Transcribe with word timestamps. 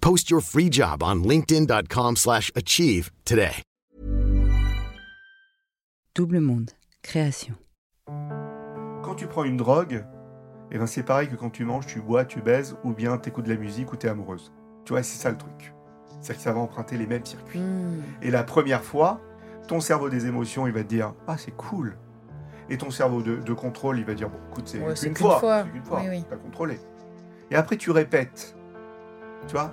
Post 0.00 0.30
your 0.30 0.40
free 0.40 0.70
job 0.70 1.02
on 1.02 1.16
linkedin.com/achieve 1.24 3.10
today. 3.24 3.62
Double 6.14 6.40
monde, 6.40 6.70
création. 7.02 7.54
Quand 9.02 9.14
tu 9.14 9.26
prends 9.26 9.44
une 9.44 9.56
drogue, 9.56 10.04
eh 10.70 10.78
ben 10.78 10.86
c'est 10.86 11.02
pareil 11.02 11.28
que 11.28 11.36
quand 11.36 11.50
tu 11.50 11.64
manges, 11.64 11.86
tu 11.86 12.00
bois, 12.00 12.24
tu 12.24 12.40
baises 12.40 12.76
ou 12.84 12.92
bien 12.92 13.16
t'écoutes 13.18 13.44
de 13.46 13.52
la 13.52 13.58
musique 13.58 13.92
ou 13.92 13.96
t'es 13.96 14.08
amoureuse. 14.08 14.52
Tu 14.84 14.92
vois, 14.92 15.02
c'est 15.02 15.18
ça 15.20 15.30
le 15.30 15.36
truc. 15.36 15.72
C'est 16.20 16.34
que 16.34 16.40
ça 16.40 16.52
va 16.52 16.60
emprunter 16.60 16.96
les 16.96 17.06
mêmes 17.06 17.24
circuits. 17.24 17.60
Hmm. 17.60 18.02
Et 18.22 18.30
la 18.30 18.42
première 18.42 18.82
fois, 18.82 19.20
ton 19.68 19.80
cerveau 19.80 20.08
des 20.08 20.26
émotions, 20.26 20.66
il 20.66 20.72
va 20.72 20.82
te 20.82 20.88
dire 20.88 21.14
ah 21.26 21.36
c'est 21.38 21.56
cool. 21.56 21.96
Et 22.70 22.76
ton 22.78 22.90
cerveau 22.90 23.22
de, 23.22 23.36
de 23.36 23.52
contrôle, 23.54 23.98
il 23.98 24.04
va 24.04 24.14
dire 24.14 24.28
bon 24.28 24.38
écoute 24.50 24.68
c'est 24.68 24.78
Ouais, 24.80 24.94
une 24.94 25.16
fois, 25.16 25.38
fois. 25.40 25.62
c'est 25.64 25.70
qu'une 25.70 25.84
fois, 25.84 26.00
Oui, 26.02 26.08
oui. 26.10 26.24
t'as 26.28 26.36
contrôlé. 26.36 26.78
Et 27.50 27.54
après 27.56 27.76
tu 27.76 27.90
répètes. 27.90 28.54
Tu 29.46 29.52
vois, 29.54 29.72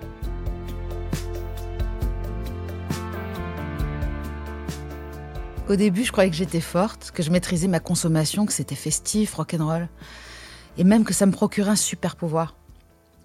Au 5.71 5.77
début, 5.77 6.03
je 6.03 6.11
croyais 6.11 6.29
que 6.29 6.35
j'étais 6.35 6.59
forte, 6.59 7.11
que 7.11 7.23
je 7.23 7.31
maîtrisais 7.31 7.69
ma 7.69 7.79
consommation, 7.79 8.45
que 8.45 8.51
c'était 8.51 8.75
festif, 8.75 9.35
rock'n'roll, 9.35 9.87
et 10.77 10.83
même 10.83 11.05
que 11.05 11.13
ça 11.13 11.25
me 11.25 11.31
procurait 11.31 11.69
un 11.69 11.75
super 11.77 12.17
pouvoir. 12.17 12.57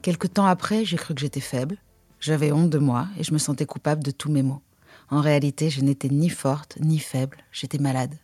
Quelque 0.01 0.29
temps 0.29 0.47
après, 0.47 0.85
j'ai 0.85 0.97
cru 0.97 1.13
que 1.13 1.21
j'étais 1.21 1.41
faible, 1.41 1.77
j'avais 2.21 2.53
honte 2.53 2.71
de 2.71 2.79
moi 2.79 3.09
et 3.19 3.25
je 3.25 3.33
me 3.33 3.39
sentais 3.39 3.67
coupable 3.67 4.05
de 4.05 4.13
tous 4.13 4.31
mes 4.31 4.45
maux. 4.45 4.63
En 5.11 5.21
réalité, 5.21 5.71
je 5.71 5.81
n'étais 5.81 6.09
ni 6.09 6.29
forte, 6.29 6.79
ni 6.79 7.01
faible, 7.01 7.39
j'étais 7.51 7.79
malade. 7.79 8.17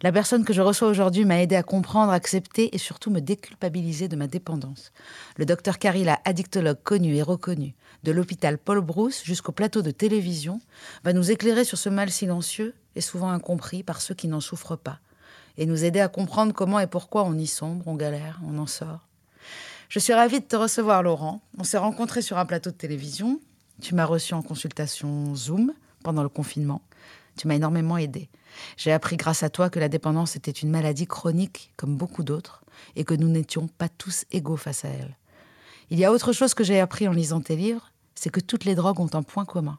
La 0.00 0.10
personne 0.10 0.46
que 0.46 0.54
je 0.54 0.62
reçois 0.62 0.88
aujourd'hui 0.88 1.26
m'a 1.26 1.42
aidé 1.42 1.54
à 1.54 1.62
comprendre, 1.62 2.12
accepter 2.12 2.74
et 2.74 2.78
surtout 2.78 3.10
me 3.10 3.20
déculpabiliser 3.20 4.08
de 4.08 4.16
ma 4.16 4.26
dépendance. 4.26 4.90
Le 5.36 5.44
docteur 5.44 5.78
Carilla, 5.78 6.18
addictologue 6.24 6.82
connu 6.82 7.14
et 7.14 7.22
reconnu, 7.22 7.74
de 8.04 8.12
l'hôpital 8.12 8.56
Paul 8.56 8.80
Brousse 8.80 9.22
jusqu'au 9.22 9.52
plateau 9.52 9.82
de 9.82 9.90
télévision, 9.90 10.62
va 11.04 11.12
nous 11.12 11.30
éclairer 11.30 11.64
sur 11.64 11.76
ce 11.76 11.90
mal 11.90 12.10
silencieux 12.10 12.74
et 12.96 13.00
souvent 13.00 13.30
incompris 13.30 13.82
par 13.82 14.00
ceux 14.00 14.14
qui 14.14 14.26
n'en 14.26 14.40
souffrent 14.40 14.76
pas, 14.76 14.98
et 15.58 15.66
nous 15.66 15.84
aider 15.84 16.00
à 16.00 16.08
comprendre 16.08 16.52
comment 16.52 16.80
et 16.80 16.86
pourquoi 16.86 17.24
on 17.24 17.34
y 17.34 17.46
sombre, 17.46 17.86
on 17.86 17.94
galère, 17.94 18.40
on 18.44 18.58
en 18.58 18.66
sort. 18.66 19.06
Je 19.88 20.00
suis 20.00 20.12
ravie 20.12 20.40
de 20.40 20.44
te 20.44 20.56
recevoir, 20.56 21.02
Laurent. 21.02 21.42
On 21.58 21.64
s'est 21.64 21.78
rencontrés 21.78 22.22
sur 22.22 22.38
un 22.38 22.46
plateau 22.46 22.70
de 22.70 22.76
télévision. 22.76 23.40
Tu 23.80 23.94
m'as 23.94 24.04
reçu 24.04 24.34
en 24.34 24.42
consultation 24.42 25.34
Zoom 25.36 25.72
pendant 26.02 26.24
le 26.24 26.28
confinement. 26.28 26.82
Tu 27.36 27.46
m'as 27.46 27.54
énormément 27.54 27.96
aidé. 27.96 28.28
J'ai 28.76 28.92
appris 28.92 29.16
grâce 29.16 29.42
à 29.42 29.50
toi 29.50 29.70
que 29.70 29.78
la 29.78 29.88
dépendance 29.88 30.34
était 30.34 30.50
une 30.50 30.70
maladie 30.70 31.06
chronique 31.06 31.72
comme 31.76 31.96
beaucoup 31.96 32.24
d'autres 32.24 32.64
et 32.96 33.04
que 33.04 33.14
nous 33.14 33.28
n'étions 33.28 33.68
pas 33.68 33.88
tous 33.88 34.24
égaux 34.32 34.56
face 34.56 34.84
à 34.84 34.88
elle. 34.88 35.16
Il 35.90 35.98
y 35.98 36.04
a 36.04 36.12
autre 36.12 36.32
chose 36.32 36.54
que 36.54 36.64
j'ai 36.64 36.80
appris 36.80 37.06
en 37.06 37.12
lisant 37.12 37.40
tes 37.40 37.54
livres, 37.54 37.92
c'est 38.14 38.30
que 38.30 38.40
toutes 38.40 38.64
les 38.64 38.74
drogues 38.74 38.98
ont 38.98 39.10
un 39.12 39.22
point 39.22 39.44
commun. 39.44 39.78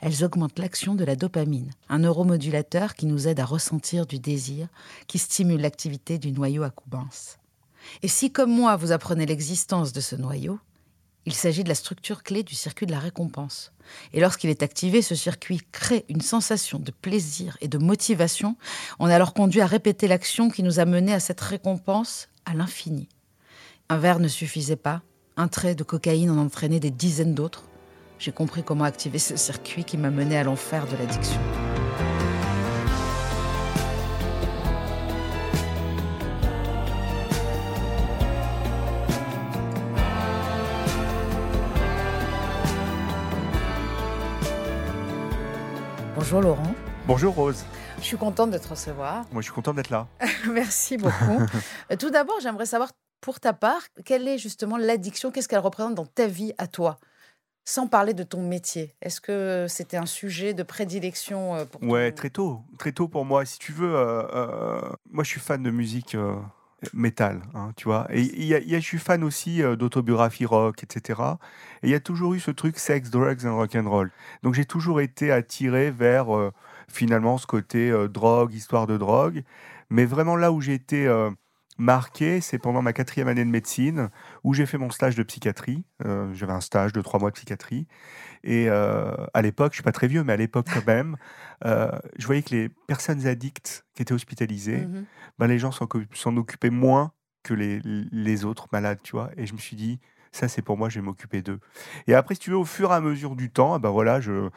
Elles 0.00 0.24
augmentent 0.24 0.58
l'action 0.58 0.94
de 0.94 1.04
la 1.04 1.16
dopamine, 1.16 1.70
un 1.88 2.00
neuromodulateur 2.00 2.94
qui 2.94 3.06
nous 3.06 3.28
aide 3.28 3.40
à 3.40 3.44
ressentir 3.44 4.06
du 4.06 4.18
désir, 4.18 4.68
qui 5.06 5.18
stimule 5.18 5.60
l'activité 5.60 6.18
du 6.18 6.32
noyau 6.32 6.62
accumbens. 6.62 7.38
Et 8.02 8.08
si, 8.08 8.30
comme 8.30 8.50
moi, 8.50 8.76
vous 8.76 8.92
apprenez 8.92 9.26
l'existence 9.26 9.92
de 9.92 10.00
ce 10.00 10.16
noyau, 10.16 10.58
il 11.26 11.34
s'agit 11.34 11.64
de 11.64 11.68
la 11.68 11.74
structure 11.74 12.22
clé 12.22 12.44
du 12.44 12.54
circuit 12.54 12.86
de 12.86 12.92
la 12.92 13.00
récompense. 13.00 13.72
Et 14.12 14.20
lorsqu'il 14.20 14.48
est 14.48 14.62
activé, 14.62 15.02
ce 15.02 15.16
circuit 15.16 15.60
crée 15.72 16.04
une 16.08 16.20
sensation 16.20 16.78
de 16.78 16.92
plaisir 16.92 17.58
et 17.60 17.68
de 17.68 17.78
motivation. 17.78 18.56
On 19.00 19.08
est 19.08 19.14
alors 19.14 19.34
conduit 19.34 19.60
à 19.60 19.66
répéter 19.66 20.06
l'action 20.06 20.50
qui 20.50 20.62
nous 20.62 20.78
a 20.78 20.84
mené 20.84 21.12
à 21.12 21.20
cette 21.20 21.40
récompense 21.40 22.28
à 22.44 22.54
l'infini. 22.54 23.08
Un 23.88 23.98
verre 23.98 24.20
ne 24.20 24.28
suffisait 24.28 24.76
pas, 24.76 25.02
un 25.36 25.48
trait 25.48 25.74
de 25.74 25.82
cocaïne 25.82 26.30
en 26.30 26.38
entraînait 26.38 26.80
des 26.80 26.92
dizaines 26.92 27.34
d'autres. 27.34 27.64
J'ai 28.18 28.32
compris 28.32 28.62
comment 28.62 28.84
activer 28.84 29.18
ce 29.18 29.36
circuit 29.36 29.84
qui 29.84 29.98
m'a 29.98 30.10
mené 30.10 30.38
à 30.38 30.44
l'enfer 30.44 30.86
de 30.86 30.96
l'addiction. 30.96 31.40
Bonjour 46.14 46.40
Laurent. 46.40 46.74
Bonjour 47.06 47.34
Rose. 47.34 47.64
Je 47.98 48.04
suis 48.04 48.16
contente 48.16 48.50
de 48.50 48.58
te 48.58 48.66
recevoir. 48.66 49.26
Moi, 49.30 49.42
je 49.42 49.46
suis 49.46 49.52
content 49.52 49.74
d'être 49.74 49.90
là. 49.90 50.08
Merci 50.50 50.96
beaucoup. 50.96 51.46
Tout 51.98 52.10
d'abord, 52.10 52.40
j'aimerais 52.42 52.66
savoir, 52.66 52.90
pour 53.20 53.38
ta 53.40 53.52
part, 53.52 53.82
quelle 54.04 54.26
est 54.26 54.38
justement 54.38 54.76
l'addiction? 54.76 55.30
Qu'est-ce 55.30 55.48
qu'elle 55.48 55.60
représente 55.60 55.94
dans 55.94 56.06
ta 56.06 56.26
vie 56.26 56.52
à 56.58 56.66
toi? 56.66 56.98
Sans 57.68 57.88
parler 57.88 58.14
de 58.14 58.22
ton 58.22 58.46
métier. 58.46 58.94
Est-ce 59.02 59.20
que 59.20 59.66
c'était 59.68 59.96
un 59.96 60.06
sujet 60.06 60.54
de 60.54 60.62
prédilection 60.62 61.56
euh, 61.56 61.64
pour 61.64 61.82
Ouais, 61.82 62.10
ton- 62.12 62.16
très 62.16 62.30
tôt. 62.30 62.60
Très 62.78 62.92
tôt 62.92 63.08
pour 63.08 63.24
moi. 63.24 63.44
Si 63.44 63.58
tu 63.58 63.72
veux, 63.72 63.92
euh, 63.92 64.22
euh, 64.32 64.80
moi, 65.10 65.24
je 65.24 65.30
suis 65.30 65.40
fan 65.40 65.60
de 65.64 65.70
musique 65.72 66.14
euh, 66.14 66.36
métal, 66.94 67.42
hein, 67.54 67.72
tu 67.76 67.86
vois. 67.86 68.06
Et 68.10 68.22
y 68.22 68.46
y 68.46 68.54
a- 68.54 68.78
je 68.78 68.84
suis 68.84 68.98
fan 68.98 69.24
aussi 69.24 69.64
euh, 69.64 69.74
d'autobiographie 69.74 70.46
rock, 70.46 70.84
etc. 70.84 71.38
Et 71.82 71.88
il 71.88 71.90
y 71.90 71.94
a 71.94 72.00
toujours 72.00 72.34
eu 72.34 72.38
ce 72.40 72.52
truc 72.52 72.78
sex, 72.78 73.10
drugs 73.10 73.44
and 73.44 73.56
rock. 73.56 73.76
Donc 74.44 74.54
j'ai 74.54 74.64
toujours 74.64 75.00
été 75.00 75.32
attiré 75.32 75.90
vers 75.90 76.36
euh, 76.36 76.52
finalement 76.86 77.36
ce 77.36 77.48
côté 77.48 77.90
euh, 77.90 78.06
drogue, 78.06 78.54
histoire 78.54 78.86
de 78.86 78.96
drogue. 78.96 79.42
Mais 79.90 80.04
vraiment 80.04 80.36
là 80.36 80.52
où 80.52 80.60
j'ai 80.60 80.74
été 80.74 81.08
euh, 81.08 81.30
marqué, 81.78 82.40
c'est 82.40 82.58
pendant 82.58 82.80
ma 82.82 82.92
quatrième 82.92 83.28
année 83.28 83.44
de 83.44 83.50
médecine, 83.50 84.08
où 84.46 84.54
j'ai 84.54 84.64
fait 84.64 84.78
mon 84.78 84.90
stage 84.90 85.16
de 85.16 85.24
psychiatrie. 85.24 85.84
Euh, 86.06 86.32
J'avais 86.32 86.52
un 86.52 86.60
stage 86.60 86.92
de 86.92 87.00
trois 87.02 87.18
mois 87.18 87.30
de 87.30 87.34
psychiatrie. 87.34 87.88
Et 88.44 88.66
euh, 88.70 89.10
à 89.34 89.42
l'époque, 89.42 89.72
je 89.72 89.78
suis 89.78 89.82
pas 89.82 89.90
très 89.90 90.06
vieux, 90.06 90.22
mais 90.22 90.34
à 90.34 90.36
l'époque 90.36 90.68
quand 90.72 90.86
même, 90.86 91.16
euh, 91.64 91.90
je 92.16 92.26
voyais 92.26 92.42
que 92.42 92.54
les 92.54 92.68
personnes 92.86 93.26
addictes 93.26 93.84
qui 93.94 94.02
étaient 94.02 94.14
hospitalisées, 94.14 94.86
Mhm. 94.86 95.04
ben, 95.38 95.48
les 95.48 95.58
gens 95.58 95.72
s'en 95.72 96.36
occupaient 96.36 96.70
moins 96.70 97.12
que 97.42 97.54
les, 97.54 97.80
les 97.82 98.44
autres 98.44 98.68
malades, 98.70 99.00
tu 99.02 99.12
vois. 99.12 99.30
Et 99.36 99.46
je 99.46 99.52
me 99.52 99.58
suis 99.58 99.74
dit, 99.74 99.98
ça 100.36 100.48
c'est 100.48 100.62
pour 100.62 100.76
moi, 100.76 100.88
je 100.88 100.96
vais 101.00 101.04
m'occuper 101.04 101.42
d'eux. 101.42 101.58
Et 102.06 102.14
après, 102.14 102.34
si 102.34 102.40
tu 102.40 102.50
veux, 102.50 102.56
au 102.58 102.64
fur 102.64 102.92
et 102.92 102.94
à 102.94 103.00
mesure 103.00 103.36
du 103.36 103.50
temps, 103.50 103.78
ben 103.78 103.90
voilà, 103.90 104.20
je, 104.20 104.48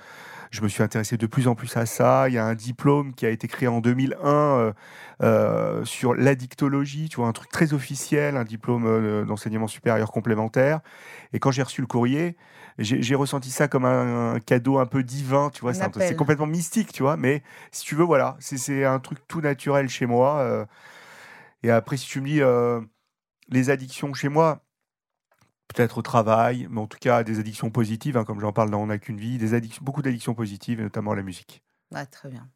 je 0.52 0.62
me 0.62 0.68
suis 0.68 0.84
intéressé 0.84 1.18
de 1.18 1.28
plus 1.28 1.48
en 1.48 1.56
plus 1.56 1.76
à 1.78 1.86
ça. 1.86 2.28
Il 2.30 2.36
y 2.36 2.38
a 2.38 2.46
un 2.46 2.56
diplôme 2.56 3.14
qui 3.14 3.26
a 3.26 3.30
été 3.30 3.48
créé 3.48 3.68
en 3.68 3.80
2001 3.81 4.28
euh, 4.30 4.74
euh, 5.22 5.86
sur 5.86 6.14
l'addictologie, 6.16 7.10
tu 7.10 7.18
vois, 7.18 7.28
un 7.28 7.34
truc 7.34 7.50
très 7.52 7.74
officiel, 7.74 8.38
un 8.38 8.44
diplôme 8.46 8.86
euh, 8.88 9.26
d'enseignement 9.26 9.68
supérieur 9.68 10.12
complémentaire. 10.12 10.80
Et 11.34 11.40
quand 11.40 11.52
j'ai 11.52 11.64
reçu 11.64 11.81
le 11.81 11.88
courrier, 11.88 12.36
j'ai 12.80 13.16
ressenti 13.16 13.52
ça 13.52 13.68
comme 13.68 13.86
un, 13.86 14.34
un 14.36 14.40
cadeau 14.40 14.80
un 14.80 14.86
peu 14.86 15.04
divin, 15.04 15.50
tu 15.54 15.62
vois. 15.62 15.74
C'est 15.74 16.16
complètement 16.16 16.48
mystique, 16.48 16.94
tu 16.94 17.04
vois. 17.04 17.18
Mais 17.18 17.44
si 17.72 17.84
tu 17.86 17.96
veux, 17.96 18.06
voilà, 18.06 18.38
c'est- 18.40 18.86
un 18.86 19.00
truc 19.00 19.20
tout 19.28 19.42
naturel 19.42 19.90
chez 19.90 20.06
moi. 20.06 20.68
et 21.64 21.70
après, 21.72 21.98
si 21.98 22.08
tu 22.08 22.22
me 22.22 22.26
dis 22.28 22.42
les 23.50 23.70
addictions 23.70 24.14
chez 24.14 24.30
moi, 24.30 24.64
peut-être 25.74 25.98
au 25.98 26.01
travail, 26.01 26.68
mais 26.69 26.81
en 26.81 26.88
tout 26.88 26.98
cas 27.00 27.24
des 27.24 27.39
addictions 27.39 27.69
positives, 27.69 28.18
hein, 28.18 28.25
comme 28.25 28.39
j'en 28.39 28.51
parle 28.51 28.69
dans 28.71 28.81
On 28.81 28.88
n'a 28.88 28.98
qu'une 28.98 29.18
vie, 29.19 29.38
des 29.38 29.54
addictions, 29.54 29.81
beaucoup 29.83 30.01
d'addictions 30.01 30.33
positives, 30.33 30.80
et 30.80 30.83
notamment 30.83 31.12
à 31.12 31.16
la 31.16 31.21
musique. 31.24 31.62
Ah, 31.94 32.06
très 32.06 32.30
bien. 32.30 32.48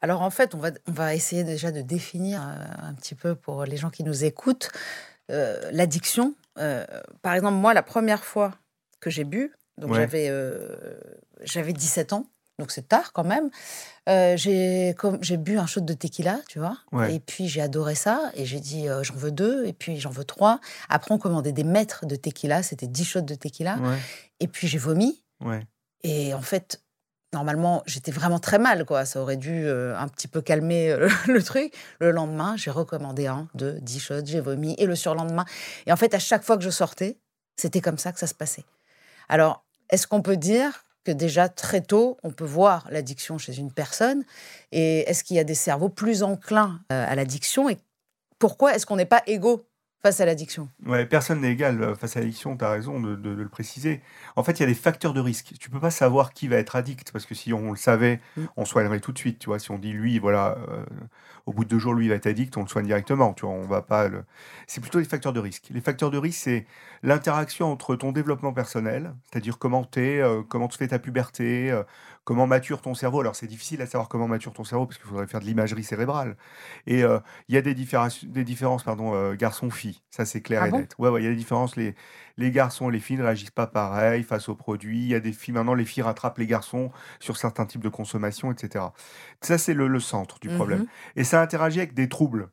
Alors 0.00 0.22
en 0.22 0.30
fait, 0.30 0.54
on 0.54 0.58
va, 0.58 0.70
on 0.86 0.92
va 0.92 1.14
essayer 1.14 1.44
déjà 1.44 1.72
de 1.72 1.80
définir 1.80 2.40
euh, 2.42 2.88
un 2.88 2.94
petit 2.94 3.14
peu 3.14 3.34
pour 3.34 3.64
les 3.64 3.76
gens 3.76 3.90
qui 3.90 4.04
nous 4.04 4.24
écoutent 4.24 4.70
euh, 5.30 5.70
l'addiction. 5.72 6.34
Euh, 6.58 6.84
par 7.22 7.34
exemple, 7.34 7.56
moi, 7.56 7.74
la 7.74 7.82
première 7.82 8.24
fois 8.24 8.52
que 9.00 9.10
j'ai 9.10 9.24
bu, 9.24 9.52
donc 9.76 9.90
Ouais. 9.90 9.96
j'avais 9.98 10.28
euh, 10.28 10.76
j'avais 11.42 11.72
17 11.72 12.12
ans, 12.12 12.26
donc 12.58 12.70
c'est 12.72 12.88
tard 12.88 13.12
quand 13.12 13.24
même, 13.24 13.50
euh, 14.08 14.36
j'ai 14.36 14.94
bu 15.36 15.58
un 15.58 15.66
shot 15.66 15.80
de 15.82 15.92
tequila, 15.94 16.38
tu 16.48 16.58
vois, 16.58 16.76
Ouais. 16.92 17.14
et 17.14 17.20
puis 17.20 17.48
j'ai 17.48 17.60
adoré 17.60 17.94
ça, 17.94 18.30
et 18.34 18.44
j'ai 18.46 18.60
dit 18.60 18.88
euh, 18.88 19.02
j'en 19.02 19.14
veux 19.14 19.30
deux, 19.30 19.66
et 19.66 19.72
puis 19.72 19.98
j'en 20.00 20.10
veux 20.10 20.24
trois. 20.24 20.60
Après, 20.88 21.12
on 21.14 21.18
commandait 21.18 21.52
des 21.52 21.64
mètres 21.64 22.06
de 22.06 22.16
tequila, 22.16 22.62
c'était 22.62 22.86
10 22.88 23.04
shots 23.04 23.20
de 23.20 23.34
tequila, 23.34 23.76
Ouais, 23.78 23.98
et 24.40 24.48
puis 24.48 24.66
j'ai 24.68 24.78
vomi. 24.78 25.22
ouais. 25.44 25.66
Et 26.04 26.32
en 26.32 26.42
fait, 26.42 26.80
normalement, 27.32 27.82
j'étais 27.86 28.12
vraiment 28.12 28.38
très 28.38 28.58
mal, 28.58 28.84
quoi. 28.84 29.04
Ça 29.04 29.20
aurait 29.20 29.36
dû 29.36 29.66
euh, 29.66 29.96
un 29.98 30.06
petit 30.08 30.28
peu 30.28 30.40
calmer 30.40 30.90
euh, 30.92 31.08
le 31.26 31.42
truc. 31.42 31.74
Le 32.00 32.12
lendemain, 32.12 32.56
j'ai 32.56 32.70
recommandé 32.70 33.26
un, 33.26 33.48
deux, 33.54 33.78
dix 33.82 33.98
shots, 33.98 34.24
j'ai 34.24 34.40
vomi. 34.40 34.74
Et 34.78 34.86
le 34.86 34.94
surlendemain. 34.94 35.44
Et 35.86 35.92
en 35.92 35.96
fait, 35.96 36.14
à 36.14 36.20
chaque 36.20 36.44
fois 36.44 36.56
que 36.56 36.62
je 36.62 36.70
sortais, 36.70 37.18
c'était 37.56 37.80
comme 37.80 37.98
ça 37.98 38.12
que 38.12 38.20
ça 38.20 38.28
se 38.28 38.34
passait. 38.34 38.64
Alors, 39.28 39.64
est-ce 39.90 40.06
qu'on 40.06 40.22
peut 40.22 40.36
dire 40.36 40.84
que 41.08 41.16
déjà 41.16 41.48
très 41.48 41.80
tôt, 41.80 42.18
on 42.22 42.30
peut 42.30 42.44
voir 42.44 42.86
l'addiction 42.90 43.38
chez 43.38 43.56
une 43.58 43.72
personne 43.72 44.24
Et 44.72 45.00
est-ce 45.08 45.24
qu'il 45.24 45.36
y 45.36 45.40
a 45.40 45.44
des 45.44 45.54
cerveaux 45.54 45.88
plus 45.88 46.22
enclins 46.22 46.80
euh, 46.92 47.06
à 47.08 47.14
l'addiction 47.14 47.68
Et 47.70 47.78
pourquoi 48.38 48.74
est-ce 48.74 48.84
qu'on 48.86 48.96
n'est 48.96 49.06
pas 49.06 49.22
égaux 49.26 49.64
face 50.02 50.20
à 50.20 50.26
l'addiction? 50.26 50.68
Ouais, 50.86 51.06
personne 51.06 51.40
n'est 51.40 51.50
égal 51.50 51.82
euh, 51.82 51.94
face 51.96 52.16
à 52.16 52.20
l'addiction, 52.20 52.56
tu 52.56 52.64
as 52.64 52.70
raison 52.70 53.00
de, 53.00 53.16
de- 53.16 53.34
de 53.34 53.42
le 53.42 53.48
préciser. 53.48 54.00
En 54.36 54.44
fait, 54.44 54.52
il 54.52 54.60
y 54.60 54.62
a 54.64 54.68
des 54.68 54.74
facteurs 54.74 55.12
de 55.12 55.20
risque. 55.20 55.54
Tu 55.58 55.70
peux 55.70 55.80
pas 55.80 55.90
savoir 55.90 56.32
qui 56.32 56.46
va 56.46 56.56
être 56.56 56.76
addict, 56.76 57.10
parce 57.10 57.26
que 57.26 57.34
si 57.34 57.52
on 57.52 57.70
le 57.72 57.76
savait, 57.76 58.20
Mm. 58.36 58.44
on 58.56 58.64
soignerait 58.64 59.00
tout 59.00 59.10
de 59.12 59.18
suite. 59.18 59.38
Tu 59.40 59.46
vois, 59.46 59.58
si 59.58 59.70
on 59.72 59.78
dit 59.78 59.92
lui, 59.92 60.18
voilà, 60.20 60.56
euh, 60.68 60.84
au 61.46 61.52
bout 61.52 61.64
de 61.64 61.70
deux 61.70 61.78
jours, 61.80 61.94
lui 61.94 62.04
il 62.06 62.10
va 62.10 62.14
être 62.14 62.26
addict, 62.28 62.56
on 62.56 62.62
le 62.62 62.68
soigne 62.68 62.86
directement. 62.86 63.32
Tu 63.34 63.44
vois, 63.44 63.54
on 63.54 63.66
va 63.66 63.82
pas. 63.82 64.06
Le... 64.08 64.22
C'est 64.68 64.80
plutôt 64.80 64.98
les 65.00 65.04
facteurs 65.04 65.32
de 65.32 65.40
risque. 65.40 65.64
Les 65.70 65.80
facteurs 65.80 66.10
de 66.12 66.18
risque, 66.18 66.40
c'est 66.44 66.66
l'interaction 67.02 67.70
entre 67.70 67.96
ton 67.96 68.12
développement 68.12 68.52
personnel, 68.52 69.14
c'est-à-dire 69.30 69.58
comment 69.58 69.84
tu 69.84 70.20
comment 70.48 70.68
tu 70.68 70.78
fais 70.78 70.88
ta 70.88 70.98
puberté, 70.98 71.70
euh, 71.70 71.82
comment 72.24 72.46
mature 72.46 72.82
ton 72.82 72.94
cerveau. 72.94 73.20
Alors 73.20 73.36
c'est 73.36 73.46
difficile 73.46 73.80
à 73.82 73.86
savoir 73.86 74.08
comment 74.08 74.28
mature 74.28 74.52
ton 74.52 74.64
cerveau 74.64 74.86
parce 74.86 74.98
qu'il 74.98 75.08
faudrait 75.08 75.26
faire 75.26 75.40
de 75.40 75.44
l'imagerie 75.46 75.84
cérébrale. 75.84 76.36
Et 76.86 77.02
euh, 77.04 77.18
il 77.48 77.54
y 77.54 77.58
a 77.58 77.62
des 77.62 77.74
différences, 77.74 78.24
des 78.24 78.44
différences 78.44 78.82
pardon, 78.84 79.14
euh, 79.14 79.34
garçons-filles. 79.34 80.02
Ça, 80.10 80.24
c'est 80.24 80.40
clair 80.42 80.62
Ah 80.62 80.68
et 80.68 80.70
bon? 80.70 80.78
net. 80.80 80.94
Ouais, 80.98 81.08
ouais, 81.08 81.22
il 81.22 81.24
y 81.24 81.28
a 81.28 81.30
des 81.30 81.36
différences. 81.36 81.76
Les, 81.76 81.94
les 82.36 82.50
garçons 82.50 82.90
et 82.90 82.92
les 82.92 83.00
filles 83.00 83.16
ne 83.18 83.22
réagissent 83.24 83.50
pas 83.50 83.66
pareil 83.66 84.22
face 84.24 84.48
aux 84.48 84.54
produits. 84.56 84.98
Il 85.00 85.08
y 85.08 85.14
a 85.14 85.20
des 85.20 85.32
filles, 85.32 85.54
maintenant, 85.54 85.74
les 85.74 85.84
filles 85.84 86.02
rattrapent 86.02 86.38
les 86.38 86.46
garçons 86.46 86.90
sur 87.20 87.36
certains 87.36 87.66
types 87.66 87.82
de 87.82 87.88
consommation, 87.88 88.52
etc. 88.52 88.86
Ça, 89.40 89.58
c'est 89.58 89.74
le, 89.74 89.86
le 89.88 90.00
centre 90.00 90.38
du 90.40 90.48
problème. 90.48 90.80
Mhm. 90.80 90.86
Et 91.16 91.24
ça 91.24 91.40
interagit 91.40 91.78
avec 91.78 91.94
des 91.94 92.08
troubles. 92.08 92.50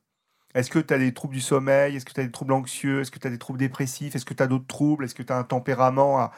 Est-ce 0.56 0.72
que 0.72 0.80
tu 0.80 0.94
as 0.94 0.98
des 0.98 1.14
troubles 1.14 1.36
du 1.36 1.42
sommeil? 1.42 1.96
Est-ce 1.98 2.06
que 2.06 2.14
tu 2.14 2.20
as 2.22 2.24
des 2.24 2.32
troubles 2.32 2.54
anxieux? 2.54 3.02
Est-ce 3.02 3.12
que 3.12 3.20
tu 3.20 3.28
as 3.28 3.30
des 3.30 3.38
troubles 3.38 3.60
dépressifs? 3.60 4.16
Est-ce 4.16 4.26
que 4.26 4.34
tu 4.34 4.42
as 4.44 4.48
d'autres 4.48 4.68
troubles? 4.68 5.06
Est-ce 5.06 5.16
que 5.16 5.24
tu 5.24 5.34
as 5.34 5.38
un 5.38 5.44
tempérament 5.44 6.20
à, 6.20 6.32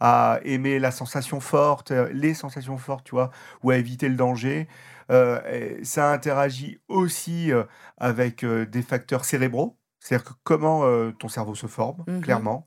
à 0.00 0.40
aimer 0.44 0.78
la 0.78 0.90
sensation 0.90 1.40
forte, 1.40 1.90
euh, 1.90 2.08
les 2.12 2.34
sensations 2.34 2.78
fortes, 2.78 3.04
tu 3.06 3.12
vois, 3.16 3.30
ou 3.62 3.70
à 3.70 3.76
éviter 3.76 4.08
le 4.08 4.16
danger? 4.16 4.68
Euh, 5.10 5.78
Ça 5.82 6.10
interagit 6.12 6.80
aussi 6.88 7.52
euh, 7.52 7.64
avec 7.98 8.44
des 8.44 8.82
facteurs 8.82 9.24
cérébraux, 9.24 9.78
c'est-à-dire 10.00 10.24
que 10.24 10.32
comment 10.44 10.82
ton 11.12 11.28
cerveau 11.28 11.54
se 11.54 11.66
forme, 11.66 12.06
Mhm. 12.06 12.20
clairement, 12.20 12.66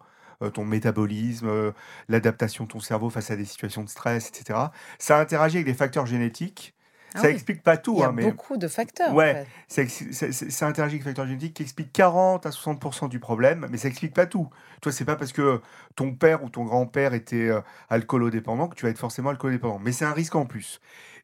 ton 0.53 0.65
métabolisme, 0.65 1.47
euh, 1.47 1.71
l'adaptation 2.09 2.65
de 2.65 2.69
ton 2.69 2.79
cerveau 2.79 3.09
face 3.09 3.31
à 3.31 3.35
des 3.35 3.45
situations 3.45 3.83
de 3.83 3.89
stress, 3.89 4.29
etc. 4.29 4.71
Ça 4.99 5.19
interagit 5.19 5.57
avec 5.57 5.65
des 5.65 5.73
facteurs 5.73 6.05
génétiques. 6.05 6.75
Ah 7.15 7.19
ça 7.21 7.27
oui. 7.27 7.33
explique 7.33 7.63
pas 7.63 7.77
tout, 7.77 7.95
Il 7.95 7.99
y 7.99 8.03
a 8.03 8.09
hein, 8.09 8.11
mais 8.11 8.23
beaucoup 8.23 8.57
de 8.57 8.67
facteurs. 8.67 9.11
en 9.11 9.15
Ouais. 9.15 9.45
fait. 9.67 9.87
c'est- 9.87 10.63
interagit 10.63 10.95
avec 10.95 11.03
les 11.05 11.09
facteurs 11.11 11.25
génétiques 11.27 11.53
qui 11.55 11.63
expliquent 11.63 11.93
40 11.93 12.45
à 12.45 12.51
60% 12.51 13.07
du 13.07 13.19
problème, 13.19 13.67
mais 13.71 13.77
ça 13.77 13.87
explique 13.87 14.13
pas 14.13 14.25
tout. 14.25 14.49
Toi, 14.81 14.91
c'est 14.91 15.05
pas 15.05 15.15
parce 15.15 15.31
que 15.33 15.61
ton 15.95 16.13
père 16.13 16.43
ou 16.43 16.49
ton 16.49 16.63
grand-père 16.65 17.13
était 17.13 17.47
euh, 17.49 17.61
alcoolodépendant 17.89 18.67
que 18.67 18.75
tu 18.75 18.85
vas 18.85 18.89
être 18.91 18.97
forcément 18.99 19.29
alcoolodépendant, 19.29 19.79
mais 19.79 19.91
c'est 19.91 20.05
un 20.05 20.13
risque 20.13 20.35
en 20.35 20.45
plus. 20.45 20.79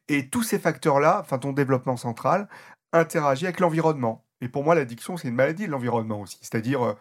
Et 0.08 0.28
tous 0.28 0.42
ces 0.42 0.58
facteurs-là, 0.58 1.18
enfin 1.20 1.38
ton 1.38 1.52
développement 1.52 1.96
central, 1.96 2.48
interagit 2.92 3.44
avec 3.46 3.60
l'environnement. 3.60 4.24
Et 4.40 4.48
pour 4.48 4.64
moi, 4.64 4.74
l'addiction, 4.74 5.16
c'est 5.16 5.28
une 5.28 5.34
maladie 5.34 5.66
de 5.66 5.70
l'environnement 5.70 6.20
aussi. 6.20 6.38
C'est-à-dire 6.42 6.82
euh, 6.84 6.94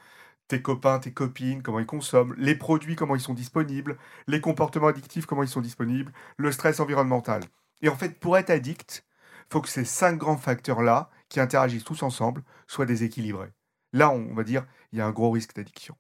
tes 0.48 0.62
copains, 0.62 1.00
tes 1.00 1.12
copines, 1.12 1.62
comment 1.63 1.80
ils 1.80 1.86
consomment, 1.86 2.34
les 2.38 2.56
produits, 2.56 2.96
comment 2.96 3.16
ils 3.16 3.22
sont 3.22 3.34
disponibles, 3.34 3.98
les 4.28 4.40
comportements 4.42 4.88
addictifs, 4.88 5.25
comment 5.25 5.44
ils 5.44 5.50
sont 5.50 5.62
disponibles, 5.62 6.12
le 6.38 6.52
stress 6.52 6.80
environnemental. 6.80 7.42
Et 7.84 7.90
en 7.90 7.96
fait, 7.96 8.20
pour 8.20 8.38
être 8.38 8.50
addict, 8.50 9.06
faut 9.52 9.62
que 9.62 9.70
ces 9.70 9.86
cinq 9.86 10.18
grands 10.18 10.38
facteurs-là, 10.38 11.10
qui 11.30 11.40
interagissent 11.40 11.84
tous 11.84 12.02
ensemble, 12.02 12.42
soient 12.68 12.86
déséquilibrés. 12.88 13.52
Là, 13.92 14.10
on 14.10 14.34
va 14.34 14.44
dire, 14.44 14.66
il 14.92 14.98
y 14.98 15.02
a 15.02 15.06
un 15.06 15.12
gros 15.12 15.30
risque 15.30 15.56
d'addiction. 15.56 15.96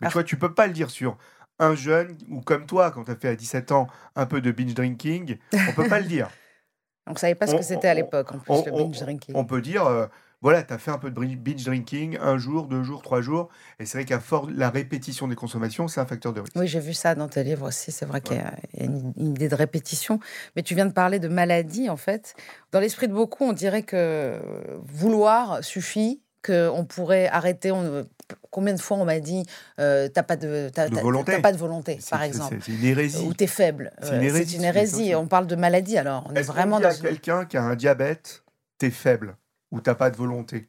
Mais 0.00 0.06
Ah. 0.08 0.10
tu 0.10 0.14
vois, 0.14 0.24
tu 0.24 0.36
peux 0.38 0.52
pas 0.54 0.66
le 0.66 0.72
dire 0.72 0.90
sur 0.90 1.16
un 1.58 1.74
jeune, 1.74 2.18
ou 2.28 2.40
comme 2.40 2.66
toi, 2.66 2.90
quand 2.90 3.04
tu 3.04 3.10
as 3.12 3.16
fait 3.16 3.28
à 3.28 3.36
17 3.36 3.70
ans 3.70 3.86
un 4.16 4.26
peu 4.26 4.40
de 4.40 4.50
binge 4.50 4.74
drinking, 4.74 5.38
on 5.52 5.72
peut 5.72 5.88
pas 5.88 6.00
le 6.00 6.06
dire. 6.06 6.28
On 7.08 7.12
ne 7.12 7.18
savait 7.18 7.36
pas 7.36 7.46
ce 7.46 7.54
On- 7.54 7.58
que 7.58 7.62
c'était 7.62 7.86
à 7.86 7.94
l'époque, 7.94 8.32
en 8.32 8.38
plus, 8.40 8.50
on- 8.52 8.64
le 8.64 8.72
binge 8.72 8.98
drinking. 8.98 9.34
On 9.36 9.44
peut 9.44 9.60
dire, 9.60 9.86
euh, 9.86 10.06
voilà, 10.42 10.62
tu 10.62 10.72
as 10.72 10.78
fait 10.78 10.90
un 10.90 10.98
peu 10.98 11.10
de 11.10 11.18
binge 11.36 11.64
drinking, 11.64 12.18
un 12.20 12.36
jour, 12.38 12.66
deux 12.68 12.82
jours, 12.82 13.02
trois 13.02 13.20
jours, 13.20 13.48
et 13.80 13.86
c'est 13.86 13.98
vrai 13.98 14.04
qu'à 14.04 14.20
fort 14.20 14.48
la 14.54 14.70
répétition 14.70 15.26
des 15.28 15.34
consommations, 15.34 15.88
c'est 15.88 16.00
un 16.00 16.06
facteur 16.06 16.32
de 16.32 16.40
risque. 16.40 16.52
Oui, 16.56 16.68
j'ai 16.68 16.80
vu 16.80 16.92
ça 16.94 17.14
dans 17.14 17.28
tes 17.28 17.42
livres 17.42 17.66
aussi. 17.68 17.90
C'est 17.92 18.04
vrai 18.06 18.20
qu'il 18.20 18.36
y 18.36 18.40
a 18.40 18.52
une, 18.84 19.12
une 19.16 19.30
idée 19.30 19.48
de 19.48 19.54
répétition. 19.54 20.20
Mais 20.54 20.62
tu 20.62 20.74
viens 20.74 20.86
de 20.86 20.92
parler 20.92 21.18
de 21.18 21.28
maladie, 21.28 21.88
en 21.90 21.96
fait. 21.96 22.34
Dans 22.72 22.80
l'esprit 22.80 23.08
de 23.08 23.14
beaucoup, 23.14 23.44
on 23.44 23.52
dirait 23.52 23.82
que 23.82 24.38
vouloir 24.84 25.64
suffit, 25.64 26.20
qu'on 26.44 26.84
pourrait 26.84 27.26
arrêter. 27.28 27.72
On, 27.72 28.04
combien 28.50 28.74
de 28.74 28.80
fois 28.80 28.96
on 28.98 29.04
m'a 29.04 29.18
dit 29.20 29.44
euh, 29.80 30.08
t'as 30.08 30.22
pas 30.22 30.36
de, 30.36 30.70
t'as- 30.72 30.88
De 30.88 30.94
volonté. 30.96 31.32
t'as 31.32 31.40
pas 31.40 31.52
de 31.52 31.56
volonté, 31.58 31.98
par 32.10 32.22
exemple. 32.22 32.58
C'est 32.60 32.72
une 32.72 32.84
hérésie. 32.84 33.24
Ou 33.26 33.34
t'es 33.34 33.46
faible. 33.46 33.92
C'est 34.00 34.16
une 34.16 34.22
hérésie, 34.22 34.50
C'est 34.50 34.56
une 34.56 34.62
c'est 34.62 34.68
hérésie. 34.68 35.10
ça. 35.10 35.18
On 35.18 35.26
parle 35.26 35.46
de 35.46 35.56
maladie, 35.56 35.98
alors. 35.98 36.26
On 36.28 36.34
est, 36.34 36.44
qu'on 36.46 36.52
vraiment 36.52 36.78
dans 36.80 36.94
quelqu'un 36.94 37.44
qui 37.46 37.56
a 37.56 37.62
un 37.62 37.74
diabète, 37.74 38.44
t'es 38.78 38.90
faible? 38.90 39.36
Ou 39.76 39.80
t'as 39.80 39.94
pas 39.94 40.10
de 40.10 40.16
volonté 40.16 40.68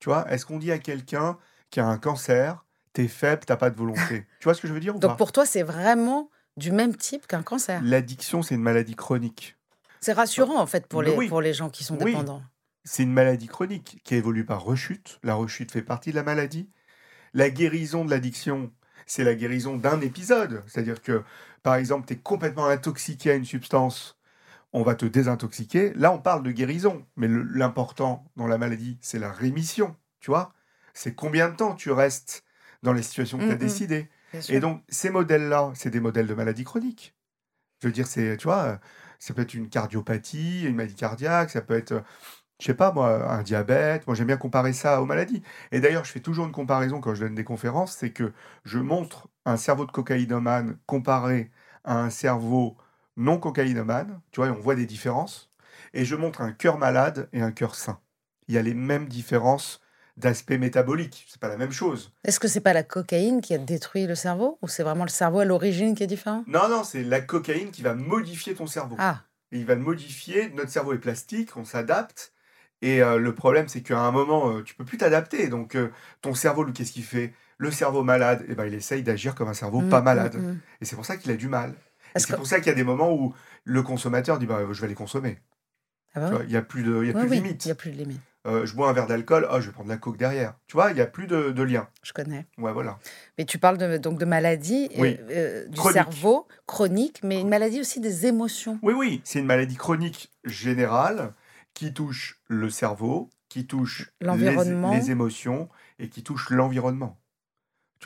Tu 0.00 0.08
vois 0.08 0.30
Est-ce 0.30 0.46
qu'on 0.46 0.58
dit 0.58 0.72
à 0.72 0.78
quelqu'un 0.78 1.38
qui 1.70 1.80
a 1.80 1.86
un 1.86 1.98
cancer, 1.98 2.64
t'es 2.92 3.08
faible, 3.08 3.42
t'as 3.44 3.56
pas 3.56 3.70
de 3.70 3.76
volonté? 3.76 4.26
Tu 4.40 4.44
vois 4.44 4.54
ce 4.54 4.60
que 4.62 4.68
je 4.68 4.72
veux 4.72 4.80
dire 4.80 4.96
ou 4.96 4.98
Donc 4.98 5.12
pas? 5.12 5.16
pour 5.16 5.32
toi, 5.32 5.44
c'est 5.46 5.62
vraiment 5.62 6.30
du 6.56 6.72
même 6.72 6.94
type 6.96 7.26
qu'un 7.26 7.42
cancer? 7.42 7.80
L'addiction, 7.82 8.42
c'est 8.42 8.54
une 8.54 8.62
maladie 8.62 8.94
chronique. 8.94 9.56
C'est 10.00 10.12
rassurant 10.12 10.60
en 10.60 10.66
fait 10.66 10.86
pour 10.86 11.02
les, 11.02 11.14
oui. 11.16 11.28
pour 11.28 11.40
les 11.40 11.52
gens 11.52 11.68
qui 11.70 11.82
sont 11.84 11.96
Oui. 11.96 12.12
dépendants. 12.12 12.42
C'est 12.84 13.02
une 13.02 13.12
maladie 13.12 13.48
chronique 13.48 14.00
qui 14.04 14.14
évolue 14.14 14.44
par 14.46 14.62
rechute. 14.62 15.18
La 15.24 15.34
rechute 15.34 15.72
fait 15.72 15.82
partie 15.82 16.10
de 16.10 16.16
la 16.16 16.22
maladie. 16.22 16.70
La 17.34 17.50
guérison 17.50 18.04
de 18.04 18.10
l'addiction, 18.10 18.70
c'est 19.06 19.24
la 19.24 19.34
guérison 19.34 19.76
d'un 19.76 20.00
épisode. 20.00 20.62
C'est-à-dire 20.66 21.02
que, 21.02 21.24
par 21.64 21.74
exemple, 21.74 22.06
tu 22.06 22.14
es 22.14 22.16
complètement 22.16 22.66
intoxiqué 22.66 23.32
à 23.32 23.34
une 23.34 23.44
substance, 23.44 24.15
on 24.76 24.82
va 24.82 24.94
te 24.94 25.06
désintoxiquer. 25.06 25.94
Là, 25.94 26.12
on 26.12 26.18
parle 26.20 26.42
de 26.42 26.52
guérison. 26.52 27.06
Mais 27.16 27.28
l'important 27.28 28.26
dans 28.36 28.46
la 28.46 28.58
maladie, 28.58 28.98
c'est 29.00 29.18
la 29.18 29.32
rémission. 29.32 29.96
Tu 30.20 30.30
vois 30.30 30.52
C'est 30.94 31.14
combien 31.14 31.48
de 31.48 31.56
temps 31.56 31.74
tu 31.74 31.90
restes 31.92 32.44
dans 32.82 32.92
les 32.92 33.02
situations 33.02 33.40
que 33.40 33.46
tu 33.46 33.52
as 33.52 33.56
Mm, 33.56 33.58
mm. 33.58 33.58
décidées. 33.58 34.10
Et 34.48 34.60
donc, 34.60 34.82
ces 34.90 35.10
modèles-là, 35.10 35.72
c'est 35.74 35.90
des 35.90 36.00
modèles 36.00 36.26
de 36.26 36.34
maladie 36.34 36.64
chronique. 36.64 37.16
Je 37.82 37.88
veux 37.88 37.92
dire, 37.92 38.06
c'est, 38.06 38.36
tu 38.38 38.44
vois, 38.48 38.64
euh, 38.64 38.76
ça 39.18 39.34
peut 39.34 39.42
être 39.42 39.54
une 39.54 39.68
cardiopathie, 39.70 40.64
une 40.66 40.76
maladie 40.76 40.94
cardiaque, 40.96 41.50
ça 41.50 41.62
peut 41.62 41.74
être, 41.76 41.92
euh, 41.92 42.02
je 42.60 42.66
sais 42.66 42.74
pas 42.74 42.92
moi, 42.92 43.30
un 43.32 43.42
diabète. 43.42 44.06
Moi, 44.06 44.16
j'aime 44.16 44.28
bien 44.28 44.36
comparer 44.38 44.72
ça 44.72 45.02
aux 45.02 45.06
maladies. 45.06 45.42
Et 45.72 45.80
d'ailleurs, 45.80 46.04
je 46.04 46.12
fais 46.12 46.20
toujours 46.20 46.46
une 46.46 46.52
comparaison 46.52 47.00
quand 47.00 47.14
je 47.14 47.22
donne 47.24 47.34
des 47.34 47.44
conférences, 47.44 47.96
c'est 47.96 48.12
que 48.12 48.32
je 48.64 48.78
montre 48.78 49.28
un 49.46 49.56
cerveau 49.56 49.86
de 49.86 49.92
cocaïnomane 49.92 50.78
comparé 50.86 51.50
à 51.84 51.98
un 52.00 52.10
cerveau 52.10 52.76
non 53.16 53.38
cocaïnomane. 53.38 54.20
Tu 54.30 54.40
vois, 54.40 54.48
et 54.48 54.50
on 54.50 54.60
voit 54.60 54.74
des 54.74 54.86
différences. 54.86 55.50
Et 55.94 56.04
je 56.04 56.16
montre 56.16 56.40
un 56.40 56.52
cœur 56.52 56.78
malade 56.78 57.28
et 57.32 57.40
un 57.40 57.52
cœur 57.52 57.74
sain. 57.74 58.00
Il 58.48 58.54
y 58.54 58.58
a 58.58 58.62
les 58.62 58.74
mêmes 58.74 59.08
différences 59.08 59.80
d'aspect 60.16 60.58
métabolique. 60.58 61.26
C'est 61.28 61.40
pas 61.40 61.48
la 61.48 61.56
même 61.56 61.72
chose. 61.72 62.12
Est-ce 62.24 62.40
que 62.40 62.48
c'est 62.48 62.60
pas 62.60 62.72
la 62.72 62.82
cocaïne 62.82 63.40
qui 63.40 63.54
a 63.54 63.58
détruit 63.58 64.06
le 64.06 64.14
cerveau 64.14 64.58
ou 64.62 64.68
c'est 64.68 64.82
vraiment 64.82 65.04
le 65.04 65.10
cerveau 65.10 65.40
à 65.40 65.44
l'origine 65.44 65.94
qui 65.94 66.02
est 66.02 66.06
différent? 66.06 66.44
Non, 66.46 66.68
non, 66.68 66.84
c'est 66.84 67.02
la 67.02 67.20
cocaïne 67.20 67.70
qui 67.70 67.82
va 67.82 67.94
modifier 67.94 68.54
ton 68.54 68.66
cerveau. 68.66 68.96
Ah, 68.98 69.22
Et 69.52 69.58
il 69.58 69.66
va 69.66 69.74
le 69.74 69.82
modifier. 69.82 70.48
Notre 70.50 70.70
cerveau 70.70 70.94
est 70.94 70.98
plastique, 70.98 71.56
on 71.56 71.64
s'adapte. 71.64 72.32
Et 72.82 73.02
euh, 73.02 73.18
le 73.18 73.34
problème, 73.34 73.68
c'est 73.68 73.82
qu'à 73.82 73.98
un 74.00 74.10
moment, 74.10 74.50
euh, 74.50 74.62
tu 74.62 74.74
peux 74.74 74.84
plus 74.84 74.98
t'adapter. 74.98 75.48
Donc, 75.48 75.74
euh, 75.74 75.90
ton 76.20 76.34
cerveau, 76.34 76.62
lui, 76.64 76.72
qu'est-ce 76.72 76.92
qu'il 76.92 77.04
fait? 77.04 77.32
Le 77.58 77.70
cerveau 77.70 78.02
malade, 78.02 78.44
eh 78.48 78.54
ben, 78.54 78.66
il 78.66 78.74
essaye 78.74 79.02
d'agir 79.02 79.34
comme 79.34 79.48
un 79.48 79.54
cerveau 79.54 79.80
mm, 79.80 79.88
pas 79.88 80.00
mm, 80.00 80.04
malade. 80.04 80.36
mm. 80.36 80.58
Et 80.80 80.84
c'est 80.84 80.94
pour 80.96 81.06
ça 81.06 81.16
qu'il 81.16 81.30
a 81.30 81.36
du 81.36 81.48
mal. 81.48 81.74
C'est 82.18 82.28
que- 82.30 82.36
pour 82.36 82.46
ça 82.46 82.58
qu'il 82.58 82.68
y 82.68 82.70
a 82.70 82.74
des 82.74 82.84
moments 82.84 83.12
où 83.12 83.34
le 83.64 83.82
consommateur 83.82 84.38
dit 84.38 84.46
bah, 84.46 84.60
je 84.70 84.80
vais 84.80 84.88
les 84.88 84.94
consommer. 84.94 85.38
Ah 86.14 86.20
bah 86.20 86.26
Tu 86.28 86.32
oui. 86.32 86.36
vois, 86.38 86.44
Il 86.46 86.50
n'y 86.50 86.56
a 86.56 86.62
plus 86.62 86.82
de, 86.82 87.02
il 87.02 87.08
y 87.08 87.10
a 87.10 87.14
Oui, 87.14 87.20
plus 87.20 87.28
de 87.28 87.34
limite. 87.34 87.64
Il 87.64 87.68
n'y 87.68 87.72
a 87.72 87.74
plus 87.74 87.90
de 87.90 87.96
limite. 87.96 88.20
Euh, 88.46 88.64
je 88.64 88.76
bois 88.76 88.88
un 88.88 88.92
verre 88.92 89.08
d'alcool, 89.08 89.48
oh, 89.50 89.60
je 89.60 89.66
vais 89.66 89.72
prendre 89.72 89.88
la 89.88 89.96
coke 89.96 90.16
derrière. 90.16 90.54
Tu 90.68 90.76
vois, 90.76 90.90
il 90.90 90.94
n'y 90.94 91.00
a 91.00 91.06
plus 91.06 91.26
de, 91.26 91.50
de 91.50 91.62
lien. 91.64 91.88
Je 92.04 92.12
connais. 92.12 92.46
Ouais, 92.58 92.72
voilà. 92.72 92.98
Mais 93.38 93.44
tu 93.44 93.58
parles 93.58 93.76
de, 93.76 93.96
donc 93.96 94.20
de 94.20 94.24
maladie 94.24 94.88
euh, 94.96 95.00
Oui. 95.00 95.16
euh, 95.30 95.66
du 95.66 95.76
Chronique. 95.76 95.94
cerveau, 95.94 96.46
chronique, 96.64 97.20
mais 97.24 97.40
une 97.40 97.48
maladie 97.48 97.80
aussi 97.80 97.98
des 97.98 98.26
émotions. 98.26 98.78
Oui, 98.82 98.94
oui, 98.94 99.20
c'est 99.24 99.40
une 99.40 99.46
maladie 99.46 99.74
chronique 99.74 100.30
générale 100.44 101.34
qui 101.74 101.92
touche 101.92 102.40
le 102.46 102.70
cerveau, 102.70 103.30
qui 103.48 103.66
touche 103.66 104.12
les, 104.20 105.10
émotions 105.10 105.68
et 105.98 106.08
qui 106.08 106.22
touche 106.22 106.50
l'environnement. 106.50 107.18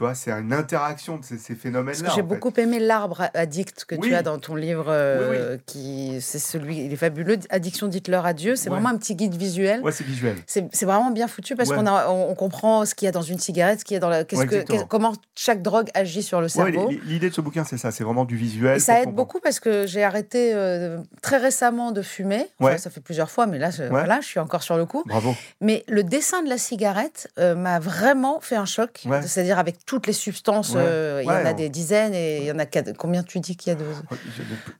Tu 0.00 0.04
vois, 0.04 0.14
c'est 0.14 0.30
une 0.30 0.54
interaction 0.54 1.18
de 1.18 1.24
ces, 1.26 1.54
phénomènes-là. 1.54 2.08
j'ai 2.08 2.14
fait. 2.16 2.22
beaucoup 2.22 2.50
aimé 2.56 2.78
l'arbre 2.78 3.28
addict 3.34 3.84
que 3.84 3.96
Oui. 3.96 4.08
tu 4.08 4.14
as 4.14 4.22
dans 4.22 4.38
ton 4.38 4.54
livre, 4.54 4.86
euh, 4.88 5.58
qui 5.66 6.16
c'est 6.22 6.38
celui, 6.38 6.78
il 6.86 6.90
est 6.90 6.96
fabuleux, 6.96 7.36
Addiction, 7.50 7.86
dites-leur 7.86 8.24
adieu. 8.24 8.56
C'est 8.56 8.70
Ouais. 8.70 8.76
vraiment 8.76 8.88
un 8.88 8.96
petit 8.96 9.14
guide 9.14 9.34
visuel. 9.34 9.82
Ouais, 9.82 9.92
c'est 9.92 10.04
visuel. 10.06 10.36
C'est 10.46 10.84
vraiment 10.86 11.10
bien 11.10 11.28
foutu 11.28 11.54
parce 11.54 11.68
Ouais. 11.68 11.76
qu'on 11.76 11.86
a- 11.86 12.08
on, 12.08 12.30
on 12.30 12.34
comprend 12.34 12.86
ce 12.86 12.94
qu'il 12.94 13.04
y 13.04 13.08
a 13.10 13.12
dans 13.12 13.20
une 13.20 13.38
cigarette, 13.38 13.80
ce 13.80 13.84
qu'il 13.84 13.92
y 13.92 13.98
a 13.98 14.00
dans 14.00 14.08
la, 14.08 14.20
Ouais, 14.20 14.24
que, 14.46 14.84
comment 14.84 15.12
chaque 15.34 15.60
drogue 15.60 15.90
agit 15.92 16.22
sur 16.22 16.40
le 16.40 16.48
cerveau. 16.48 16.88
L'idée 17.04 17.28
de 17.28 17.34
ce 17.34 17.42
bouquin, 17.42 17.64
c'est 17.64 17.76
ça, 17.76 17.90
c'est 17.90 18.02
vraiment 18.02 18.24
du 18.24 18.36
visuel. 18.38 18.78
Et 18.78 18.80
ça 18.80 18.94
aide 18.94 18.98
comprendre. 19.00 19.16
beaucoup 19.16 19.40
parce 19.40 19.60
que 19.60 19.86
j'ai 19.86 20.02
arrêté 20.02 20.52
euh, 20.54 20.96
très 21.20 21.36
récemment 21.36 21.92
de 21.92 22.00
fumer. 22.00 22.46
Enfin. 22.58 22.78
Ça 22.78 22.88
fait 22.88 23.02
plusieurs 23.02 23.30
fois, 23.30 23.44
mais 23.46 23.58
là, 23.58 23.68
je, 23.68 23.82
voilà, 23.82 24.22
je 24.22 24.26
suis 24.28 24.40
encore 24.40 24.62
sur 24.62 24.78
le 24.78 24.86
coup. 24.86 25.02
Bravo. 25.04 25.34
Mais 25.60 25.84
le 25.88 26.04
dessin 26.04 26.42
de 26.42 26.48
la 26.48 26.56
cigarette 26.56 27.28
euh, 27.38 27.54
m'a 27.54 27.78
vraiment 27.80 28.40
fait 28.40 28.56
un 28.56 28.64
choc. 28.64 29.02
C'est-à-dire 29.26 29.58
avec 29.58 29.84
toutes 29.90 30.06
les 30.06 30.12
substances, 30.12 30.74
Ouais. 30.74 30.82
euh, 30.84 31.20
il 31.20 31.26
y 31.26 31.30
en 31.30 31.44
a 31.44 31.52
des 31.52 31.68
dizaines 31.68 32.14
et 32.14 32.38
il 32.38 32.44
y 32.44 32.52
en 32.52 32.60
a 32.60 32.66
combien 32.96 33.24
tu 33.24 33.40
dis 33.40 33.56
qu'il 33.56 33.72
y 33.72 33.74
a 33.74 33.78
de... 33.78 33.84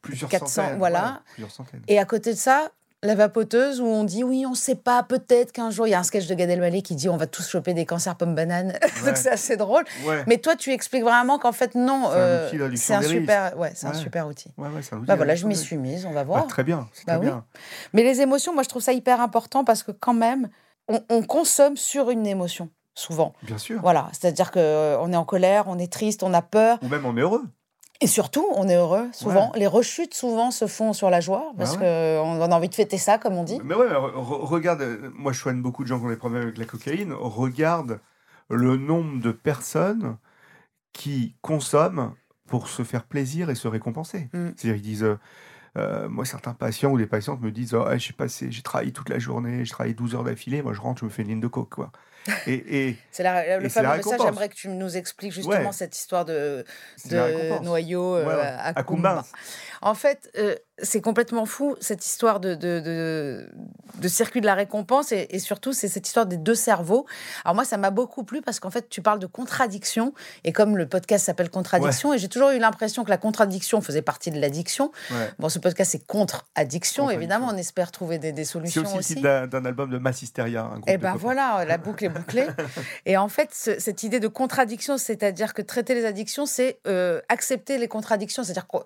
Plusieurs 0.03 0.31
400, 0.31 0.47
centaines. 0.63 0.79
voilà. 0.79 1.23
plusieurs 1.33 1.51
centaines. 1.51 1.83
Et 1.89 1.99
à 1.99 2.05
côté 2.05 2.33
de 2.33 2.39
ça, 2.39 2.71
la 3.03 3.17
vapoteuse 3.17 3.81
où 3.81 3.87
on 3.87 4.05
dit 4.05 4.23
oui, 4.23 4.45
on 4.47 4.55
sait 4.55 4.77
pas, 4.77 5.03
peut-être 5.03 5.51
qu'un 5.51 5.71
jour 5.71 5.89
il 5.89 5.91
y 5.91 5.95
a 5.95 5.99
un 5.99 6.05
sketch 6.05 6.29
de 6.29 6.35
Gad 6.35 6.49
Elmaleh 6.49 6.83
qui 6.83 6.95
dit 6.95 7.09
on 7.09 7.17
va 7.17 7.27
tous 7.27 7.49
choper 7.49 7.75
des 7.75 7.87
cancers 7.87 8.15
pomme 8.15 8.37
banane. 8.37 8.73
Ouais. 9.03 9.07
Donc 9.07 9.17
c'est 9.17 9.31
assez 9.33 9.57
drôle. 9.57 9.83
Ouais. 10.07 10.23
Mais 10.29 10.39
toi, 10.39 10.55
tu 10.55 10.71
expliques 10.71 11.03
vraiment 11.03 11.41
qu'en 11.41 11.51
fait 11.51 11.75
non, 11.75 12.05
C'est 12.05 12.15
un 12.15 12.19
euh, 12.19 12.71
un 12.99 13.03
super, 13.03 13.59
ouais, 13.59 13.73
c'est 13.75 13.87
un 13.87 13.91
Ouais. 13.91 13.97
super 13.97 14.29
outil. 14.29 14.53
Un 14.59 14.71
Bah 14.99 15.17
voilà, 15.17 15.35
je 15.35 15.45
m'y 15.49 15.57
suis 15.57 15.77
mise, 15.77 16.07
on 16.07 16.11
va 16.13 16.21
risques. 16.21 16.27
voir. 16.29 16.43
Bah, 16.43 16.49
très 16.49 16.63
bien, 16.63 16.89
c'est 16.93 17.05
Bah 17.07 17.19
oui. 17.19 17.27
bien. 17.27 17.45
Mais 17.95 18.05
les 18.05 18.21
émotions, 18.21 18.55
moi 18.55 18.63
je 18.63 18.69
trouve 18.69 18.83
ça 18.83 18.93
hyper 18.93 19.21
important 19.21 19.65
parce 19.65 19.83
que 19.83 19.91
quand 19.91 20.15
même, 20.15 20.51
on, 20.87 21.01
on 21.09 21.23
consomme 21.23 21.77
sur 21.77 22.11
une 22.11 22.27
émotion 22.29 22.69
souvent. 22.95 23.33
Bien 23.43 23.59
sûr. 23.59 23.81
Voilà, 23.81 24.09
c'est-à-dire 24.13 24.51
que 24.51 24.59
euh, 24.59 24.99
on 25.01 25.13
est 25.13 25.17
en 25.17 25.25
colère, 25.25 25.65
on 25.69 25.79
est 25.79 25.93
triste, 25.93 26.23
on 26.23 26.33
a 26.35 26.43
peur, 26.43 26.79
Ou 26.83 26.89
même 26.89 27.05
on 27.07 27.17
est 27.17 27.21
heureux. 27.21 27.45
et 28.01 28.07
surtout 28.07 28.47
on 28.55 28.69
est 28.69 28.77
heureux. 28.77 29.09
Souvent, 29.13 29.53
les 29.55 29.67
rechutes 29.67 30.15
souvent 30.15 30.51
se 30.51 30.67
font 30.67 30.93
sur 30.93 31.11
la 31.11 31.21
joie 31.21 31.53
parce 31.57 31.77
Bah 31.77 31.83
qu'on 31.85 32.41
a 32.43 32.55
envie 32.57 32.69
de 32.69 32.75
fêter 32.75 32.99
ça, 32.99 33.19
comme 33.19 33.35
on 33.35 33.45
dit. 33.45 33.61
Mais 33.65 33.75
ouais, 33.75 33.87
mais 33.89 33.95
re- 33.95 34.13
re- 34.15 34.45
regarde, 34.47 34.83
euh, 34.83 35.11
moi 35.15 35.33
je 35.33 35.39
soigne 35.41 35.63
beaucoup 35.63 35.83
de 35.83 35.89
gens 35.89 35.99
qui 35.99 36.07
ont 36.07 36.11
des 36.11 36.17
problèmes 36.17 36.43
avec 36.43 36.59
la 36.59 36.65
cocaïne. 36.67 37.13
Regarde 37.13 38.01
le 38.49 38.77
nombre 38.77 39.21
de 39.23 39.31
personnes 39.33 40.17
qui 40.93 41.37
consomment 41.41 42.15
pour 42.49 42.69
se 42.69 42.83
faire 42.83 43.05
plaisir 43.05 43.49
et 43.51 43.55
se 43.55 43.69
récompenser. 43.69 44.29
Mm. 44.33 44.49
C'est-à-dire 44.57 44.75
qu'ils 44.75 44.83
disent, 44.83 45.05
euh, 45.05 45.19
euh, 45.79 46.09
moi 46.09 46.25
certains 46.25 46.53
patients 46.53 46.91
ou 46.91 46.99
des 46.99 47.07
patientes 47.07 47.41
me 47.41 47.53
disent, 47.53 47.75
oh, 47.75 47.87
j'ai 47.97 48.13
passé, 48.13 48.51
j'ai 48.51 48.63
travaillé 48.63 48.93
toute 48.93 49.09
la 49.09 49.21
journée, 49.21 49.65
j'ai 49.65 49.71
travaillé 49.71 49.95
12 49.95 50.17
heures 50.17 50.25
d'affilée, 50.25 50.63
moi 50.63 50.73
je 50.73 50.81
rentre, 50.81 50.99
je 51.01 51.05
me 51.05 51.11
fais 51.11 51.23
une 51.23 51.29
ligne 51.29 51.41
de 51.41 51.47
coke. 51.47 51.71
Quoi. 51.77 51.93
Et, 52.47 52.89
et 52.89 52.97
C'est 53.13 53.23
la- 53.23 53.59
le 53.59 53.69
c'est 53.69 53.83
fameux 53.83 53.97
message. 53.97 54.21
J'aimerais 54.23 54.49
que 54.49 54.55
tu 54.55 54.69
nous 54.69 54.97
expliques 54.97 55.33
justement 55.33 55.57
Ouais. 55.57 55.73
cette 55.73 55.97
histoire 55.97 56.25
de, 56.25 56.65
c'est 56.97 57.11
de 57.11 57.63
noyau 57.65 58.17
euh, 58.17 58.27
Ouais, 58.27 58.35
ouais. 58.35 58.41
à, 58.41 58.79
À. 58.79 58.83
Kumba. 58.83 59.25
En 59.83 59.95
fait, 59.95 60.31
euh, 60.37 60.55
c'est 60.83 61.01
complètement 61.01 61.47
fou 61.47 61.75
cette 61.81 62.05
histoire 62.05 62.39
de, 62.41 62.55
de, 62.55 62.81
de, 62.81 63.49
de 63.97 64.09
circuit 64.09 64.41
de 64.43 64.47
la 64.47 64.55
récompense 64.55 65.13
et, 65.13 65.27
et 65.31 65.39
surtout 65.39 65.73
c'est 65.73 65.89
cette 65.89 66.07
histoire 66.07 66.27
des 66.27 66.37
deux 66.37 66.55
cerveaux. 66.55 67.07
Alors 67.45 67.55
moi, 67.55 67.65
ça 67.65 67.79
m'a 67.79 67.91
beaucoup 67.91 68.23
plu 68.25 68.43
parce 68.43 68.61
qu'en 68.61 68.71
fait, 68.71 68.89
tu 68.91 69.01
parles 69.01 69.19
de 69.19 69.27
contradiction 69.27 70.13
et 70.45 70.53
comme 70.53 70.77
le 70.77 70.87
podcast 70.87 71.25
s'appelle 71.27 71.49
Contradiction 71.51 72.13
et 72.13 72.19
j'ai 72.19 72.29
toujours 72.29 72.51
eu 72.51 72.59
l'impression 72.59 73.05
que 73.05 73.11
la 73.11 73.17
contradiction 73.19 73.81
faisait 73.81 74.03
partie 74.03 74.31
de 74.31 74.39
l'addiction. 74.39 74.93
Bon, 75.39 75.49
ce 75.49 75.59
podcast 75.59 75.93
c'est 75.93 76.07
contre-addiction. 76.07 77.09
Évidemment, 77.11 77.49
on 77.51 77.57
espère 77.57 77.91
trouver 77.91 78.19
des, 78.19 78.33
des 78.33 78.45
c'est 78.45 78.53
solutions 78.53 78.83
aussi 78.83 78.93
le 78.93 78.99
aussi. 78.99 79.15
titre 79.17 79.47
d'un- 79.47 79.65
album 79.65 79.91
de 79.91 79.99
Massisteria. 79.99 80.63
Un 80.65 80.75
groupe 80.81 80.89
Et 80.89 80.97
de 80.99 81.03
ben 81.03 81.15
voilà, 81.17 81.65
la 81.67 81.79
boucle 81.79 82.05
est 82.05 82.10
bouclée. 82.11 82.47
Et 83.07 83.17
en 83.17 83.29
fait, 83.29 83.51
ce- 83.53 83.79
cette 83.79 84.03
idée 84.03 84.21
de 84.21 84.29
contradiction, 84.29 84.99
c'est-à-dire 84.99 85.55
que 85.55 85.63
traiter 85.63 85.95
les 85.95 86.05
addictions, 86.05 86.47
c'est 86.47 86.79
euh, 86.87 87.21
accepter 87.29 87.79
les 87.79 87.89
contradictions. 87.89 88.43
C'est-à-dire 88.45 88.67
que 88.67 88.77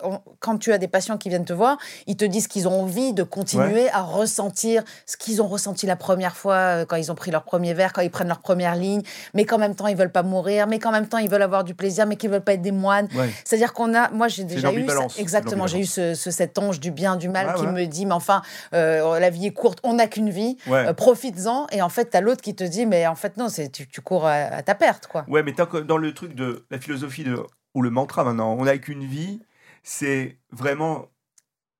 quand 0.40 0.59
tu 0.59 0.73
as 0.73 0.78
des 0.78 0.88
patients 0.88 1.16
qui 1.19 1.28
viennent 1.28 1.45
te 1.45 1.52
voir, 1.52 1.78
ils 2.07 2.16
te 2.16 2.25
disent 2.25 2.47
qu'ils 2.49 2.69
ont 2.69 2.83
envie 2.83 3.12
de 3.12 3.23
continuer 3.23 3.88
à 3.90 4.02
ressentir 4.02 4.83
ce 5.07 5.16
qu'ils 5.16 5.43
ont 5.43 5.47
ressenti 5.49 5.87
la 5.87 5.97
première 5.97 6.37
fois 6.37 6.54
euh, 6.57 6.85
quand 6.85 6.97
ils 6.97 7.11
ont 7.11 7.14
pris 7.14 7.31
leur 7.31 7.45
premier 7.45 7.75
verre, 7.75 7.93
quand 7.93 8.02
ils 8.02 8.11
prennent 8.11 8.28
leur 8.28 8.40
première 8.40 8.76
ligne, 8.76 9.02
mais 9.35 9.45
qu'en 9.45 9.59
même 9.59 9.75
temps 9.75 9.87
ils 9.87 9.97
veulent 9.97 10.12
pas 10.12 10.23
mourir, 10.23 10.66
mais 10.66 10.78
qu'en 10.78 10.93
même 10.93 11.07
temps 11.09 11.19
ils 11.19 11.31
veulent 11.31 11.43
avoir 11.43 11.64
du 11.64 11.75
plaisir, 11.75 12.07
mais 12.07 12.16
qu'ils 12.16 12.31
veulent 12.31 12.40
pas 12.45 12.54
être 12.54 12.62
des 12.62 12.73
moines. 12.73 13.09
Ouais. 13.14 13.31
C'est-à-dire 13.45 13.73
qu'on 13.73 13.95
a, 13.95 14.11
moi 14.11 14.28
j'ai 14.28 14.45
déjà 14.45 14.73
eu, 14.73 14.87
ça- 14.88 15.07
exactement, 15.19 15.66
j'ai 15.66 15.78
eu 15.81 15.87
ce, 15.87 16.14
ce- 16.14 16.31
cet 16.31 16.59
ange 16.59 16.81
du 16.81 16.90
bien, 16.90 17.16
du 17.16 17.28
mal 17.28 17.54
qui 17.54 17.62
ouais. 17.66 17.73
me 17.73 17.85
dit, 17.87 18.07
mais 18.07 18.12
enfin, 18.14 18.43
euh, 18.75 19.19
la 19.19 19.31
vie 19.31 19.47
est 19.47 19.52
courte, 19.52 19.78
on 19.83 19.95
n'a 19.95 20.07
qu'une 20.07 20.31
vie, 20.31 20.57
euh, 20.69 20.93
profites-en. 20.93 21.66
Et 21.73 21.83
en 21.83 21.88
fait, 21.88 22.07
t'as 22.07 22.21
l'autre 22.21 22.40
qui 22.43 22.54
te 22.54 22.64
dit, 22.64 22.87
mais 22.87 23.07
en 23.07 23.13
fait 23.14 23.37
non, 23.37 23.49
c'est 23.49 23.71
tu, 23.71 24.00
cours 24.00 24.26
à, 24.26 24.62
ta 24.62 24.75
perte, 24.75 25.06
quoi. 25.06 25.25
Ouais, 25.28 25.42
mais 25.42 25.52
dans 25.52 25.97
le 25.97 26.14
truc 26.14 26.35
de 26.35 26.66
la 26.71 26.78
philosophie 26.78 27.25
de, 27.25 27.42
ou 27.75 27.83
le 27.83 27.90
mantra 27.90 28.25
maintenant, 28.25 28.54
on 28.59 28.64
n'a 28.64 28.78
qu'une 28.78 29.04
vie, 29.04 29.40
c'est 29.83 30.38
vraiment 30.50 31.09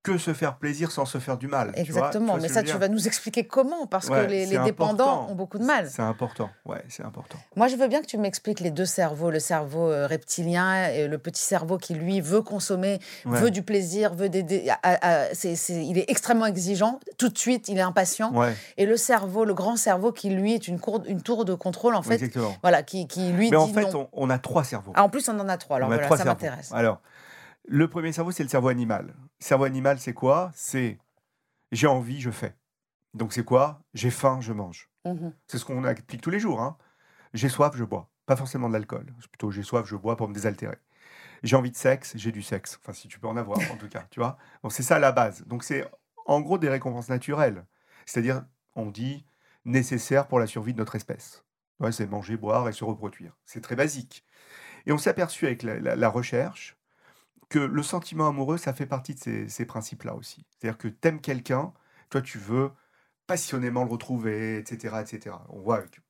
que 0.05 0.19
se 0.19 0.35
faire 0.35 0.57
plaisir 0.59 0.93
sans 0.93 1.07
se 1.07 1.17
faire 1.19 1.39
du 1.39 1.49
mal. 1.49 1.69
tu 1.69 1.73
vois- 1.73 1.81
Exactement. 2.03 2.35
vois 2.35 2.41
mais 2.43 2.49
ça, 2.49 2.63
tu 2.63 2.77
vas 2.77 2.89
nous 2.89 3.07
expliquer 3.09 3.45
comment, 3.47 3.87
parce 3.87 4.09
Ouais, 4.09 4.27
que 4.27 4.31
les, 4.31 4.47
dépendants 4.47 5.05
important. 5.05 5.33
ont 5.33 5.35
beaucoup 5.35 5.59
de 5.59 5.65
mal. 5.65 5.89
C'est 5.91 6.03
important, 6.03 6.51
ouais, 6.67 6.85
c'est 6.91 7.03
important. 7.05 7.39
Moi, 7.57 7.69
je 7.69 7.77
veux 7.77 7.89
bien 7.89 8.03
que 8.03 8.07
tu 8.07 8.19
m'expliques 8.19 8.61
les 8.61 8.71
deux 8.71 8.85
cerveaux, 8.85 9.31
le 9.31 9.41
cerveau 9.41 9.91
euh, 9.91 10.07
reptilien 10.07 10.89
et 10.91 11.09
le 11.09 11.17
petit 11.17 11.41
cerveau 11.43 11.79
qui, 11.79 11.95
lui, 11.95 12.21
veut 12.21 12.43
consommer, 12.43 13.01
Ouais. 13.25 13.41
veut 13.41 13.51
du 13.51 13.63
plaisir, 13.63 14.13
veut 14.15 14.29
des... 14.29 14.45
il 15.71 15.99
est 15.99 16.11
extrêmement 16.11 16.47
exigeant, 16.47 17.01
tout 17.17 17.31
de 17.31 17.39
suite, 17.39 17.69
il 17.69 17.79
est 17.79 17.83
impatient. 17.83 18.31
Ouais, 18.35 18.55
Et 18.77 18.85
le 18.85 18.99
cerveau, 18.99 19.47
le 19.47 19.55
grand 19.55 19.77
cerveau 19.77 20.13
qui, 20.13 20.29
lui, 20.29 20.53
est 20.53 20.69
une, 20.69 20.81
cour- 20.81 21.03
une 21.07 21.23
tour 21.23 21.47
de 21.47 21.55
contrôle, 21.55 21.95
en 21.95 22.03
fait, 22.03 22.15
exactement. 22.17 22.55
voilà, 22.63 22.83
qui, 22.83 23.07
qui 23.09 23.33
lui 23.33 23.51
Mais 23.51 23.57
en 23.57 23.67
dit 23.67 23.73
fait, 23.73 23.91
non. 23.91 24.09
on, 24.13 24.25
on 24.27 24.31
a 24.31 24.39
trois 24.39 24.65
cerveaux. 24.65 24.93
Ah, 24.95 25.03
en 25.05 25.09
plus, 25.09 25.27
on 25.31 25.41
en 25.41 25.49
a 25.49 25.57
trois, 25.57 25.77
alors 25.79 25.89
on 25.89 25.93
voilà, 25.95 26.15
ça 26.15 26.25
m'intéresse. 26.27 26.71
Alors, 26.75 27.01
le 27.67 27.89
premier 27.89 28.13
cerveau, 28.13 28.31
c'est 28.33 28.43
le 28.43 28.51
cerveau 28.51 28.69
animal. 28.69 29.15
Cerveau 29.39 29.65
animal, 29.65 29.99
c'est 29.99 30.15
quoi? 30.15 30.51
C'est 30.55 30.99
j'ai 31.73 31.87
envie, 31.87 32.21
je 32.21 32.31
fais. 32.31 32.57
Donc 33.15 33.33
c'est 33.33 33.45
quoi? 33.45 33.83
J'ai 33.95 34.11
faim, 34.11 34.41
je 34.41 34.53
mange. 34.53 34.91
Mhm. 35.05 35.35
C'est 35.49 35.59
ce 35.59 35.65
qu'on 35.65 35.85
applique 35.85 36.21
tous 36.23 36.31
les 36.31 36.41
jours. 36.41 36.61
hein. 36.61 36.77
J'ai 37.35 37.49
soif, 37.49 37.75
je 37.77 37.85
bois. 37.85 38.11
Pas 38.27 38.37
forcément 38.37 38.69
de 38.69 38.73
l'alcool. 38.75 39.07
Plutôt 39.31 39.51
j'ai 39.51 39.63
soif, 39.63 39.87
je 39.87 39.97
bois 39.97 40.17
pour 40.17 40.29
me 40.29 40.35
désaltérer. 40.35 40.79
J'ai 41.43 41.57
envie 41.57 41.71
de 41.71 41.77
sexe, 41.77 42.13
j'ai 42.17 42.33
du 42.33 42.43
sexe. 42.43 42.79
Enfin, 42.83 42.93
si 42.93 43.09
tu 43.09 43.19
peux 43.19 43.29
en 43.29 43.37
avoir, 43.37 43.59
en 43.71 43.77
tout 43.77 43.89
cas, 43.89 44.07
tu 44.11 44.21
vois. 44.21 44.39
Bon, 44.63 44.71
c'est 44.71 44.83
ça 44.83 44.99
la 44.99 45.13
base. 45.13 45.45
Donc 45.47 45.65
c'est 45.65 45.85
en 46.27 46.41
gros 46.41 46.59
des 46.59 46.69
récompenses 46.71 47.09
naturelles. 47.11 47.67
C'est-à-dire, 48.07 48.45
on 48.77 48.87
dit 48.91 49.27
nécessaires 49.65 50.27
pour 50.27 50.39
la 50.39 50.47
survie 50.47 50.73
de 50.73 50.79
notre 50.79 50.97
espèce. 50.97 51.45
Ouais, 51.81 51.93
c'est 51.93 52.07
manger, 52.07 52.37
boire 52.37 52.69
et 52.69 52.73
se 52.73 52.85
reproduire. 52.85 53.37
C'est 53.45 53.61
très 53.61 53.77
basique. 53.77 54.25
Et 54.87 54.93
on 54.93 54.99
s'est 54.99 55.11
aperçu 55.11 55.47
avec 55.47 55.63
la, 55.63 55.79
la- 55.81 55.97
la 55.97 56.09
recherche 56.09 56.77
que 57.49 57.59
le 57.59 57.83
sentiment 57.83 58.29
amoureux, 58.29 58.57
ça 58.59 58.73
fait 58.73 58.87
partie 58.87 59.15
de 59.15 59.21
ces, 59.21 59.49
ces 59.49 59.65
principes-là 59.65 60.15
aussi. 60.15 60.45
C'est-à-dire 60.51 60.79
que 60.79 60.89
t'aimes 60.89 61.21
quelqu'un, 61.21 61.73
toi 62.11 62.21
tu 62.23 62.39
veux 62.39 62.71
passionnément 63.27 63.85
le 63.85 63.91
retrouver, 63.91 64.59
etc., 64.59 64.97
etc. 65.01 65.37
On 65.51 65.61
voit 65.61 65.79
avec- 65.79 66.01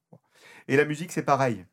Et 0.68 0.76
la 0.76 0.84
musique, 0.84 1.12
c'est 1.12 1.22
pareil. 1.22 1.64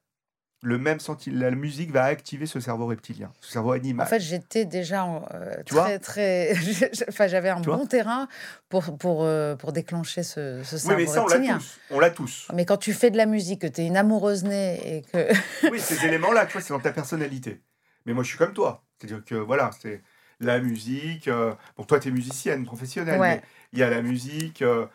Le 0.64 0.78
même 0.78 1.00
senti, 1.00 1.32
la 1.32 1.50
musique 1.50 1.90
va 1.92 2.04
activer 2.04 2.46
ce 2.46 2.60
cerveau 2.60 2.86
reptilien, 2.86 3.34
ce 3.42 3.52
cerveau 3.52 3.72
En 3.72 3.74
animal. 3.74 4.06
fait, 4.06 4.20
j'étais 4.20 4.66
déjà 4.66 5.04
en, 5.06 5.26
euh, 5.34 5.56
Tu 5.66 5.74
très, 5.74 5.98
très. 5.98 6.54
enfin, 7.10 7.26
j'avais 7.26 7.50
un 7.50 7.62
Tu 7.62 7.70
bon 7.70 7.88
terrain 7.88 8.28
pour, 8.70 8.96
pour, 9.00 9.24
euh, 9.24 9.56
pour 9.56 9.72
déclencher 9.72 10.22
ce, 10.22 10.62
ce 10.64 10.76
oui, 10.76 10.82
cerveau 10.82 10.98
mais 10.98 11.08
ça, 11.08 11.24
on 11.24 11.28
l'a 11.28 11.34
reptilien. 11.34 11.58
tous. 11.58 11.80
On 11.90 12.00
l'a 12.00 12.12
tous. 12.12 12.48
Mais 12.54 12.66
quand 12.66 12.78
tu 12.78 12.94
fais 12.94 13.10
de 13.10 13.18
la 13.18 13.26
musique, 13.26 13.62
que 13.62 13.68
tu 13.68 13.82
es 13.82 13.88
une 13.88 13.98
amoureuse 13.98 14.44
née 14.44 14.98
et 14.98 15.02
que. 15.02 15.32
Oui, 15.72 15.80
ces 15.80 16.06
éléments-là, 16.06 16.46
tu 16.46 16.54
vois, 16.54 16.62
c'est 16.62 16.74
dans 16.74 16.80
ta 16.80 16.92
personnalité. 16.94 17.64
Mais 18.06 18.14
moi, 18.14 18.24
je 18.24 18.30
suis 18.30 18.38
comme 18.38 18.54
toi. 18.54 18.84
C'est-à-dire 19.02 19.24
que, 19.26 19.36
voilà, 19.36 19.72
c'est 19.80 20.02
la 20.40 20.60
musique. 20.60 21.28
euh, 21.28 21.54
Bon, 21.78 21.84
toi, 21.84 22.00
tu 22.00 22.10
es 22.10 22.12
musicienne 22.12 22.66
professionnelle, 22.66 23.20
Ouais. 23.20 23.36
mais 23.38 23.42
il 23.74 23.80
y 23.80 23.84
a 23.84 23.90
la 23.90 24.02
musique. 24.02 24.62
euh, 24.62 24.86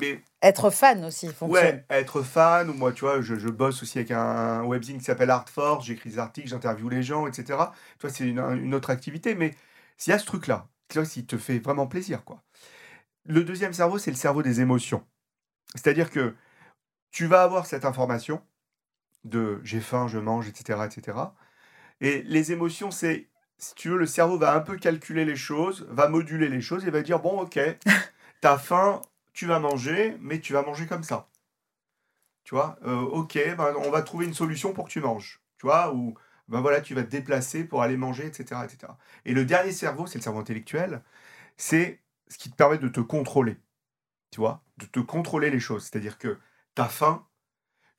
Mais 0.00 0.22
Être 0.42 0.70
fan 0.70 1.04
aussi 1.04 1.28
fonctionne. 1.32 1.50
ouais, 1.50 1.84
être 1.90 2.22
fan, 2.22 2.68
ou 2.70 2.74
moi, 2.74 2.92
tu 2.92 3.00
vois, 3.00 3.20
je, 3.22 3.36
je 3.36 3.48
bosse 3.48 3.82
aussi 3.82 3.98
avec 3.98 4.10
un 4.10 4.62
webzine 4.64 4.98
qui 4.98 5.04
s'appelle 5.04 5.30
Art 5.30 5.48
Force, 5.48 5.86
j'écris 5.86 6.10
des 6.10 6.18
articles, 6.18 6.48
j'interviewe 6.48 6.90
les 6.90 7.02
gens, 7.02 7.26
etc. 7.26 7.72
Tu 7.98 8.06
vois, 8.06 8.10
c'est 8.10 8.28
une, 8.28 8.38
une 8.40 8.74
autre 8.74 8.90
activité, 8.90 9.34
mais 9.34 9.54
s'il 9.96 10.10
y 10.10 10.14
a 10.14 10.18
ce 10.18 10.26
truc-là, 10.26 10.68
tu 10.88 10.98
vois, 10.98 11.06
s'il 11.06 11.26
te 11.26 11.36
fait 11.38 11.58
vraiment 11.58 11.86
plaisir, 11.86 12.24
quoi. 12.24 12.42
Le 13.26 13.44
deuxième 13.44 13.72
cerveau, 13.72 13.98
c'est 13.98 14.10
le 14.10 14.16
cerveau 14.16 14.42
des 14.42 14.60
émotions. 14.60 15.04
C'est-à-dire 15.74 16.10
que 16.10 16.34
tu 17.12 17.26
vas 17.26 17.42
avoir 17.42 17.66
cette 17.66 17.84
information 17.84 18.42
de 19.24 19.60
j'ai 19.64 19.80
faim, 19.80 20.06
je 20.08 20.18
mange, 20.18 20.48
etc., 20.48 20.86
etc. 20.86 21.18
Et 22.00 22.22
les 22.22 22.52
émotions, 22.52 22.90
c'est, 22.90 23.28
si 23.58 23.74
tu 23.74 23.88
veux, 23.90 23.98
le 23.98 24.06
cerveau 24.06 24.38
va 24.38 24.54
un 24.54 24.60
peu 24.60 24.76
calculer 24.76 25.24
les 25.24 25.36
choses, 25.36 25.86
va 25.90 26.08
moduler 26.08 26.48
les 26.48 26.60
choses 26.60 26.86
et 26.86 26.90
va 26.90 27.02
dire 27.02 27.20
bon, 27.20 27.40
ok, 27.40 27.58
t'as 28.40 28.58
faim, 28.58 29.02
tu 29.32 29.46
vas 29.46 29.58
manger, 29.60 30.16
mais 30.20 30.40
tu 30.40 30.52
vas 30.52 30.62
manger 30.62 30.86
comme 30.86 31.02
ça. 31.04 31.28
Tu 32.44 32.54
vois, 32.54 32.78
Euh, 32.84 33.00
ok, 33.00 33.34
ben, 33.56 33.74
on 33.84 33.90
va 33.90 34.02
trouver 34.02 34.26
une 34.26 34.34
solution 34.34 34.72
pour 34.72 34.86
que 34.86 34.90
tu 34.92 35.00
manges. 35.00 35.40
Tu 35.58 35.66
vois, 35.66 35.92
ou 35.94 36.14
ben 36.48 36.60
voilà, 36.60 36.80
tu 36.80 36.94
vas 36.94 37.02
te 37.02 37.10
déplacer 37.10 37.64
pour 37.64 37.82
aller 37.82 37.96
manger, 37.96 38.26
etc., 38.26 38.60
etc. 38.64 38.92
Et 39.24 39.34
le 39.34 39.44
dernier 39.44 39.72
cerveau, 39.72 40.06
c'est 40.06 40.18
le 40.18 40.22
cerveau 40.22 40.38
intellectuel, 40.40 41.02
c'est 41.56 42.00
ce 42.28 42.38
qui 42.38 42.50
te 42.50 42.56
permet 42.56 42.78
de 42.78 42.88
te 42.88 43.00
contrôler. 43.00 43.58
Tu 44.30 44.40
vois, 44.40 44.62
de 44.78 44.86
te 44.86 45.00
contrôler 45.00 45.50
les 45.50 45.60
choses. 45.60 45.84
C'est-à-dire 45.84 46.18
que 46.18 46.38
t'as 46.74 46.88
faim, 46.88 47.26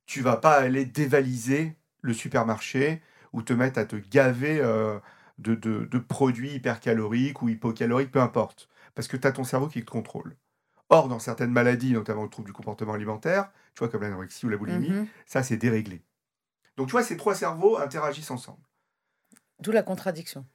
tu 0.05 0.21
vas 0.21 0.37
pas 0.37 0.55
aller 0.55 0.85
dévaliser 0.85 1.77
le 2.01 2.13
supermarché 2.13 3.01
ou 3.33 3.41
te 3.41 3.53
mettre 3.53 3.79
à 3.79 3.85
te 3.85 3.95
gaver 3.95 4.59
euh, 4.61 4.99
de, 5.37 5.55
de- 5.55 5.85
de 5.85 5.99
produits 5.99 6.53
hypercaloriques 6.55 7.41
ou 7.41 7.49
hypocaloriques, 7.49 8.11
peu 8.11 8.21
importe. 8.21 8.69
Parce 8.95 9.07
que 9.07 9.17
tu 9.17 9.27
as 9.27 9.31
ton 9.31 9.43
cerveau 9.43 9.67
qui 9.67 9.83
te 9.85 9.89
contrôle. 9.91 10.35
Or, 10.89 11.09
dans 11.09 11.19
certaines 11.19 11.51
maladies, 11.51 11.93
notamment 11.93 12.23
le 12.23 12.29
trouble 12.29 12.47
du 12.47 12.53
comportement 12.53 12.93
alimentaire, 12.93 13.51
tu 13.75 13.79
vois, 13.79 13.89
comme 13.89 14.01
l'anorexie 14.01 14.45
ou 14.45 14.49
la 14.49 14.57
boulimie, 14.57 14.89
Mhm. 14.89 15.07
ça, 15.25 15.43
c'est 15.43 15.57
déréglé. 15.57 16.01
Donc, 16.77 16.87
tu 16.87 16.91
vois, 16.93 17.03
ces 17.03 17.17
trois 17.17 17.35
cerveaux 17.35 17.77
interagissent 17.77 18.31
ensemble. 18.31 18.61
D'où 19.59 19.71
la 19.71 19.83
contradiction. 19.83 20.45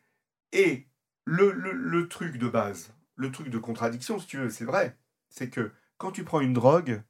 Et 0.53 0.87
le, 1.25 1.53
le- 1.53 1.73
le 1.73 2.09
truc 2.09 2.37
de 2.39 2.49
base, 2.49 2.95
le 3.17 3.31
truc 3.33 3.49
de 3.49 3.59
contradiction, 3.59 4.19
si 4.19 4.27
tu 4.27 4.39
veux, 4.39 4.51
c'est 4.51 4.65
vrai, 4.65 4.97
c'est 5.29 5.51
que 5.51 5.73
quand 5.99 6.13
tu 6.13 6.25
prends 6.25 6.41
une 6.41 6.53
drogue, 6.53 7.03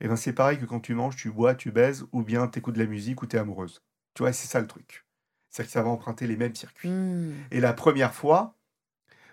eh 0.00 0.08
ben 0.08 0.16
c'est 0.16 0.32
pareil 0.34 0.58
que 0.58 0.66
quand 0.66 0.80
tu 0.80 0.94
manges, 0.94 1.16
tu 1.16 1.30
bois, 1.30 1.54
tu 1.54 1.70
baises, 1.72 2.06
ou 2.12 2.22
bien 2.22 2.48
tu 2.48 2.58
écoutes 2.58 2.74
de 2.74 2.80
la 2.82 2.86
musique 2.88 3.22
ou 3.22 3.26
tu 3.26 3.36
es 3.36 3.38
amoureuse. 3.38 3.82
Tu 4.14 4.22
vois, 4.22 4.32
c'est 4.32 4.46
ça 4.46 4.60
le 4.60 4.66
truc. 4.66 5.06
C'est 5.50 5.64
que 5.64 5.70
ça 5.70 5.82
va 5.82 5.90
emprunter 5.90 6.26
les 6.26 6.36
mêmes 6.36 6.54
circuits. 6.54 6.90
Hmm. 6.90 7.34
Et 7.50 7.60
la 7.60 7.72
première 7.72 8.14
fois, 8.14 8.56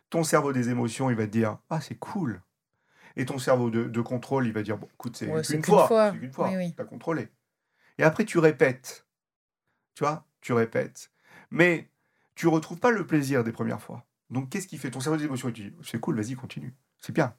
ton 0.10 0.24
cerveau 0.24 0.52
des 0.54 0.70
émotions, 0.70 1.10
il 1.10 1.15
va 1.15 1.26
te 1.26 1.32
dire 1.32 1.58
Ah, 1.70 1.82
c'est 1.82 1.96
cool. 1.98 2.42
Et 3.15 3.26
ton 3.26 3.38
cerveau 3.38 3.70
de, 3.70 3.86
de 3.86 4.02
contrôle, 4.02 4.46
il 4.48 4.54
va 4.54 4.62
dire 4.62 4.78
Bon, 4.78 4.88
écoute, 4.94 5.15
c'est 5.18 5.28
Ouais, 5.28 5.42
qu'une 5.42 5.63
fois. 5.63 5.88
fois. 5.88 6.12
C'est 6.13 6.20
qu'une 6.20 6.34
fois. 6.34 6.50
Oui, 6.50 6.56
oui. 6.58 6.74
T'as 6.76 6.86
contrôlé. 6.86 7.30
Et 7.98 8.04
après, 8.04 8.26
tu 8.26 8.38
répètes. 8.39 9.06
Tu 9.96 10.04
vois 10.04 10.26
Tu 10.42 10.54
répètes. 10.54 11.12
Mais 11.52 11.89
tu 12.36 12.48
retrouves 12.48 12.80
pas 12.80 12.92
le 12.92 13.06
plaisir 13.06 13.44
des 13.44 13.52
premières 13.52 13.82
fois. 13.82 14.06
Donc, 14.30 14.50
qu'est-ce 14.50 14.68
qui 14.68 14.78
fait 14.78 14.92
Ton 14.92 15.00
cerveau 15.02 15.18
des 15.18 15.26
émotions, 15.26 15.50
il 15.50 15.54
te 15.54 15.62
dit 15.62 15.74
C'est 15.84 16.00
cool, 16.00 16.15
vas-y, 16.22 16.36
continue. 16.36 16.74
C'est 17.00 17.13
bien. 17.13 17.36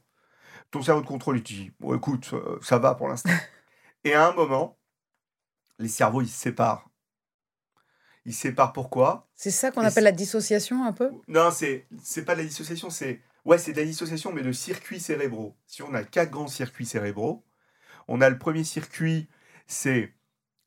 Ton 0.70 0.82
cerveau 0.82 1.00
de 1.00 1.06
contrôle, 1.06 1.38
il 1.38 1.42
te 1.42 1.48
dit 1.48 1.72
Bon, 1.80 1.94
écoute, 1.96 2.30
euh, 2.34 2.58
ça 2.62 2.78
va 2.78 2.94
pour 2.94 3.08
l'instant. 3.08 3.30
Et 4.04 4.14
à 4.14 4.28
un 4.28 4.32
moment, 4.34 4.78
les 5.78 5.88
cerveaux, 5.88 6.20
ils 6.22 6.28
se 6.28 6.38
séparent. 6.38 6.89
Ils 8.26 8.34
séparent 8.34 8.72
pourquoi 8.72 9.28
C'est 9.34 9.50
ça 9.50 9.70
qu'on 9.70 9.82
appelle 9.82 10.04
la 10.04 10.12
dissociation 10.12 10.84
un 10.84 10.92
peu? 10.92 11.10
Non, 11.28 11.50
c'est 11.50 11.86
c'est 12.02 12.24
pas 12.24 12.34
de 12.34 12.40
la 12.40 12.46
dissociation, 12.46 12.90
c'est 12.90 13.20
ouais, 13.44 13.58
c'est 13.58 13.72
de 13.72 13.80
la 13.80 13.86
dissociation, 13.86 14.32
mais 14.32 14.42
de 14.42 14.52
circuits 14.52 15.00
cérébraux. 15.00 15.56
Si 15.66 15.82
on 15.82 15.94
a 15.94 16.04
quatre 16.04 16.30
grands 16.30 16.48
circuits 16.48 16.86
cérébraux, 16.86 17.44
on 18.08 18.20
a 18.20 18.28
le 18.28 18.38
premier 18.38 18.64
circuit, 18.64 19.28
c'est 19.66 20.12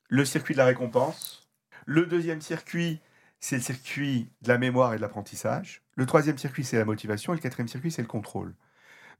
le 0.08 0.24
circuit 0.24 0.54
de 0.54 0.58
la 0.58 0.64
récompense. 0.66 1.48
Le 1.86 2.06
deuxième 2.06 2.40
circuit, 2.40 3.00
c'est 3.40 3.56
le 3.56 3.62
circuit 3.62 4.30
de 4.42 4.48
la 4.48 4.58
mémoire 4.58 4.94
et 4.94 4.96
de 4.96 5.02
l'apprentissage. 5.02 5.82
Le 5.96 6.06
troisième 6.06 6.38
circuit, 6.38 6.64
c'est 6.64 6.78
la 6.78 6.84
motivation. 6.84 7.32
Et 7.32 7.36
le 7.36 7.42
quatrième 7.42 7.68
circuit, 7.68 7.92
c'est 7.92 8.02
le 8.02 8.08
contrôle. 8.08 8.54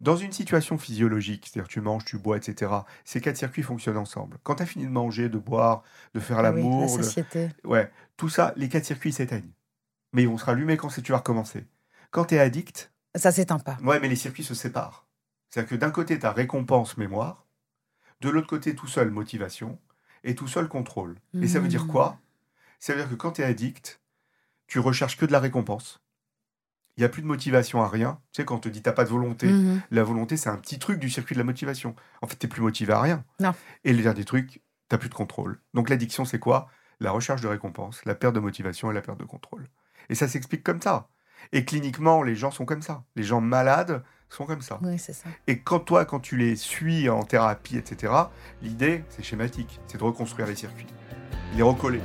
Dans 0.00 0.16
une 0.16 0.32
situation 0.32 0.76
physiologique, 0.78 1.46
c'est-à-dire 1.50 1.68
tu 1.68 1.80
manges, 1.80 2.04
tu 2.04 2.18
bois, 2.18 2.36
etc., 2.36 2.72
ces 3.04 3.20
quatre 3.20 3.36
circuits 3.36 3.62
fonctionnent 3.62 3.96
ensemble. 3.96 4.38
Quand 4.42 4.56
tu 4.56 4.62
as 4.62 4.66
fini 4.66 4.84
de 4.84 4.90
manger, 4.90 5.28
de 5.28 5.38
boire, 5.38 5.82
de 6.14 6.20
faire 6.20 6.38
Ah 6.38 6.50
oui, 6.52 6.62
l'amour, 6.62 6.98
la 6.98 7.02
satiété. 7.04 7.48
Ouais, 7.64 7.90
tout 8.16 8.28
ça, 8.28 8.52
les 8.56 8.68
quatre 8.68 8.84
circuits 8.84 9.12
s'éteignent. 9.12 9.52
Mais 10.12 10.22
ils 10.22 10.28
vont 10.28 10.38
se 10.38 10.44
rallumer 10.44 10.76
quand 10.76 10.88
c'est- 10.90 11.02
tu 11.02 11.12
vas 11.12 11.18
recommencer. 11.18 11.66
Quand 12.10 12.26
tu 12.26 12.34
es 12.34 12.38
addict, 12.38 12.92
Ça 13.14 13.32
s'éteint 13.32 13.58
pas. 13.58 13.76
ouais, 13.82 14.00
mais 14.00 14.08
les 14.08 14.16
circuits 14.16 14.44
se 14.44 14.54
séparent. 14.54 15.06
C'est-à-dire 15.50 15.70
que 15.70 15.74
d'un 15.76 15.90
côté, 15.90 16.18
tu 16.18 16.26
as 16.26 16.32
récompense, 16.32 16.96
mémoire, 16.96 17.46
de 18.20 18.28
l'autre 18.28 18.46
côté, 18.48 18.74
tout 18.74 18.86
seul, 18.88 19.10
motivation, 19.10 19.78
et 20.24 20.34
tout 20.34 20.48
seul, 20.48 20.68
contrôle. 20.68 21.16
Et 21.40 21.48
ça 21.48 21.60
veut 21.60 21.68
dire 21.68 21.84
Mmh. 21.84 21.88
quoi? 21.88 22.18
Ça 22.80 22.92
veut 22.94 23.00
dire 23.00 23.10
que 23.10 23.14
quand 23.14 23.32
tu 23.32 23.42
es 23.42 23.44
addict, 23.44 24.00
tu 24.66 24.78
recherches 24.78 25.16
que 25.16 25.26
de 25.26 25.32
la 25.32 25.40
récompense. 25.40 26.00
Il 26.96 27.00
n'y 27.00 27.04
a 27.04 27.08
plus 27.08 27.22
de 27.22 27.26
motivation 27.26 27.82
à 27.82 27.88
rien. 27.88 28.20
Tu 28.32 28.40
sais, 28.42 28.44
quand 28.44 28.54
on 28.56 28.58
te 28.60 28.68
dit 28.68 28.80
t'as 28.82 28.92
pas 28.92 29.04
de 29.04 29.08
volonté, 29.10 29.48
Mhm. 29.48 29.80
la 29.90 30.04
volonté, 30.04 30.36
c'est 30.36 30.48
un 30.48 30.56
petit 30.56 30.78
truc 30.78 30.98
du 31.00 31.10
circuit 31.10 31.34
de 31.34 31.40
la 31.40 31.44
motivation. 31.44 31.96
En 32.22 32.26
fait, 32.28 32.36
tu 32.36 32.46
plus 32.48 32.62
motivé 32.62 32.92
à 32.92 33.00
rien. 33.00 33.24
Non. 33.40 33.52
Et 33.84 33.92
le 33.92 34.02
dernier 34.02 34.24
truc, 34.24 34.62
tu 34.88 34.98
plus 34.98 35.08
de 35.08 35.14
contrôle. 35.14 35.58
Donc 35.74 35.88
l'addiction, 35.90 36.24
c'est 36.24 36.38
quoi? 36.38 36.68
La 37.00 37.10
recherche 37.10 37.40
de 37.40 37.48
récompense, 37.48 38.04
la 38.04 38.14
perte 38.14 38.34
de 38.34 38.40
motivation 38.40 38.90
et 38.90 38.94
la 38.94 39.00
perte 39.00 39.18
de 39.18 39.24
contrôle. 39.24 39.66
Et 40.08 40.14
ça 40.14 40.28
s'explique 40.28 40.62
comme 40.62 40.80
ça. 40.80 41.08
Et 41.52 41.64
cliniquement, 41.64 42.22
les 42.22 42.36
gens 42.36 42.52
sont 42.52 42.64
comme 42.64 42.80
ça. 42.82 43.02
Les 43.16 43.24
gens 43.24 43.40
malades 43.40 44.04
sont 44.28 44.46
comme 44.46 44.62
ça. 44.62 44.78
Oui, 44.82 44.98
c'est 44.98 45.12
ça. 45.12 45.28
Et 45.48 45.58
quand 45.60 45.80
toi, 45.80 46.04
quand 46.04 46.20
tu 46.20 46.36
les 46.36 46.54
suis 46.56 47.08
en 47.08 47.22
thérapie, 47.24 47.76
etc., 47.76 48.12
l'idée, 48.62 49.04
c'est 49.08 49.22
schématique. 49.24 49.80
C'est 49.88 49.98
de 49.98 50.04
reconstruire 50.04 50.46
les 50.46 50.54
circuits. 50.56 50.86
Les 51.56 51.62
recoller. 51.62 52.00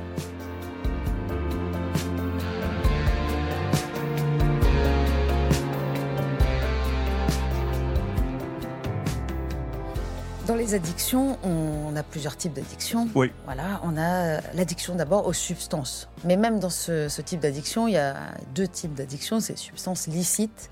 Les 10.70 10.76
addictions, 10.76 11.36
on 11.42 11.96
a 11.96 12.02
plusieurs 12.02 12.36
types 12.36 12.52
d'addictions. 12.52 13.08
Oui. 13.14 13.32
Voilà, 13.44 13.80
on 13.82 13.96
a 13.96 14.40
l'addiction 14.54 14.94
d'abord 14.94 15.26
aux 15.26 15.32
substances. 15.32 16.08
Mais 16.24 16.36
même 16.36 16.60
dans 16.60 16.70
ce, 16.70 17.08
ce 17.08 17.22
type 17.22 17.40
d'addiction, 17.40 17.88
il 17.88 17.94
y 17.94 17.98
a 17.98 18.16
deux 18.54 18.68
types 18.68 18.94
d'addictions, 18.94 19.40
c'est 19.40 19.58
substances 19.58 20.06
licites 20.06 20.70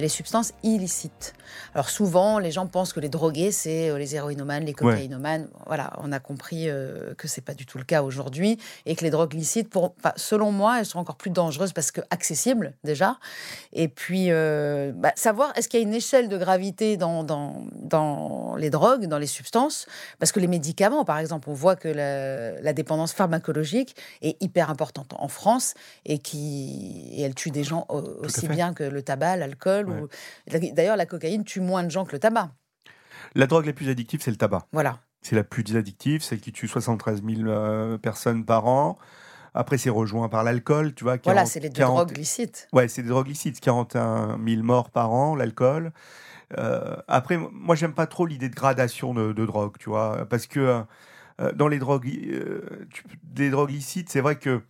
et 0.00 0.02
les 0.02 0.08
substances 0.08 0.52
illicites. 0.62 1.34
Alors 1.74 1.90
souvent, 1.90 2.38
les 2.38 2.50
gens 2.50 2.66
pensent 2.66 2.92
que 2.92 3.00
les 3.00 3.08
drogués, 3.08 3.52
c'est 3.52 3.90
euh, 3.90 3.98
les 3.98 4.14
héroïnomanes, 4.16 4.64
les 4.64 4.72
cocaïnomanes. 4.72 5.48
Voilà, 5.66 5.92
on 5.98 6.10
a 6.12 6.18
compris 6.20 6.68
euh, 6.68 7.12
que 7.14 7.28
c'est 7.28 7.40
pas 7.42 7.54
du 7.54 7.66
tout 7.66 7.76
le 7.76 7.84
cas 7.84 8.02
aujourd'hui 8.02 8.58
et 8.86 8.96
que 8.96 9.04
les 9.04 9.10
drogues 9.10 9.34
licites, 9.34 9.68
pour, 9.68 9.94
enfin, 9.98 10.12
selon 10.16 10.52
moi, 10.52 10.78
elles 10.78 10.86
sont 10.86 10.98
encore 10.98 11.16
plus 11.16 11.30
dangereuses 11.30 11.72
parce 11.72 11.90
que 11.90 12.00
accessibles 12.10 12.72
déjà. 12.82 13.18
Et 13.72 13.88
puis, 13.88 14.30
euh, 14.30 14.92
bah, 14.94 15.12
savoir 15.16 15.52
est-ce 15.56 15.68
qu'il 15.68 15.80
y 15.80 15.82
a 15.82 15.86
une 15.86 15.92
échelle 15.94 16.28
de 16.28 16.38
gravité 16.38 16.96
dans, 16.96 17.24
dans, 17.24 17.64
dans 17.74 18.54
les 18.56 18.70
drogues, 18.70 19.06
dans 19.06 19.18
les 19.18 19.26
substances? 19.26 19.86
Parce 20.18 20.32
que 20.32 20.40
les 20.40 20.46
médicaments, 20.46 21.04
par 21.04 21.18
exemple, 21.18 21.50
on 21.50 21.54
voit 21.54 21.76
que 21.76 21.88
la, 21.88 22.60
la 22.60 22.72
dépendance 22.72 23.12
pharmacologique 23.12 23.96
est 24.22 24.40
hyper 24.42 24.70
importante 24.70 25.12
en 25.18 25.28
France 25.28 25.74
et, 26.06 26.18
qui, 26.18 27.10
et 27.12 27.22
elle 27.22 27.34
tue 27.34 27.50
des 27.50 27.64
gens 27.64 27.84
au- 27.88 28.24
aussi 28.24 28.48
bien 28.48 28.72
que 28.72 28.84
le 28.84 29.02
tabac, 29.02 29.36
l'alcool. 29.36 29.88
Ou 29.90 30.08
D'ailleurs, 30.72 30.96
la 30.96 31.06
cocaïne 31.06 31.44
tue 31.44 31.60
moins 31.60 31.82
de 31.82 31.90
gens 31.90 32.04
que 32.04 32.12
le 32.12 32.18
tabac. 32.18 32.50
La 33.34 33.46
drogue 33.46 33.66
la 33.66 33.72
plus 33.72 33.88
addictive, 33.88 34.20
c'est 34.22 34.30
le 34.30 34.36
tabac. 34.36 34.66
Voilà. 34.72 35.00
C'est 35.22 35.36
la 35.36 35.44
plus 35.44 35.76
addictive, 35.76 36.22
celle 36.22 36.40
qui 36.40 36.52
tue 36.52 36.68
73 36.68 37.22
000 37.22 37.48
euh, 37.48 37.98
personnes 37.98 38.44
par 38.44 38.66
an. 38.66 38.98
Après, 39.52 39.78
c'est 39.78 39.90
rejoint 39.90 40.28
par 40.28 40.44
l'alcool, 40.44 40.94
tu 40.94 41.04
vois. 41.04 41.16
Voilà, 41.22 41.42
40 41.42 41.48
c'est 41.48 41.60
les 41.60 41.68
deux 41.68 41.78
40 41.78 41.96
drogues 41.96 42.16
licites. 42.16 42.68
Ouais, 42.72 42.88
c'est 42.88 43.02
des 43.02 43.08
drogues 43.08 43.28
licites. 43.28 43.60
41 43.60 44.38
000 44.44 44.62
morts 44.62 44.90
par 44.90 45.12
an, 45.12 45.34
l'alcool. 45.34 45.92
Euh, 46.58 46.96
après, 47.08 47.36
moi, 47.36 47.74
j'aime 47.74 47.94
pas 47.94 48.06
trop 48.06 48.26
l'idée 48.26 48.48
de 48.48 48.54
gradation 48.54 49.12
de, 49.12 49.32
de 49.32 49.46
drogue, 49.46 49.76
tu 49.78 49.90
vois, 49.90 50.26
parce 50.28 50.46
que 50.46 50.82
euh, 51.40 51.52
dans 51.52 51.68
les 51.68 51.78
drogues, 51.78 52.08
des 53.22 53.50
drogues 53.50 53.70
licites, 53.70 54.08
c'est 54.08 54.20
vrai 54.20 54.36
que 54.36 54.62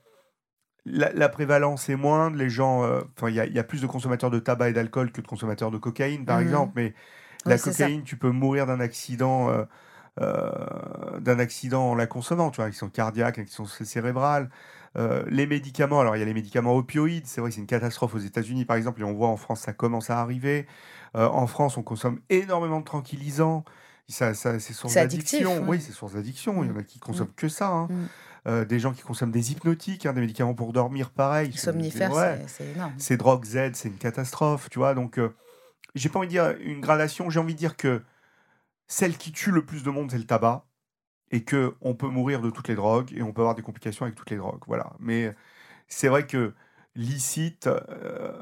la, 0.87 1.13
la 1.13 1.29
prévalence 1.29 1.89
est 1.89 1.97
moindre. 1.97 2.37
Les 2.37 2.51
gens, 2.51 2.85
euh, 2.85 3.01
enfin, 3.17 3.29
il 3.29 3.35
y, 3.37 3.41
a- 3.41 3.47
il 3.47 3.53
y 3.55 3.59
a 3.59 3.65
plus 3.65 3.81
de 3.83 3.87
consommateurs 3.87 4.31
de 4.31 4.39
tabac 4.39 4.71
et 4.71 4.73
d'alcool 4.73 5.13
que 5.13 5.21
de 5.21 5.27
consommateurs 5.27 5.71
de 5.71 5.79
cocaïne, 5.79 6.25
par 6.25 6.37
Mhm. 6.39 6.43
exemple. 6.43 6.73
Mais 6.77 6.95
la 7.47 7.59
ça. 7.59 7.71
cocaïne, 7.71 8.03
tu 8.03 8.17
peux 8.17 8.31
mourir 8.31 8.67
d'un 8.67 8.81
accident, 8.81 9.51
euh, 9.51 9.65
euh, 10.21 11.19
d'un 11.21 11.39
accident 11.39 11.91
en 11.91 11.95
la 11.95 12.07
consommant, 12.07 12.51
tu 12.51 12.57
vois, 12.57 12.67
un 12.67 12.69
accident 12.69 12.89
cardiaque, 12.91 13.39
un 13.39 13.43
accident 13.43 13.67
cérébral. 13.67 14.51
Euh, 14.99 15.23
les 15.29 15.47
médicaments, 15.47 16.01
alors 16.01 16.17
il 16.17 16.19
y 16.19 16.23
a 16.23 16.27
les 16.27 16.35
médicaments 16.35 16.75
opioïdes, 16.75 17.27
c'est 17.27 17.41
vrai 17.41 17.51
que 17.51 17.55
c'est 17.55 17.61
une 17.61 17.67
catastrophe 17.69 18.15
aux 18.15 18.19
États-Unis 18.19 18.65
par 18.65 18.77
exemple, 18.77 19.01
et 19.01 19.05
on 19.05 19.13
voit 19.13 19.29
en 19.29 19.37
France 19.37 19.61
ça 19.61 19.73
commence 19.73 20.11
à 20.11 20.21
arriver. 20.21 20.67
En 21.15 21.47
France, 21.49 21.77
on 21.77 21.83
consomme 21.83 22.21
énormément 22.29 22.79
de 22.81 22.85
tranquillisants. 22.85 23.65
Ça, 24.09 24.35
ça, 24.35 24.59
c'est 24.59 24.73
source 24.73 24.95
d'addiction. 24.95 25.63
ouais. 25.63 25.69
Oui, 25.69 25.81
c'est 25.81 25.93
source 25.93 26.15
d'addiction. 26.15 26.63
Il 26.65 26.71
y 26.71 26.73
en 26.73 26.77
a 26.77 26.83
qui 26.83 26.99
consomment 26.99 27.33
que 27.37 27.49
ça. 27.49 27.69
hein. 27.69 27.89
Euh, 28.47 28.65
des 28.65 28.79
gens 28.79 28.93
qui 28.93 29.03
consomment 29.03 29.33
des 29.33 29.53
hypnotiques, 29.53 30.07
hein, 30.07 30.15
des 30.15 30.21
médicaments 30.21 30.55
pour 30.55 30.73
dormir, 30.73 31.11
pareil. 31.11 31.53
Somnifères, 31.53 32.13
ouais. 32.13 32.43
c'est 32.47 32.69
énorme. 32.69 32.95
Ces 32.97 33.19
drogues 33.19 33.45
Z, 33.45 33.73
c'est 33.75 33.89
une 33.89 33.99
catastrophe, 33.99 34.71
tu 34.71 34.79
vois. 34.79 34.95
Donc, 34.95 35.19
euh, 35.19 35.35
j'ai 35.95 36.09
pas 36.09 36.21
envie 36.21 36.29
de 36.29 36.33
dire 36.33 36.55
une 36.61 36.81
gradation, 36.81 37.29
j'ai 37.29 37.39
envie 37.39 37.55
de 37.55 37.59
dire 37.59 37.77
que 37.77 38.03
celle 38.87 39.19
qui 39.19 39.33
tue 39.33 39.51
le 39.51 39.65
plus 39.65 39.83
de 39.83 39.91
monde, 39.91 40.11
c'est 40.11 40.19
le 40.19 40.25
tabac, 40.25 40.65
et 41.31 41.45
que 41.45 41.75
on 41.83 41.95
peut 41.95 42.09
mourir 42.09 42.41
de 42.41 42.49
toutes 42.49 42.69
les 42.69 42.75
drogues, 42.75 43.13
et 43.15 43.23
on 43.23 43.33
peut 43.33 43.43
avoir 43.43 43.55
des 43.55 43.63
complications 43.63 44.07
avec 44.07 44.17
toutes 44.17 44.31
les 44.31 44.39
drogues, 44.39 44.63
voilà. 44.67 44.95
Mais 45.01 45.35
c'est 45.87 46.09
vrai 46.09 46.27
que 46.27 46.55
licite, 46.95 47.67
euh, 47.67 48.33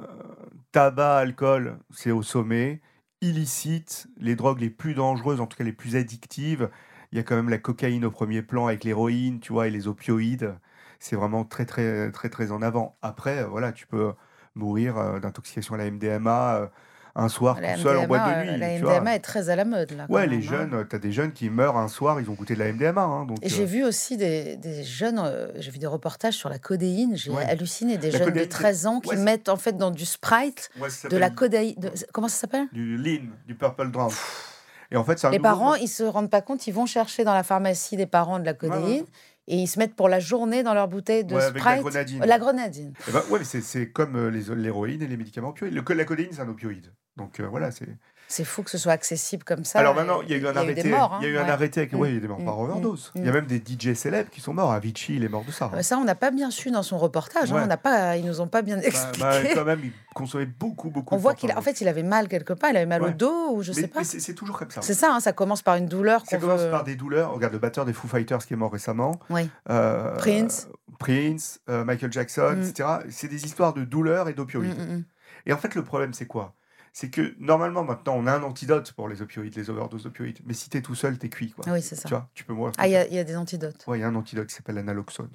tabac, 0.70 1.18
alcool, 1.18 1.78
c'est 1.90 2.12
au 2.12 2.22
sommet. 2.22 2.80
Illicite, 3.20 4.06
les 4.16 4.36
drogues 4.36 4.60
les 4.60 4.70
plus 4.70 4.94
dangereuses, 4.94 5.40
en 5.40 5.48
tout 5.48 5.56
cas 5.56 5.64
les 5.64 5.72
plus 5.72 5.96
addictives, 5.96 6.70
il 7.12 7.16
y 7.18 7.20
a 7.20 7.24
quand 7.24 7.36
même 7.36 7.48
la 7.48 7.58
cocaïne 7.58 8.04
au 8.04 8.10
premier 8.10 8.42
plan 8.42 8.66
avec 8.66 8.84
l'héroïne, 8.84 9.40
tu 9.40 9.52
vois, 9.52 9.66
et 9.66 9.70
les 9.70 9.86
opioïdes. 9.88 10.54
C'est 11.00 11.16
vraiment 11.16 11.44
très, 11.44 11.64
très, 11.64 12.10
très, 12.10 12.28
très 12.28 12.50
en 12.50 12.60
avant. 12.62 12.96
Après, 13.02 13.38
euh, 13.38 13.46
voilà, 13.46 13.72
tu 13.72 13.86
peux 13.86 14.12
mourir 14.54 14.96
euh, 14.98 15.20
d'intoxication 15.20 15.74
à 15.74 15.78
la 15.78 15.90
MDMA 15.90 16.54
euh, 16.56 16.66
un 17.14 17.28
soir 17.28 17.60
La 17.60 17.74
tout 17.74 17.80
seul 17.80 17.96
en 17.98 18.06
boîte 18.06 18.26
de 18.46 18.50
nuit. 18.52 18.58
la 18.58 18.76
tu 18.78 18.82
vois. 18.84 18.94
MDMA 18.98 19.14
est 19.16 19.20
très 19.20 19.48
à 19.48 19.56
la 19.56 19.64
mode, 19.64 19.90
là. 19.92 20.06
Ouais, 20.08 20.22
même, 20.26 20.30
les 20.30 20.46
hein. 20.46 20.50
jeunes, 20.50 20.86
tu 20.88 20.96
as 20.96 20.98
des 20.98 21.10
jeunes 21.12 21.32
qui 21.32 21.50
meurent 21.50 21.76
un 21.76 21.88
soir, 21.88 22.20
ils 22.20 22.28
ont 22.30 22.34
goûté 22.34 22.54
de 22.54 22.58
la 22.60 22.72
MDMA. 22.72 23.00
hein, 23.02 23.24
donc, 23.26 23.38
Et 23.42 23.48
j'ai 23.48 23.62
euh, 23.62 23.66
vu 23.66 23.84
aussi 23.84 24.16
des, 24.16 24.56
des 24.56 24.82
jeunes, 24.84 25.20
euh, 25.24 25.48
j'ai 25.56 25.70
vu 25.70 25.78
des 25.78 25.86
reportages 25.86 26.34
sur 26.34 26.48
la 26.48 26.58
codéine, 26.58 27.16
j'ai 27.16 27.30
Ouais. 27.30 27.44
halluciné, 27.44 27.96
des 27.98 28.10
La 28.10 28.18
jeunes 28.18 28.26
de 28.28 28.32
codéine, 28.32 28.48
13 28.48 28.86
ans 28.86 29.00
qui 29.00 29.10
ouais, 29.10 29.16
mettent 29.16 29.48
en 29.48 29.56
fait 29.56 29.76
dans 29.76 29.90
du 29.92 30.04
Sprite 30.04 30.70
ouais, 30.80 30.88
de 31.10 31.16
la 31.16 31.30
codéine. 31.30 31.74
de- 31.78 31.90
Comment 32.12 32.28
ça 32.28 32.36
s'appelle? 32.36 32.66
Du 32.72 32.96
lean, 32.96 33.26
du 33.46 33.54
purple 33.54 33.90
drum. 33.90 34.10
Et 34.90 34.96
en 34.96 35.04
fait, 35.04 35.22
Les 35.24 35.30
nouveau- 35.30 35.42
parents, 35.42 35.74
ils 35.74 35.88
se 35.88 36.02
rendent 36.02 36.30
pas 36.30 36.40
compte, 36.40 36.66
ils 36.66 36.72
vont 36.72 36.86
chercher 36.86 37.24
dans 37.24 37.34
la 37.34 37.42
pharmacie 37.42 37.96
des 37.96 38.06
parents 38.06 38.38
de 38.38 38.44
la 38.44 38.54
codéine 38.54 39.04
et 39.46 39.56
ils 39.56 39.66
se 39.66 39.78
mettent 39.78 39.94
pour 39.94 40.08
la 40.08 40.20
journée 40.20 40.62
dans 40.62 40.74
leur 40.74 40.88
bouteille 40.88 41.24
de 41.24 41.34
Ouais, 41.34 41.42
avec 41.44 41.62
la 41.64 41.78
grenadine. 41.80 42.24
La 42.24 42.38
grenadine. 42.38 42.92
Eh 43.08 43.12
ben, 43.12 43.22
ouais, 43.30 43.44
c'est- 43.44 43.92
comme 43.92 44.16
euh, 44.16 44.54
l'héroïne 44.54 45.02
et 45.02 45.06
les 45.06 45.16
médicaments 45.16 45.48
opioïdes. 45.50 45.74
Le, 45.74 45.94
la 45.94 46.04
codéine, 46.04 46.28
c'est 46.32 46.40
un 46.40 46.48
opioïde. 46.48 46.92
Donc 47.16 47.40
euh, 47.40 47.46
voilà, 47.46 47.70
c'est. 47.70 47.88
C'est 48.30 48.44
fou 48.44 48.62
que 48.62 48.70
ce 48.70 48.76
soit 48.76 48.92
accessible 48.92 49.42
comme 49.42 49.64
ça. 49.64 49.78
Alors 49.78 49.94
maintenant, 49.94 50.20
il 50.22 50.28
y 50.30 50.34
a 50.34 50.36
eu 50.36 50.46
un 50.46 50.54
arrêté. 50.54 50.86
morts. 50.90 51.18
il 51.22 51.24
y 51.24 51.30
a 51.30 51.32
eu 51.32 51.38
hein, 51.38 51.46
un 51.46 51.48
arrêté 51.48 51.80
avec. 51.80 51.94
Mm, 51.94 51.96
Ouais, 51.98 52.10
il 52.10 52.14
y 52.14 52.18
a 52.18 52.20
des 52.20 52.28
morts 52.28 52.40
mm, 52.40 52.44
par 52.44 52.56
mm, 52.58 52.60
overdose. 52.60 53.10
Il 53.14 53.22
y 53.22 53.24
mm. 53.24 53.28
a 53.28 53.32
même 53.32 53.46
des 53.46 53.56
DJ 53.56 53.94
célèbres 53.94 54.28
qui 54.30 54.42
sont 54.42 54.52
morts. 54.52 54.70
Avicii, 54.70 55.16
il 55.16 55.24
est 55.24 55.28
mort 55.30 55.44
de 55.44 55.50
ça. 55.50 55.64
hein. 55.66 55.70
Euh, 55.78 55.82
Ça, 55.82 55.96
on 55.96 56.04
n'a 56.04 56.14
pas 56.14 56.30
bien 56.30 56.50
su 56.50 56.70
dans 56.70 56.82
son 56.82 56.98
reportage. 56.98 57.50
hein, 57.50 57.56
Ouais. 57.56 57.62
on 57.64 57.66
n'a 57.66 57.78
pas, 57.78 58.16
ils 58.18 58.26
nous 58.26 58.40
ont 58.42 58.46
pas 58.48 58.60
bien 58.60 58.76
Bah, 58.76 58.82
expliqué. 58.84 59.20
bah, 59.20 59.34
quand 59.54 59.64
même, 59.64 59.80
il 59.82 59.92
consommait 60.14 60.44
beaucoup, 60.44 60.90
beaucoup. 60.90 61.14
on 61.14 61.16
de 61.16 61.22
voit 61.22 61.34
qu'il, 61.34 61.50
a- 61.50 61.58
en 61.58 61.62
fait, 61.62 61.80
il 61.80 61.88
avait 61.88 62.02
mal 62.02 62.28
quelque 62.28 62.52
part. 62.52 62.68
Il 62.70 62.76
avait 62.76 62.84
mal 62.86 63.02
au 63.02 63.10
dos 63.10 63.52
ou 63.54 63.62
je 63.62 63.72
Mais- 63.72 63.80
sais 63.80 63.88
pas. 63.88 64.04
c'est 64.04 64.34
toujours 64.34 64.58
comme 64.58 64.70
ça. 64.70 64.82
C'est 64.82 64.92
ça. 64.94 65.14
hein, 65.14 65.20
ça 65.20 65.32
commence 65.32 65.62
par 65.62 65.76
une 65.76 65.86
douleur 65.86 66.22
Ça 66.26 66.36
commence 66.36 66.60
veut- 66.60 66.70
par 66.70 66.84
des 66.84 66.96
douleurs. 66.96 67.32
Regarde 67.32 67.54
le 67.54 67.58
batteur 67.58 67.86
des 67.86 67.94
Foo 67.94 68.08
Fighters 68.08 68.44
qui 68.46 68.52
est 68.52 68.56
mort 68.58 68.72
récemment. 68.72 69.18
Oui. 69.30 69.48
Euh, 69.70 70.14
Prince. 70.16 70.68
Prince, 70.98 71.60
euh, 71.70 71.84
Michael 71.84 72.12
Jackson, 72.12 72.56
Mm. 72.58 72.62
etc. 72.68 72.88
C'est 73.08 73.28
des 73.28 73.44
histoires 73.44 73.72
de 73.72 73.84
douleurs 73.84 74.28
et 74.28 74.34
d'opioïdes. 74.34 74.76
Mm, 74.78 74.82
mm, 74.92 74.96
mm. 74.98 75.04
Et 75.46 75.52
en 75.52 75.56
fait, 75.56 75.74
le 75.74 75.82
problème, 75.84 76.12
c'est 76.12 76.26
quoi? 76.26 76.54
C'est 76.92 77.10
que 77.10 77.34
normalement, 77.38 77.84
maintenant, 77.84 78.14
on 78.16 78.26
a 78.26 78.32
un 78.32 78.42
antidote 78.42 78.92
pour 78.92 79.08
les 79.08 79.22
opioïdes, 79.22 79.54
les 79.56 79.70
overdoses 79.70 80.04
d'opioïdes. 80.04 80.38
Mais 80.44 80.54
si 80.54 80.70
t'es 80.70 80.82
tout 80.82 80.94
seul, 80.94 81.18
t'es 81.18 81.28
cuit. 81.28 81.50
Quoi. 81.50 81.64
Ah 81.68 81.72
oui, 81.72 81.82
c'est 81.82 81.96
ça. 81.96 82.08
Tu 82.08 82.14
vois, 82.14 82.28
tu 82.34 82.44
peux 82.44 82.52
mourir. 82.52 82.72
Ah, 82.78 82.88
il 82.88 82.90
y, 82.90 83.14
y 83.14 83.18
a 83.18 83.24
des 83.24 83.36
antidotes. 83.36 83.84
Ouais, 83.86 83.98
il 83.98 84.00
y 84.00 84.04
a 84.04 84.08
un 84.08 84.14
antidote 84.14 84.48
qui 84.48 84.54
s'appelle 84.54 84.76
l'analoxone. 84.76 85.30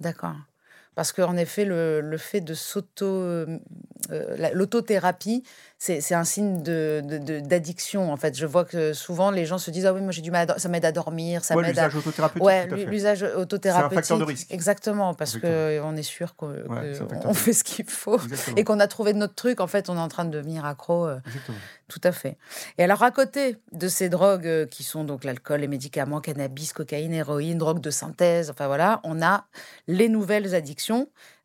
D'accord. 0.00 0.36
Parce 0.98 1.12
qu'en 1.12 1.36
effet, 1.36 1.64
le, 1.64 2.00
le 2.00 2.18
fait 2.18 2.40
de 2.40 2.54
s'auto. 2.54 3.06
euh, 3.06 3.46
la- 4.10 4.50
L'autothérapie, 4.52 5.44
c'est 5.78 6.00
c'est 6.00 6.14
un 6.16 6.24
signe 6.24 6.60
de- 6.62 7.02
de- 7.04 7.18
de- 7.18 7.38
d'addiction. 7.40 8.12
en 8.12 8.16
fait, 8.16 8.36
je 8.36 8.46
vois 8.46 8.64
que 8.64 8.92
souvent 8.94 9.30
les 9.30 9.46
gens 9.46 9.58
se 9.58 9.70
disent 9.70 9.86
Ah 9.86 9.92
oui, 9.92 10.00
moi 10.00 10.10
j'ai 10.10 10.22
du 10.22 10.30
mal, 10.32 10.50
à 10.50 10.58
ça 10.58 10.68
m'aide 10.68 10.84
à 10.84 10.90
dormir, 10.90 11.44
ça 11.44 11.54
Ouais, 11.54 11.62
m'aide 11.62 11.78
à. 11.78 11.86
l'usage 11.86 11.94
autothérapeutique, 12.00 12.42
Ouais, 12.44 12.66
l'usage 12.86 13.22
autothérapeutique. 13.22 13.94
facteur 13.94 14.18
de 14.18 14.24
risque. 14.24 14.48
Exactement, 14.52 15.14
parce 15.14 15.36
qu'on 15.38 15.96
est 15.96 16.02
sûr 16.02 16.34
qu'on 16.34 16.48
Ouais, 16.50 16.94
c'est 16.94 17.26
un 17.26 17.34
fait 17.34 17.52
ce 17.52 17.62
qu'il 17.62 17.84
faut 17.88 18.18
Exactement. 18.20 18.56
et 18.56 18.64
qu'on 18.64 18.80
a 18.80 18.88
trouvé 18.88 19.12
notre 19.12 19.34
truc. 19.36 19.60
En 19.60 19.68
fait, 19.68 19.88
on 19.90 19.96
est 19.96 20.00
en 20.00 20.08
train 20.08 20.24
de 20.24 20.30
devenir 20.30 20.64
accro. 20.64 21.06
euh, 21.06 21.18
tout 21.88 22.00
à 22.04 22.12
fait. 22.12 22.36
Et 22.76 22.84
alors, 22.84 23.02
à 23.02 23.10
côté 23.10 23.56
de 23.72 23.88
ces 23.88 24.08
drogues 24.08 24.46
euh, 24.46 24.66
qui 24.66 24.82
sont 24.82 25.04
donc 25.04 25.24
l'alcool, 25.24 25.60
les 25.60 25.68
médicaments, 25.68 26.20
cannabis, 26.20 26.72
cocaïne, 26.72 27.12
héroïne, 27.14 27.56
drogue 27.58 27.80
de 27.80 27.90
synthèse, 27.90 28.50
enfin 28.50 28.66
voilà, 28.66 29.00
on 29.04 29.22
a 29.22 29.44
les 29.86 30.08
nouvelles 30.08 30.54
addictions, 30.54 30.87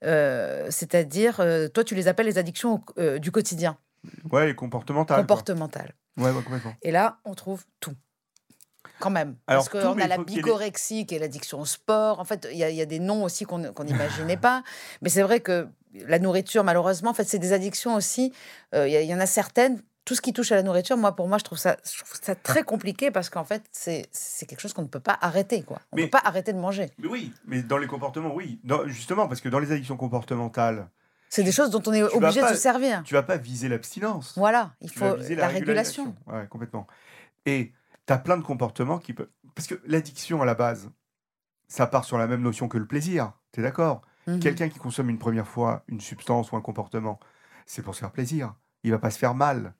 euh, 0.03 0.67
c'est-à-dire, 0.69 1.39
euh, 1.39 1.67
toi, 1.67 1.83
tu 1.83 1.95
les 1.95 2.07
appelles 2.07 2.25
les 2.27 2.37
addictions 2.37 2.75
au- 2.75 2.99
euh, 2.99 3.19
du 3.19 3.31
quotidien, 3.31 3.77
Ouais, 4.31 4.49
et 4.51 4.55
comportemental. 4.55 5.15
quoi. 5.17 5.23
comportementales. 5.23 5.93
Ouais, 6.17 6.31
ouais, 6.31 6.43
complètement. 6.43 6.73
Et 6.81 6.91
là, 6.91 7.19
on 7.25 7.33
trouve 7.33 7.63
tout. 7.79 7.93
Quand 8.99 9.09
même. 9.09 9.35
Alors, 9.47 9.67
Parce 9.69 9.83
qu'on 9.83 9.99
a 9.99 10.07
la 10.07 10.17
les- 10.17 10.23
bigorexie, 10.23 11.05
qui 11.05 11.15
est 11.15 11.19
l'addiction 11.19 11.59
au 11.59 11.65
sport. 11.65 12.19
En 12.19 12.25
fait, 12.25 12.47
il 12.51 12.57
y, 12.57 12.59
y 12.59 12.81
a 12.81 12.85
des 12.85 12.99
noms 12.99 13.23
aussi 13.23 13.43
qu'on 13.45 13.59
n'imaginait 13.83 14.37
pas. 14.37 14.63
Mais 15.01 15.09
c'est 15.09 15.23
vrai 15.23 15.39
que 15.39 15.67
la 15.93 16.19
nourriture, 16.19 16.63
malheureusement, 16.63 17.09
en 17.09 17.13
fait, 17.13 17.23
c'est 17.25 17.39
des 17.39 17.51
addictions 17.53 17.95
aussi. 17.95 18.31
Il 18.73 18.87
y, 18.87 19.03
y 19.05 19.13
en 19.13 19.19
a 19.19 19.25
certaines. 19.25 19.81
Tout 20.05 20.15
ce 20.15 20.21
qui 20.21 20.33
touche 20.33 20.51
à 20.51 20.55
la 20.55 20.63
nourriture, 20.63 20.97
moi, 20.97 21.15
pour 21.15 21.27
moi, 21.29 21.37
je 21.37 21.43
trouve 21.45 21.57
ça, 21.57 21.77
je 21.85 22.03
trouve 22.03 22.19
ça 22.21 22.35
très 22.35 22.63
compliqué 22.63 23.09
parce 23.09 23.29
qu'en 23.29 23.45
fait, 23.45 23.63
c'est 23.71 24.09
quelque 24.45 24.59
chose 24.59 24.73
qu'on 24.73 24.81
ne 24.81 24.87
peut 24.87 24.99
pas 24.99 25.17
arrêter. 25.21 25.63
Quoi. 25.63 25.79
On 25.91 25.97
ne 25.97 26.03
peut 26.03 26.09
pas 26.09 26.21
arrêter 26.25 26.51
de 26.51 26.59
manger. 26.59 26.91
Mais 26.97 27.07
oui, 27.07 27.33
mais 27.45 27.63
dans 27.63 27.77
les 27.77 27.87
comportements, 27.87 28.33
oui. 28.35 28.59
Dans- 28.63 28.85
justement, 28.87 29.27
parce 29.27 29.39
que 29.39 29.47
dans 29.49 29.59
les 29.59 29.71
addictions 29.71 29.95
comportementales, 29.95 30.89
C'est 31.29 31.43
des 31.43 31.51
choses 31.53 31.69
dont 31.69 31.81
on 31.87 31.93
est 31.93 32.03
obligé 32.03 32.41
de 32.41 32.47
se 32.47 32.55
servir. 32.55 33.01
tu 33.05 33.13
vas 33.13 33.23
pas 33.23 33.37
viser 33.37 33.69
l'abstinence. 33.69 34.33
Voilà, 34.37 34.73
il 34.81 34.91
Tu 34.91 34.99
faut 34.99 35.15
viser 35.15 35.35
la, 35.35 35.47
régulation. 35.47 36.15
Ouais, 36.27 36.47
complètement. 36.47 36.85
Et 37.45 37.71
tu 38.05 38.13
as 38.13 38.17
plein 38.17 38.37
de 38.37 38.43
comportements 38.43 38.99
qui 38.99 39.13
peuvent. 39.13 39.29
Parce 39.55 39.67
que 39.67 39.75
l'addiction, 39.85 40.41
à 40.41 40.45
la 40.45 40.53
base, 40.55 40.89
ça 41.67 41.87
part 41.87 42.03
sur 42.03 42.17
la 42.17 42.27
même 42.27 42.41
notion 42.41 42.67
que 42.67 42.77
le 42.77 42.85
plaisir. 42.85 43.31
Tu 43.53 43.61
es 43.61 43.63
d'accord 43.63 44.01
Mhm. 44.27 44.39
Quelqu'un 44.39 44.69
qui 44.69 44.79
consomme 44.79 45.09
une 45.09 45.19
première 45.19 45.47
fois 45.47 45.83
une 45.89 45.99
substance 45.99 46.51
ou 46.51 46.55
un 46.55 46.61
comportement, 46.61 47.19
c'est 47.65 47.81
pour 47.81 47.93
se 47.93 47.99
faire 47.99 48.11
plaisir. 48.11 48.53
Il 48.83 48.91
va 48.91 48.97
pas 48.99 49.11
se 49.11 49.17
faire 49.19 49.33
mal. 49.35 49.73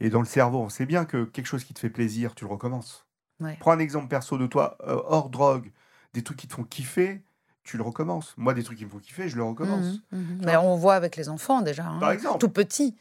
Et 0.00 0.10
dans 0.10 0.20
le 0.20 0.26
cerveau, 0.26 0.58
on 0.60 0.68
sait 0.68 0.86
bien 0.86 1.04
que 1.04 1.24
quelque 1.24 1.46
chose 1.46 1.64
qui 1.64 1.74
te 1.74 1.78
fait 1.80 1.90
plaisir, 1.90 2.34
tu 2.34 2.44
le 2.44 2.50
recommences. 2.50 3.06
Ouais. 3.40 3.56
Prends 3.60 3.72
un 3.72 3.78
exemple 3.78 4.08
perso 4.08 4.36
de 4.38 4.46
toi, 4.46 4.76
euh, 4.86 5.00
hors 5.06 5.28
drogue, 5.30 5.70
des 6.14 6.22
trucs 6.22 6.38
qui 6.38 6.48
te 6.48 6.54
font 6.54 6.64
kiffer, 6.64 7.22
tu 7.64 7.76
le 7.76 7.82
recommences. 7.82 8.34
Moi, 8.36 8.54
des 8.54 8.62
trucs 8.62 8.78
qui 8.78 8.84
me 8.84 8.90
font 8.90 8.98
kiffer, 8.98 9.28
je 9.28 9.36
le 9.36 9.42
recommence. 9.42 10.00
Mhm, 10.12 10.20
mhm. 10.20 10.40
Mais 10.44 10.56
on 10.56 10.76
voit 10.76 10.94
avec 10.94 11.16
les 11.16 11.28
enfants 11.28 11.62
déjà. 11.62 11.84
hein. 11.86 11.98
Par 11.98 12.12
exemple. 12.12 12.38
Tout 12.38 12.48
petit. 12.48 12.96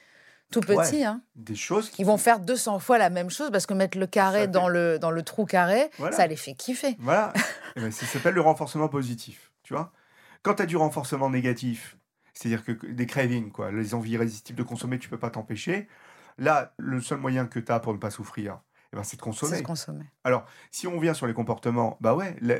Tout 0.51 0.59
Ouais. 0.69 0.75
petit, 0.77 1.03
hein. 1.03 1.21
Des 1.35 1.55
choses 1.55 1.89
qui 1.89 2.01
Ils 2.01 2.05
vont 2.05 2.17
faire 2.17 2.39
200 2.39 2.79
fois 2.79 2.97
la 2.97 3.09
même 3.09 3.29
chose 3.29 3.49
parce 3.51 3.65
que 3.65 3.73
mettre 3.73 3.97
le 3.97 4.05
carré 4.07 4.41
fait- 4.41 4.47
dans 4.47 4.67
le, 4.69 4.99
dans 4.99 5.11
le 5.11 5.23
trou 5.23 5.45
carré, 5.45 5.89
Voilà. 5.97 6.15
ça 6.15 6.27
les 6.27 6.35
fait 6.35 6.53
kiffer. 6.53 6.95
Voilà. 6.99 7.33
Eh 7.77 7.81
ben, 7.81 7.91
ça 7.91 8.05
s'appelle 8.05 8.35
le 8.35 8.41
renforcement 8.41 8.87
positif. 8.87 9.51
Tu 9.63 9.73
vois 9.73 9.91
Quand 10.43 10.53
tu 10.55 10.61
as 10.61 10.65
du 10.65 10.77
renforcement 10.77 11.29
négatif, 11.29 11.97
c'est-à-dire 12.33 12.63
que 12.63 12.71
que- 12.71 12.87
des 12.87 13.05
cravings, 13.05 13.51
quoi, 13.51 13.69
les 13.71 13.93
envies 13.93 14.11
irrésistibles 14.11 14.57
de 14.57 14.63
consommer, 14.63 14.97
tu 14.97 15.09
peux 15.09 15.17
pas 15.19 15.29
t'empêcher. 15.29 15.89
Là, 16.37 16.73
le 16.77 16.99
seul 17.01 17.19
moyen 17.19 17.47
que 17.47 17.59
tu 17.59 17.71
as 17.71 17.79
pour 17.79 17.93
ne 17.93 17.97
pas 17.97 18.11
souffrir, 18.11 18.61
eh 18.91 18.95
ben, 18.95 19.03
c'est 19.03 19.17
de 19.17 19.31
C'est 19.33 19.63
consommer. 19.63 20.05
Alors, 20.23 20.45
si 20.71 20.87
on 20.87 20.99
vient 20.99 21.13
sur 21.13 21.27
les 21.27 21.33
comportements, 21.33 21.97
bah 22.01 22.15
ouais, 22.15 22.35
là, 22.41 22.55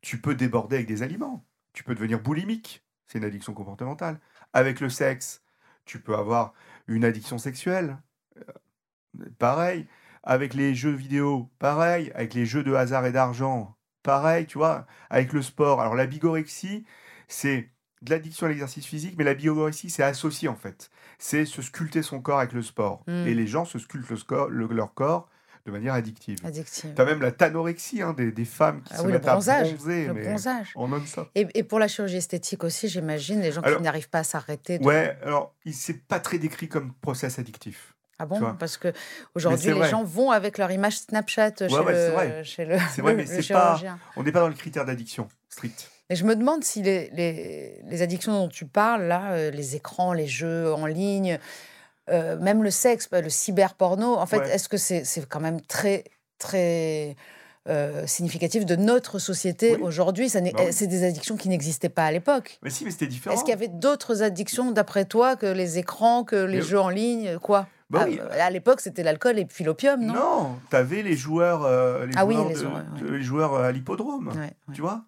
tu 0.00 0.20
peux 0.20 0.34
déborder 0.34 0.76
avec 0.76 0.86
des 0.86 1.02
aliments. 1.02 1.44
Tu 1.72 1.82
peux 1.84 1.94
devenir 1.94 2.20
boulimique. 2.20 2.84
C'est 3.06 3.18
une 3.18 3.24
addiction 3.24 3.52
comportementale. 3.52 4.20
Avec 4.52 4.80
le 4.80 4.88
sexe, 4.88 5.42
tu 5.84 6.00
peux 6.00 6.14
avoir 6.14 6.54
une 6.86 7.04
addiction 7.04 7.38
sexuelle. 7.38 7.98
Euh, 8.38 9.30
pareil. 9.38 9.88
Avec 10.22 10.54
les 10.54 10.74
jeux 10.74 10.92
vidéo, 10.92 11.50
pareil. 11.58 12.12
Avec 12.14 12.34
les 12.34 12.46
jeux 12.46 12.62
de 12.62 12.74
hasard 12.74 13.06
et 13.06 13.12
d'argent, 13.12 13.76
pareil, 14.02 14.46
tu 14.46 14.58
vois. 14.58 14.86
Avec 15.10 15.32
le 15.32 15.42
sport. 15.42 15.80
Alors, 15.80 15.94
la 15.94 16.06
bigorexie, 16.06 16.84
c'est 17.28 17.70
de 18.02 18.10
l'addiction 18.10 18.46
à 18.46 18.50
l'exercice 18.50 18.86
physique, 18.86 19.16
mais 19.16 19.24
la 19.24 19.34
bigorexie, 19.34 19.90
c'est 19.90 20.02
associé 20.02 20.48
en 20.48 20.56
fait. 20.56 20.90
C'est 21.26 21.46
se 21.46 21.62
sculpter 21.62 22.02
son 22.02 22.20
corps 22.20 22.38
avec 22.40 22.52
le 22.52 22.60
sport. 22.60 23.02
Mm. 23.06 23.26
Et 23.26 23.34
les 23.34 23.46
gens 23.46 23.64
se 23.64 23.78
sculptent 23.78 24.10
le 24.10 24.48
le- 24.50 24.66
leur 24.74 24.92
corps 24.92 25.26
de 25.64 25.70
manière 25.72 25.94
addictive. 25.94 26.38
Addictive. 26.44 26.92
T'as 26.94 27.06
même 27.06 27.22
la 27.22 27.32
tanorexie, 27.32 28.02
hein, 28.02 28.12
des, 28.12 28.30
des 28.30 28.44
femmes 28.44 28.82
qui 28.82 28.92
Ah 28.92 28.98
se 28.98 29.00
oui, 29.02 29.06
le 29.08 29.12
mettent 29.14 29.28
à 29.28 29.32
bronzage. 29.32 29.72
bronzer, 29.74 30.06
Le 30.08 30.12
mais 30.12 30.22
bronzage. 30.24 30.72
en 30.74 30.86
non-stop. 30.88 31.30
Et, 31.34 31.46
et 31.54 31.62
pour 31.62 31.78
la 31.78 31.88
chirurgie 31.88 32.18
esthétique 32.18 32.62
aussi, 32.62 32.88
j'imagine, 32.88 33.40
les 33.40 33.52
gens 33.52 33.62
Alors- 33.62 33.78
qui 33.78 33.82
n'arrivent 33.84 34.10
pas 34.10 34.18
à 34.18 34.24
s'arrêter. 34.24 34.78
de- 34.78 34.84
Ouais, 34.84 35.16
alors, 35.22 35.54
il 35.64 35.72
c'est 35.72 35.94
pas 36.06 36.20
très 36.20 36.36
décrit 36.38 36.68
comme 36.68 36.92
process 37.00 37.38
addictif. 37.38 37.94
Ah 38.18 38.26
bon? 38.26 38.38
Tu. 38.38 38.44
Parce 38.58 38.76
que 38.76 38.92
aujourd'hui, 39.34 39.68
les 39.68 39.72
vrai. 39.72 39.88
gens 39.88 40.04
vont 40.04 40.30
avec 40.30 40.58
leur 40.58 40.70
image 40.70 40.98
Snapchat 40.98 41.52
chez, 41.56 41.64
ouais, 41.68 41.92
le, 41.92 42.08
vrai. 42.12 42.44
chez 42.44 42.66
le, 42.66 42.76
C'est 42.94 43.00
vrai, 43.00 43.12
le- 43.12 43.16
mais 43.16 43.24
le 43.24 43.28
c'est 43.42 43.54
pas- 43.54 43.76
chirurgien. 43.78 43.98
On 44.16 44.22
n'est 44.22 44.32
pas 44.32 44.40
dans 44.40 44.48
le 44.48 44.54
critère 44.54 44.84
d'addiction 44.84 45.26
strict. 45.48 45.90
Et 46.10 46.16
je 46.16 46.24
me 46.24 46.36
demande 46.36 46.64
si 46.64 46.82
les, 46.82 47.08
les, 47.14 47.80
les 47.88 48.02
addictions 48.02 48.32
dont 48.32 48.48
tu 48.48 48.66
parles, 48.66 49.04
là, 49.04 49.32
euh, 49.32 49.50
les 49.50 49.74
écrans, 49.76 50.12
les 50.12 50.26
jeux 50.26 50.72
en 50.74 50.84
ligne, 50.86 51.38
euh, 52.10 52.38
même 52.38 52.62
le 52.62 52.70
sexe, 52.70 53.08
bah, 53.10 53.22
le 53.22 53.30
cyberporno, 53.30 54.16
en 54.16 54.26
fait, 54.26 54.38
Ouais. 54.38 54.50
est-ce 54.54 54.68
que 54.68 54.76
c'est 54.76 55.04
c'est 55.04 55.26
quand 55.26 55.40
même 55.40 55.62
très, 55.62 56.04
très 56.38 57.16
euh, 57.66 58.06
significatif 58.06 58.66
de 58.66 58.76
notre 58.76 59.18
société 59.18 59.76
Oui. 59.76 59.80
aujourd'hui? 59.82 60.30
Bah 60.34 60.40
oui. 60.58 60.66
C'est 60.72 60.86
des 60.86 61.04
addictions 61.04 61.38
qui 61.38 61.48
n'existaient 61.48 61.88
pas 61.88 62.04
à 62.04 62.12
l'époque. 62.12 62.58
Mais 62.62 62.68
si, 62.68 62.84
mais 62.84 62.90
c'était 62.90 63.06
différent. 63.06 63.34
Est-ce 63.34 63.42
qu'il 63.42 63.52
y 63.52 63.56
avait 63.56 63.68
d'autres 63.68 64.22
addictions, 64.22 64.72
d'après 64.72 65.06
toi, 65.06 65.36
que 65.36 65.46
les 65.46 65.78
écrans, 65.78 66.24
que 66.24 66.36
les 66.36 66.58
Mais- 66.58 66.62
jeux 66.62 66.80
en 66.80 66.90
ligne 66.90 67.38
Quoi? 67.38 67.66
Bah 67.88 68.00
Ah, 68.02 68.06
oui. 68.10 68.20
À 68.38 68.50
l'époque, 68.50 68.82
c'était 68.82 69.02
l'alcool 69.02 69.38
et 69.38 69.46
puis 69.46 69.64
l'opium, 69.64 70.02
non? 70.04 70.12
Non, 70.14 70.56
t'avais 70.68 71.00
les 71.02 71.16
joueurs, 71.16 71.64
euh, 71.64 72.04
les 72.04 72.12
Ah 72.16 72.26
oui, 72.26 72.34
joueurs, 72.34 72.48
les 72.50 72.54
joueurs, 72.54 72.74
ouais. 72.74 73.00
de- 73.00 73.08
les 73.14 73.22
joueurs 73.22 73.54
à 73.54 73.72
l'hippodrome. 73.72 74.28
Ouais. 74.36 74.52
Tu 74.74 74.82
vois? 74.82 75.04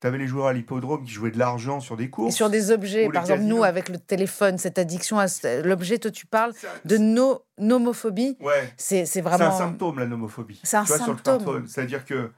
T'avais 0.00 0.18
les 0.18 0.26
joueurs 0.26 0.46
à 0.48 0.52
l'hippodrome 0.52 1.04
qui 1.04 1.10
jouaient 1.12 1.30
de 1.30 1.38
l'argent 1.38 1.80
sur 1.80 1.96
des 1.96 2.04
Et 2.04 2.10
courses. 2.10 2.34
sur 2.34 2.50
des 2.50 2.70
objets, 2.70 3.08
par 3.08 3.22
exemple, 3.22 3.42
nous, 3.42 3.64
avec 3.64 3.88
le 3.88 3.98
téléphone, 3.98 4.58
cette 4.58 4.78
addiction 4.78 5.18
à 5.18 5.26
l'objet, 5.64 5.98
toi, 5.98 6.10
tu 6.10 6.26
parles 6.26 6.52
de 6.84 6.98
no 6.98 7.42
nomophobie. 7.58 8.36
Ouais. 8.40 8.72
C'est 8.76 9.06
c'est 9.06 9.06
C'est 9.06 9.20
vraiment. 9.22 9.46
un 9.46 9.58
symptôme, 9.58 9.98
la 9.98 10.06
nomophobie. 10.06 10.60
C'est 10.64 10.76
un 10.76 10.82
tu 10.84 10.88
vois, 10.88 10.98
symptôme. 10.98 11.40
smartphone. 11.40 11.66
C'est-à-dire 11.66 12.04
que 12.04 12.30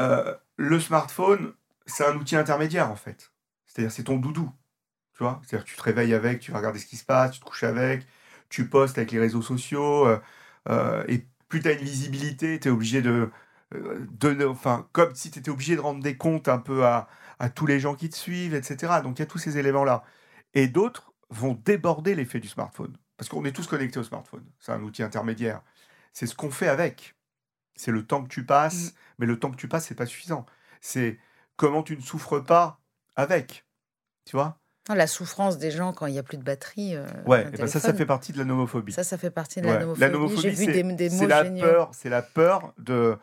euh, 0.00 0.34
le 0.56 0.78
smartphone, 0.80 1.52
c'est 1.86 2.04
un 2.04 2.14
outil 2.16 2.36
intermédiaire, 2.36 2.90
en 2.90 2.96
fait. 2.96 3.32
C'est-à-dire, 3.66 3.92
c'est 3.92 4.04
ton 4.04 4.16
doudou. 4.16 4.50
Tu 5.16 5.22
vois? 5.24 5.40
C'est-à-dire 5.46 5.64
tu 5.64 5.76
te 5.76 5.82
réveilles 5.82 6.14
avec, 6.14 6.40
tu 6.40 6.50
vas 6.52 6.58
regarder 6.58 6.78
ce 6.78 6.86
qui 6.86 6.96
se 6.96 7.04
passe, 7.04 7.32
tu 7.32 7.40
te 7.40 7.44
couches 7.44 7.64
avec, 7.64 8.06
tu 8.48 8.68
postes 8.68 8.98
avec 8.98 9.10
les 9.12 9.18
réseaux 9.18 9.42
sociaux. 9.42 10.06
euh, 10.06 10.18
euh, 10.68 11.02
et 11.08 11.26
plus 11.48 11.60
tu 11.60 11.68
as 11.68 11.72
une 11.72 11.78
visibilité, 11.84 12.60
tu 12.60 12.68
es 12.68 12.70
obligé 12.70 13.00
de. 13.02 13.30
Euh, 13.74 14.06
de- 14.18 14.44
enfin, 14.46 14.88
comme 14.92 15.14
si 15.14 15.30
tu 15.30 15.38
étais 15.38 15.50
obligé 15.50 15.76
de 15.76 15.80
rendre 15.80 16.02
des 16.02 16.16
comptes 16.16 16.48
un 16.48 16.58
peu 16.58 16.84
à, 16.86 17.08
à 17.38 17.48
tous 17.50 17.66
les 17.66 17.80
gens 17.80 17.94
qui 17.94 18.08
te 18.08 18.16
suivent, 18.16 18.54
etc. 18.54 18.94
Donc, 19.02 19.18
il 19.18 19.22
y 19.22 19.22
a 19.22 19.26
tous 19.26 19.38
ces 19.38 19.58
éléments-là. 19.58 20.02
Et 20.54 20.66
d'autres 20.68 21.12
vont 21.30 21.54
déborder 21.64 22.14
l'effet 22.14 22.40
du 22.40 22.48
smartphone. 22.48 22.96
Parce 23.16 23.28
qu'on 23.28 23.44
est 23.44 23.52
tous 23.52 23.66
connectés 23.66 23.98
au 24.00 24.02
smartphone. 24.04 24.44
C'est 24.58 24.72
un 24.72 24.82
outil 24.82 25.02
intermédiaire. 25.02 25.62
C'est 26.12 26.26
ce 26.26 26.34
qu'on 26.34 26.50
fait 26.50 26.68
avec. 26.68 27.14
C'est 27.76 27.92
le 27.92 28.04
temps 28.04 28.22
que 28.22 28.28
tu 28.28 28.44
passes, 28.44 28.86
Mm. 28.86 28.92
mais 29.20 29.26
le 29.26 29.38
temps 29.38 29.50
que 29.50 29.56
tu 29.56 29.68
passes, 29.68 29.86
c'est 29.86 29.94
pas 29.94 30.06
suffisant. 30.06 30.44
C'est 30.80 31.18
comment 31.56 31.82
tu 31.82 31.96
ne 31.96 32.02
souffres 32.02 32.40
pas 32.40 32.80
avec. 33.16 33.64
Tu 34.24 34.36
vois? 34.36 34.58
Ah, 34.88 34.94
La 34.96 35.06
souffrance 35.06 35.58
des 35.58 35.70
gens 35.70 35.92
quand 35.92 36.06
il 36.06 36.12
n'y 36.12 36.18
a 36.18 36.22
plus 36.22 36.36
de 36.38 36.42
batterie. 36.42 36.96
euh, 36.96 37.06
Ouais, 37.26 37.46
et 37.46 37.56
ben 37.58 37.66
ça, 37.68 37.78
ça 37.78 37.94
fait 37.94 38.06
partie 38.06 38.32
de 38.32 38.38
la 38.38 38.44
nomophobie. 38.44 38.92
Ça, 38.92 39.04
ça 39.04 39.18
fait 39.18 39.30
partie 39.30 39.60
de 39.60 39.66
la 39.66 39.78
nomophobie. 39.84 40.56
c'est- 40.56 41.26
la 41.26 41.44
géniaux. 41.44 41.64
peur, 41.66 41.90
c'est 41.92 42.08
la 42.08 42.22
peur 42.22 42.72
de 42.78 43.16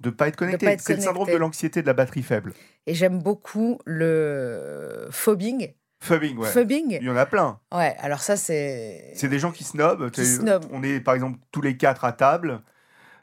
de 0.00 0.10
pas 0.10 0.28
être 0.28 0.36
connecté. 0.36 0.76
c'est 0.78 0.96
le 0.96 1.00
syndrome 1.00 1.28
de 1.28 1.36
l'anxiété 1.36 1.82
de 1.82 1.86
la 1.86 1.94
batterie 1.94 2.22
faible. 2.22 2.52
Et 2.86 2.94
j'aime 2.94 3.20
beaucoup 3.22 3.78
le 3.84 5.06
phobing. 5.10 5.72
Phubbing, 6.00 6.36
ouais. 6.36 6.48
Phubbing. 6.50 6.98
Il 7.00 7.06
y 7.06 7.10
en 7.10 7.16
a 7.16 7.24
plein. 7.26 7.58
Ouais, 7.74 7.96
alors 8.00 8.20
ça, 8.20 8.36
c'est. 8.36 9.12
C'est 9.14 9.28
des 9.28 9.38
gens 9.38 9.50
qui 9.50 9.64
snobent. 9.64 10.10
Qui 10.10 10.26
snobent. 10.26 10.66
On 10.70 10.82
est 10.82 11.00
par 11.00 11.14
exemple 11.14 11.38
tous 11.50 11.62
les 11.62 11.76
quatre 11.78 12.04
à 12.04 12.12
table. 12.12 12.60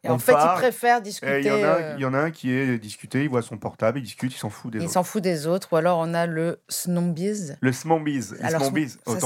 Et 0.05 0.09
on 0.09 0.13
en 0.15 0.19
fait, 0.19 0.33
ils 0.33 0.53
préfèrent 0.55 1.01
discuter. 1.01 1.39
Il 1.39 1.45
y, 1.45 1.51
en 1.51 1.53
a, 1.63 1.67
euh, 1.67 1.93
il 1.97 2.01
y 2.01 2.05
en 2.05 2.13
a 2.13 2.17
un 2.17 2.31
qui 2.31 2.51
est 2.51 2.77
discuté, 2.77 3.23
il 3.23 3.29
voit 3.29 3.41
son 3.41 3.57
portable, 3.57 3.99
il 3.99 4.01
discute, 4.01 4.33
il 4.33 4.37
s'en 4.37 4.49
fout 4.49 4.69
des 4.73 4.79
Il 4.79 4.83
autres. 4.83 4.91
s'en 4.93 5.03
fout 5.03 5.23
des 5.23 5.47
autres. 5.47 5.69
Ou 5.71 5.77
alors, 5.77 5.97
on 5.99 6.13
a 6.13 6.25
le 6.25 6.61
snobbies. 6.67 7.53
Le 7.61 7.71
smombies. 7.71 8.15
Le 8.17 8.21
c'est- 8.21 8.37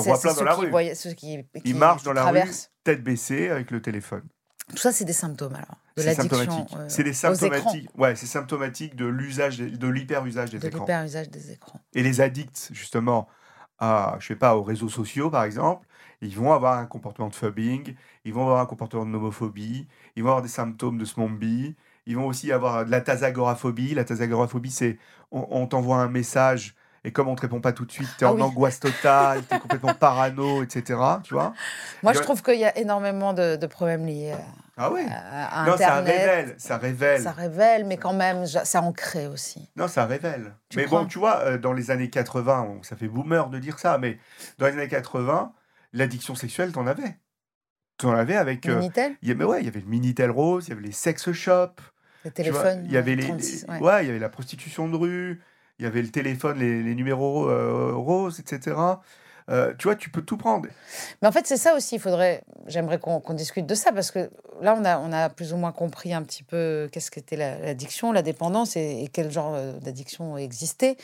vois 0.02 0.18
c'est 0.18 0.22
plein 0.28 0.34
dans 0.36 0.44
la 0.44 0.54
rue. 0.54 0.70
voyaient- 0.70 0.94
qui, 0.94 1.14
qui- 1.16 1.46
Ils 1.64 1.76
marchent 1.76 2.02
qui 2.02 2.06
dans 2.06 2.14
la 2.14 2.22
traversent. 2.22 2.66
rue, 2.66 2.82
tête 2.84 3.02
baissée 3.04 3.50
avec 3.50 3.72
le 3.72 3.82
téléphone. 3.82 4.22
Tout 4.70 4.78
ça, 4.78 4.92
c'est 4.92 5.06
des 5.06 5.14
symptômes 5.14 5.56
alors 5.56 5.78
de 5.96 6.02
C'est 6.02 6.14
symptomatique. 6.14 6.76
euh, 6.76 6.86
c'est 6.90 7.04
des 7.04 7.10
écrans, 7.12 7.36
symptomatiques. 7.36 7.90
Ouais, 7.98 8.16
c'est 8.16 8.26
symptomatique 8.26 8.96
de 8.96 9.06
l'usage, 9.06 9.58
de 9.58 9.88
l'hyper-usage 9.88 10.52
des 10.52 10.60
de 10.60 10.68
écrans. 10.68 10.82
l'hyper-usage 10.82 11.30
des 11.30 11.52
écrans. 11.52 11.80
Et 11.94 12.04
les 12.04 12.22
addicts, 12.22 12.70
justement, 12.74 13.28
à, 13.80 14.18
je 14.20 14.28
sais 14.28 14.36
pas, 14.36 14.56
aux 14.58 14.64
réseaux 14.64 14.90
sociaux, 14.90 15.30
par 15.30 15.44
exemple, 15.44 15.88
ils 16.22 16.36
vont 16.36 16.52
avoir 16.54 16.78
un 16.78 16.86
comportement 16.86 17.30
de 17.30 17.36
phubbing, 17.36 17.96
ils 18.26 18.34
vont 18.34 18.42
avoir 18.44 18.60
un 18.60 18.66
comportement 18.66 19.06
de 19.06 19.10
nomophobie, 19.12 19.88
ils 20.16 20.24
vont 20.24 20.30
avoir 20.30 20.42
des 20.44 20.50
symptômes 20.50 20.98
de 20.98 21.06
smombie, 21.06 21.76
ils 22.06 22.16
vont 22.16 22.26
aussi 22.26 22.52
avoir 22.52 22.86
de 22.86 22.92
la 22.92 23.02
tasagoraphobie. 23.02 23.94
La 23.94 24.04
tasagoraphobie, 24.04 24.72
c'est 24.72 24.98
on, 25.32 25.48
on 25.50 25.68
t'envoie 25.68 25.98
un 25.98 26.10
message 26.10 26.76
et 27.08 27.12
comme 27.14 27.30
on 27.30 27.36
te 27.36 27.42
répond 27.42 27.62
pas 27.62 27.72
tout 27.72 27.86
de 27.86 27.92
suite, 27.92 28.10
tu 28.18 28.24
es 28.24 28.28
Ah 28.28 28.32
en 28.32 28.36
oui. 28.36 28.42
angoisse 28.42 28.80
totale, 28.82 29.42
tu 29.48 29.56
es 29.56 29.60
complètement 29.60 29.94
parano, 30.00 30.62
etc. 30.62 31.00
Tu 31.24 31.34
vois 31.34 31.54
Moi, 32.04 32.12
je 32.14 32.20
a- 32.20 32.22
trouve 32.22 32.44
qu'il 32.44 32.60
y 32.60 32.66
a 32.66 32.78
énormément 32.78 33.34
de, 33.34 33.56
de 33.56 33.66
problèmes 33.68 34.06
liés 34.06 34.34
Ah 34.76 34.92
ouais 34.92 35.06
à, 35.10 35.64
à 35.64 35.66
Non, 35.70 35.78
ça 35.78 35.96
Internet. 35.96 36.16
révèle, 36.20 36.56
ça 36.58 36.78
révèle. 36.78 37.22
Ça 37.22 37.32
révèle, 37.32 37.86
mais 37.86 37.96
quand 37.98 38.14
même, 38.14 38.46
ça 38.46 38.82
en 38.82 38.92
crée 38.92 39.28
aussi. 39.28 39.70
Non, 39.78 39.88
ça 39.88 40.06
révèle. 40.06 40.54
Tu 40.70 40.78
mais 40.78 40.86
bon, 40.86 41.06
tu 41.06 41.18
vois, 41.18 41.40
euh, 41.46 41.58
dans 41.58 41.72
les 41.74 41.92
années 41.92 42.10
80, 42.10 42.64
bon, 42.66 42.84
ça 42.84 42.96
fait 42.98 43.08
boomer 43.08 43.50
de 43.50 43.58
dire 43.60 43.80
ça, 43.80 43.98
mais 43.98 44.20
dans 44.58 44.66
les 44.68 44.74
années 44.74 44.88
80, 44.90 45.54
l'addiction 45.94 46.36
sexuelle, 46.36 46.74
t'en 46.74 46.88
avais. 46.88 47.18
T'en 47.98 48.12
avais 48.12 48.36
avec. 48.36 48.68
euh, 48.68 48.76
Minitel, 48.76 49.16
il 49.22 49.30
y 49.30 49.32
avait, 49.32 49.44
ouais, 49.46 49.62
il 49.62 49.66
y 49.66 49.70
avait 49.70 49.80
le 49.80 49.88
Minitel 49.88 50.30
Rose, 50.30 50.66
il 50.68 50.70
y 50.72 50.74
avait 50.74 50.86
les 50.86 50.92
sex 50.92 51.32
shops. 51.32 51.82
vois, 52.24 52.32
téléphones. 52.32 52.84
il 52.86 52.92
y 52.92 52.98
avait 52.98 53.16
les, 53.16 53.24
36, 53.24 53.66
les- 53.68 53.74
ouais. 53.74 53.80
ouais, 53.80 54.04
il 54.04 54.08
y 54.08 54.10
avait 54.12 54.20
la 54.20 54.30
prostitution 54.30 54.88
de 54.90 54.96
rue, 54.96 55.42
il 55.80 55.84
y 55.84 55.86
avait 55.86 56.02
le 56.02 56.10
téléphone, 56.10 56.60
les, 56.60 56.96
numéros 56.96 57.50
euh, 57.50 57.94
roses, 57.94 58.40
etc. 58.40 58.76
Euh, 59.50 59.74
tu 59.78 59.88
vois, 59.88 59.96
tu 59.96 60.10
peux 60.10 60.22
tout 60.22 60.38
prendre. 60.38 60.68
Mais 61.22 61.28
en 61.28 61.32
fait, 61.32 61.48
c'est 61.48 61.58
ça 61.58 61.76
aussi. 61.76 61.96
Il 61.96 62.02
faudrait. 62.02 62.44
J'aimerais 62.66 63.00
qu'on 63.00 63.34
discute 63.34 63.66
de 63.66 63.76
ça 63.76 63.92
parce 63.92 64.12
que 64.12 64.30
là, 64.62 64.76
on 64.78 64.84
a, 64.84 65.00
on 65.00 65.14
a 65.14 65.30
plus 65.30 65.54
ou 65.54 65.58
moins 65.58 65.72
compris 65.72 66.14
un 66.14 66.24
petit 66.24 66.44
peu 66.44 66.90
qu'est-ce 66.92 67.12
qu'était 67.12 67.38
la- 67.38 67.60
l'addiction, 67.60 68.12
la 68.12 68.24
dépendance 68.24 68.76
et, 68.76 69.10
quel 69.14 69.32
genre 69.32 69.54
euh, 69.56 69.74
d'addiction 69.80 70.38
existait. 70.38 70.98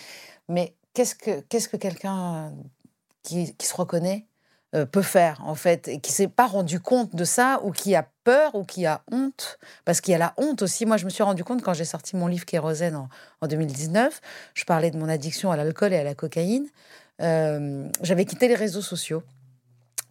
Mais 0.50 0.76
qu'est-ce 0.94 1.16
que 1.16 1.40
qu'est-ce 1.42 1.70
que 1.70 1.78
quelqu'un 1.78 2.54
qui, 3.22 3.56
qui 3.56 3.68
se 3.68 3.76
reconnaît 3.76 4.28
peut 4.92 5.04
faire 5.04 5.40
en 5.46 5.54
fait 5.54 5.88
et 5.88 6.00
qui 6.00 6.12
s'est 6.12 6.28
pas 6.28 6.48
rendu 6.48 6.80
compte 6.80 7.16
de 7.16 7.26
ça 7.26 7.62
ou 7.64 7.72
qui 7.72 7.94
a 7.94 8.08
peur 8.24 8.56
ou 8.56 8.64
qui 8.64 8.86
a 8.86 9.02
honte? 9.12 9.58
Parce 9.86 10.02
qu'il 10.02 10.12
y 10.12 10.16
a 10.16 10.18
la 10.18 10.34
honte 10.38 10.62
aussi. 10.62 10.86
Moi, 10.86 10.98
je 10.98 11.06
me 11.06 11.10
suis 11.10 11.24
rendu 11.24 11.44
compte 11.44 11.62
quand 11.62 11.74
j'ai 11.74 11.86
sorti 11.86 12.16
mon 12.16 12.28
livre 12.28 12.46
Kérosène 12.46 12.96
en, 12.96 13.10
en 13.42 13.48
2019, 13.48 14.22
je 14.54 14.64
parlais 14.66 14.92
de 14.92 14.98
mon 14.98 15.10
addiction 15.10 15.52
à 15.52 15.58
l'alcool 15.58 15.94
et 15.94 15.98
à 15.98 16.04
la 16.04 16.16
cocaïne. 16.16 16.68
Euh, 17.22 17.88
J'avais 18.02 18.26
quitté 18.26 18.48
les 18.48 18.56
réseaux 18.56 18.82
sociaux 18.82 19.24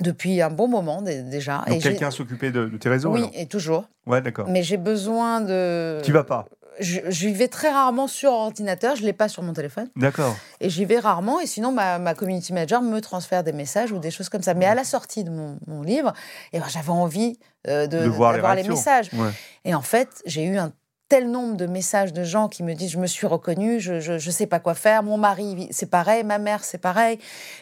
depuis 0.00 0.40
un 0.42 0.50
bon 0.50 0.68
moment 0.68 1.02
dé- 1.02 1.22
déjà. 1.22 1.64
Donc 1.68 1.80
quelqu'un 1.82 2.10
s'occupait 2.10 2.50
de, 2.52 2.66
de 2.66 2.76
tes 2.76 2.88
réseaux 2.88 3.10
Oui, 3.10 3.20
alors? 3.20 3.30
et 3.34 3.46
toujours. 3.46 3.84
Ouais, 4.06 4.20
d'accord. 4.20 4.48
Mais 4.48 4.62
j'ai 4.62 4.76
besoin 4.76 5.40
de. 5.40 6.00
Tu 6.02 6.12
vas 6.12 6.24
pas 6.24 6.46
Je, 6.82 7.00
j'y 7.08 7.32
vais 7.32 7.48
très 7.48 7.70
rarement 7.70 8.06
sur 8.06 8.32
ordinateur, 8.32 8.96
je 8.96 9.02
l'ai 9.02 9.12
pas 9.12 9.28
sur 9.28 9.42
mon 9.42 9.52
téléphone. 9.52 9.88
D'accord. 9.96 10.36
Et 10.60 10.68
j'y 10.68 10.84
vais 10.84 10.98
rarement, 10.98 11.40
et 11.40 11.46
sinon 11.46 11.72
ma, 11.72 11.98
ma 11.98 12.14
community 12.14 12.52
manager 12.52 12.82
me 12.82 13.00
transfère 13.00 13.44
des 13.44 13.52
messages 13.52 13.92
ou 13.92 13.98
des 13.98 14.10
choses 14.10 14.28
comme 14.28 14.42
ça. 14.42 14.54
Mais 14.54 14.66
à 14.66 14.74
la 14.74 14.84
sortie 14.84 15.24
de 15.24 15.30
mon, 15.30 15.58
mon 15.66 15.82
livre, 15.82 16.12
eh 16.52 16.58
ben, 16.58 16.66
j'avais 16.68 16.90
envie 16.90 17.38
euh, 17.68 17.86
de, 17.86 18.00
De 18.00 18.08
voir 18.08 18.54
les 18.54 18.62
messages. 18.64 19.10
Ouais. 19.12 19.30
Et 19.64 19.74
en 19.74 19.82
fait, 19.82 20.22
j'ai 20.26 20.44
eu 20.44 20.58
un 20.58 20.72
tel 21.08 21.30
nombre 21.30 21.56
de 21.56 21.66
messages 21.66 22.14
de 22.14 22.24
gens 22.24 22.48
qui 22.48 22.62
me 22.62 22.72
disent 22.72 22.92
je 22.92 22.98
me 22.98 23.06
suis 23.06 23.26
reconnue, 23.26 23.80
je, 23.80 24.00
je, 24.00 24.16
je 24.16 24.30
sais 24.30 24.46
pas 24.46 24.60
quoi 24.60 24.74
faire, 24.74 25.02
mon 25.02 25.18
mari 25.18 25.68
c'est 25.70 25.90
pareil, 25.90 26.24
ma 26.24 26.38
mère 26.38 26.64
c'est 26.64 26.78
pareil. 26.78 27.18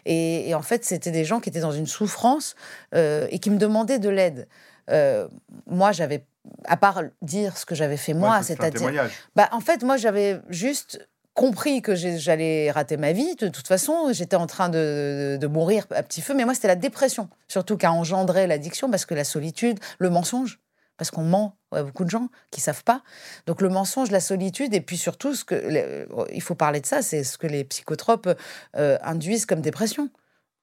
Et, 0.07 0.49
et 0.49 0.55
en 0.55 0.63
fait, 0.63 0.85
c'était 0.85 1.11
des 1.11 1.25
gens 1.25 1.41
qui 1.41 1.49
étaient 1.49 1.61
dans 1.61 1.73
une 1.73 1.89
souffrance 1.89 2.55
euh, 2.95 3.27
et 3.31 3.41
qui 3.41 3.51
me 3.51 3.59
demandaient 3.59 3.99
de 3.99 4.09
l'aide. 4.09 4.47
Euh, 4.89 5.29
moi, 5.67 5.93
j'avais, 5.93 6.25
à 6.65 6.77
part 6.77 7.03
dire 7.23 7.57
ce 7.57 7.67
que 7.67 7.75
j'avais 7.75 7.97
fait 7.97 8.15
moi, 8.15 8.39
Ouais, 8.39 8.43
c'est-à-dire 8.43 9.11
bah, 9.35 9.49
en 9.53 9.61
fait, 9.61 9.83
moi, 9.83 9.97
j'avais 9.97 10.41
juste 10.49 11.07
compris 11.35 11.81
que 11.81 11.95
j'allais 11.95 12.71
rater 12.71 12.97
ma 12.97 13.13
vie. 13.13 13.35
De 13.37 13.49
toute 13.49 13.67
façon, 13.67 14.13
j'étais 14.13 14.37
en 14.37 14.47
train 14.47 14.69
de, 14.69 15.39
de 15.41 15.47
mourir 15.47 15.87
à 15.91 16.03
petit 16.03 16.21
feu. 16.21 16.35
Mais 16.35 16.45
moi, 16.45 16.55
c'était 16.55 16.69
la 16.69 16.77
dépression, 16.77 17.29
surtout 17.49 17.77
qui 17.77 17.87
a 17.87 17.93
engendré 17.93 18.47
l'addiction, 18.47 18.91
parce 18.91 19.07
que 19.07 19.15
la 19.15 19.25
solitude, 19.25 19.79
le 19.99 20.11
mensonge, 20.11 20.61
parce 21.01 21.11
qu'on 21.11 21.23
ment 21.23 21.57
à 21.73 21.83
beaucoup 21.83 22.05
de 22.05 22.11
gens 22.11 22.29
qui 22.51 22.61
savent 22.61 22.85
pas. 22.85 23.03
Donc 23.47 23.63
le 23.63 23.71
mensonge, 23.71 24.11
la 24.11 24.21
solitude, 24.21 24.75
et 24.75 24.83
puis 24.83 24.99
surtout, 24.99 25.35
ce 25.35 25.47
que, 25.47 26.07
il 26.31 26.43
faut 26.43 26.55
parler 26.55 26.81
de 26.81 26.87
ça, 26.87 27.01
c'est 27.01 27.25
ce 27.25 27.39
que 27.39 27.47
les 27.47 27.65
psychotropes 27.65 28.29
euh, 28.77 28.99
induisent 29.03 29.47
comme 29.47 29.63
dépression. 29.63 30.11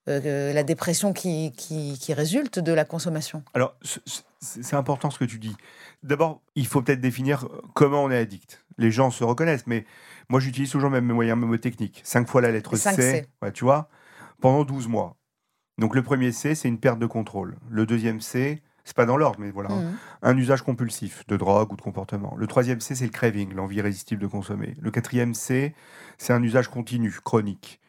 Euh, 0.07 0.53
la 0.53 0.63
dépression 0.63 1.11
qui, 1.11 1.51
qui, 1.57 1.97
qui 1.99 2.13
résulte 2.13 2.59
de 2.59 2.71
la 2.71 2.85
consommation. 2.85 3.43
Alors, 3.53 3.75
c'est 4.39 4.75
important 4.75 5.09
ce 5.09 5.19
que 5.19 5.25
tu 5.25 5.37
dis. 5.37 5.55
D'abord, 6.03 6.41
il 6.55 6.65
faut 6.65 6.81
peut-être 6.81 7.01
définir 7.01 7.45
euh, 7.45 7.61
comment 7.73 8.03
on 8.03 8.11
est 8.11 8.17
addict. 8.17 8.63
Les 8.77 8.89
gens 8.89 9.11
se 9.11 9.23
reconnaissent, 9.25 9.67
mais 9.67 9.85
moi, 10.29 10.39
j'utilise 10.39 10.71
toujours 10.71 10.89
même 10.89 11.05
mes 11.05 11.13
moyens 11.13 11.37
mnémotechniques. 11.37 12.01
Cinq 12.05 12.29
fois 12.29 12.41
la 12.41 12.51
lettre 12.51 12.77
C, 12.77 12.93
C. 12.93 13.27
ouais, 13.41 13.51
tu 13.51 13.65
vois, 13.65 13.89
pendant 14.39 14.63
12 14.63 14.87
mois. 14.87 15.17
Donc, 15.77 15.93
le 15.93 16.03
premier 16.03 16.31
C, 16.31 16.55
c'est 16.55 16.69
une 16.69 16.79
perte 16.79 16.99
de 16.99 17.05
contrôle. 17.05 17.57
Le 17.69 17.85
deuxième 17.85 18.21
C, 18.21 18.63
c'est 18.85 18.95
pas 18.95 19.05
dans 19.05 19.17
l'ordre, 19.17 19.39
mais 19.41 19.51
voilà, 19.51 19.71
hein. 19.71 19.81
Mhm. 19.81 19.97
un 20.21 20.37
usage 20.37 20.61
compulsif 20.61 21.27
de 21.27 21.35
drogue 21.35 21.73
ou 21.73 21.75
de 21.75 21.81
comportement. 21.81 22.33
Le 22.37 22.47
troisième 22.47 22.79
C, 22.79 22.95
c'est 22.95 23.03
le 23.03 23.11
craving, 23.11 23.53
l'envie 23.53 23.77
irrésistible 23.77 24.21
de 24.21 24.27
consommer. 24.27 24.75
Le 24.79 24.91
quatrième 24.91 25.33
C, 25.33 25.75
c'est 26.17 26.31
un 26.31 26.41
usage 26.41 26.69
continu, 26.69 27.11
chronique. 27.23 27.81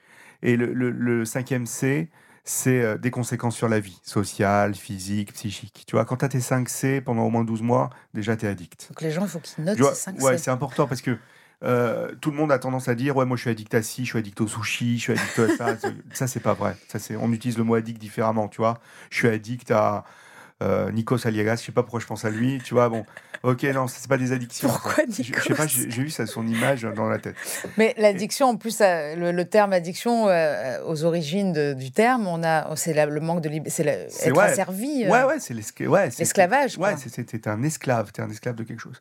Et 0.43 0.57
le, 0.57 0.73
le- 0.73 0.91
le 0.91 1.25
cinquième 1.25 1.67
C, 1.67 2.09
c'est 2.45 2.81
euh, 2.81 2.97
des 2.97 3.11
conséquences 3.11 3.57
sur 3.57 3.69
la 3.69 3.81
vie, 3.81 4.01
sociale, 4.05 4.75
physique, 4.75 5.33
psychique. 5.35 5.85
Tu 5.87 5.97
vois, 5.97 6.05
quand 6.05 6.17
tu 6.17 6.25
as 6.25 6.29
tes 6.29 6.41
5 6.41 6.69
C 6.69 7.01
pendant 7.01 7.23
au 7.25 7.31
moins 7.31 7.45
12 7.45 7.63
mois, 7.63 7.91
déjà 8.15 8.37
tu 8.37 8.47
es 8.47 8.49
addict. 8.49 8.89
Donc 8.89 9.03
les 9.03 9.11
gens, 9.11 9.23
il 9.23 9.29
faut 9.29 9.41
qu'ils 9.41 9.65
notent 9.65 9.79
vois, 9.79 9.95
ces 9.95 10.03
5 10.03 10.21
ouais, 10.23 10.39
c'est 10.39 10.51
important 10.51 10.87
parce 10.87 11.03
que 11.03 11.19
euh, 11.65 12.15
tout 12.21 12.31
le 12.31 12.37
monde 12.37 12.53
a 12.53 12.59
tendance 12.61 12.87
à 12.89 12.95
dire 12.95 13.17
ouais 13.17 13.25
moi 13.27 13.37
je 13.37 13.41
suis 13.43 13.51
addict 13.51 13.75
à 13.75 13.83
ci, 13.83 14.05
je 14.05 14.11
suis 14.11 14.19
addict 14.19 14.41
au 14.41 14.47
sushi, 14.47 14.97
je 14.99 15.03
suis 15.03 15.13
addict 15.13 15.39
à 15.41 15.49
ça. 15.57 15.77
Ça 16.13 16.27
c'est 16.29 16.39
pas 16.41 16.55
vrai. 16.55 16.77
Ça 16.87 16.99
c'est 17.01 17.17
on 17.17 17.33
utilise 17.33 17.59
le 17.59 17.65
mot 17.65 17.75
addict 17.75 18.01
différemment, 18.01 18.47
tu 18.49 18.59
vois. 18.59 18.79
Je 19.11 19.17
suis 19.17 19.29
addict 19.29 19.71
à 19.73 20.05
euh, 20.63 20.91
Nikos 20.91 21.27
Aliagas, 21.27 21.57
je 21.57 21.67
sais 21.67 21.73
pas 21.73 21.83
pourquoi 21.83 22.01
je 22.01 22.07
pense 22.07 22.25
à 22.25 22.31
lui, 22.31 22.61
tu 22.65 22.75
vois. 22.75 22.89
Bon, 22.89 23.07
ok 23.45 23.63
non, 23.65 23.87
c'est 23.87 24.09
pas 24.09 24.19
des 24.19 24.33
addictions. 24.33 24.69
Pourquoi 24.69 24.95
quoi. 24.95 25.05
Je- 25.09 25.23
Je 25.23 25.23
sais 25.23 25.33
Nikos 25.33 25.55
pas, 25.55 25.67
j'ai 25.69 26.03
eu 26.03 26.11
ça 26.11 26.27
son 26.27 26.47
image 26.47 26.83
dans 26.83 27.09
la 27.09 27.19
tête. 27.19 27.37
Mais 27.77 27.95
l'addiction, 27.97 28.49
en 28.49 28.57
plus, 28.57 28.81
euh, 28.81 29.15
le, 29.15 29.31
le 29.33 29.45
terme 29.45 29.73
addiction, 29.73 30.29
euh, 30.29 30.83
aux 30.85 31.05
origines 31.05 31.53
de- 31.53 31.75
du 31.75 31.93
terme, 31.93 32.27
on 32.27 32.43
a, 32.43 32.75
c'est 32.77 32.93
le 33.07 33.21
manque 33.21 33.41
de 33.43 33.49
liberté, 33.49 33.71
c'est 34.11 34.29
être 34.31 34.37
ouais. 34.37 34.45
asservi. 34.45 35.05
euh, 35.05 35.11
Ouais 35.11 35.23
ouais, 35.25 35.39
c'est 35.41 35.55
ouais, 35.87 36.11
L'esclavage. 36.19 36.77
Ouais, 36.79 36.95
t'es 36.97 37.49
un 37.49 37.63
esclave, 37.63 38.11
t'es 38.13 38.23
un 38.23 38.31
esclave 38.31 38.57
de 38.57 38.65
quelque 38.65 38.81
chose. 38.81 39.01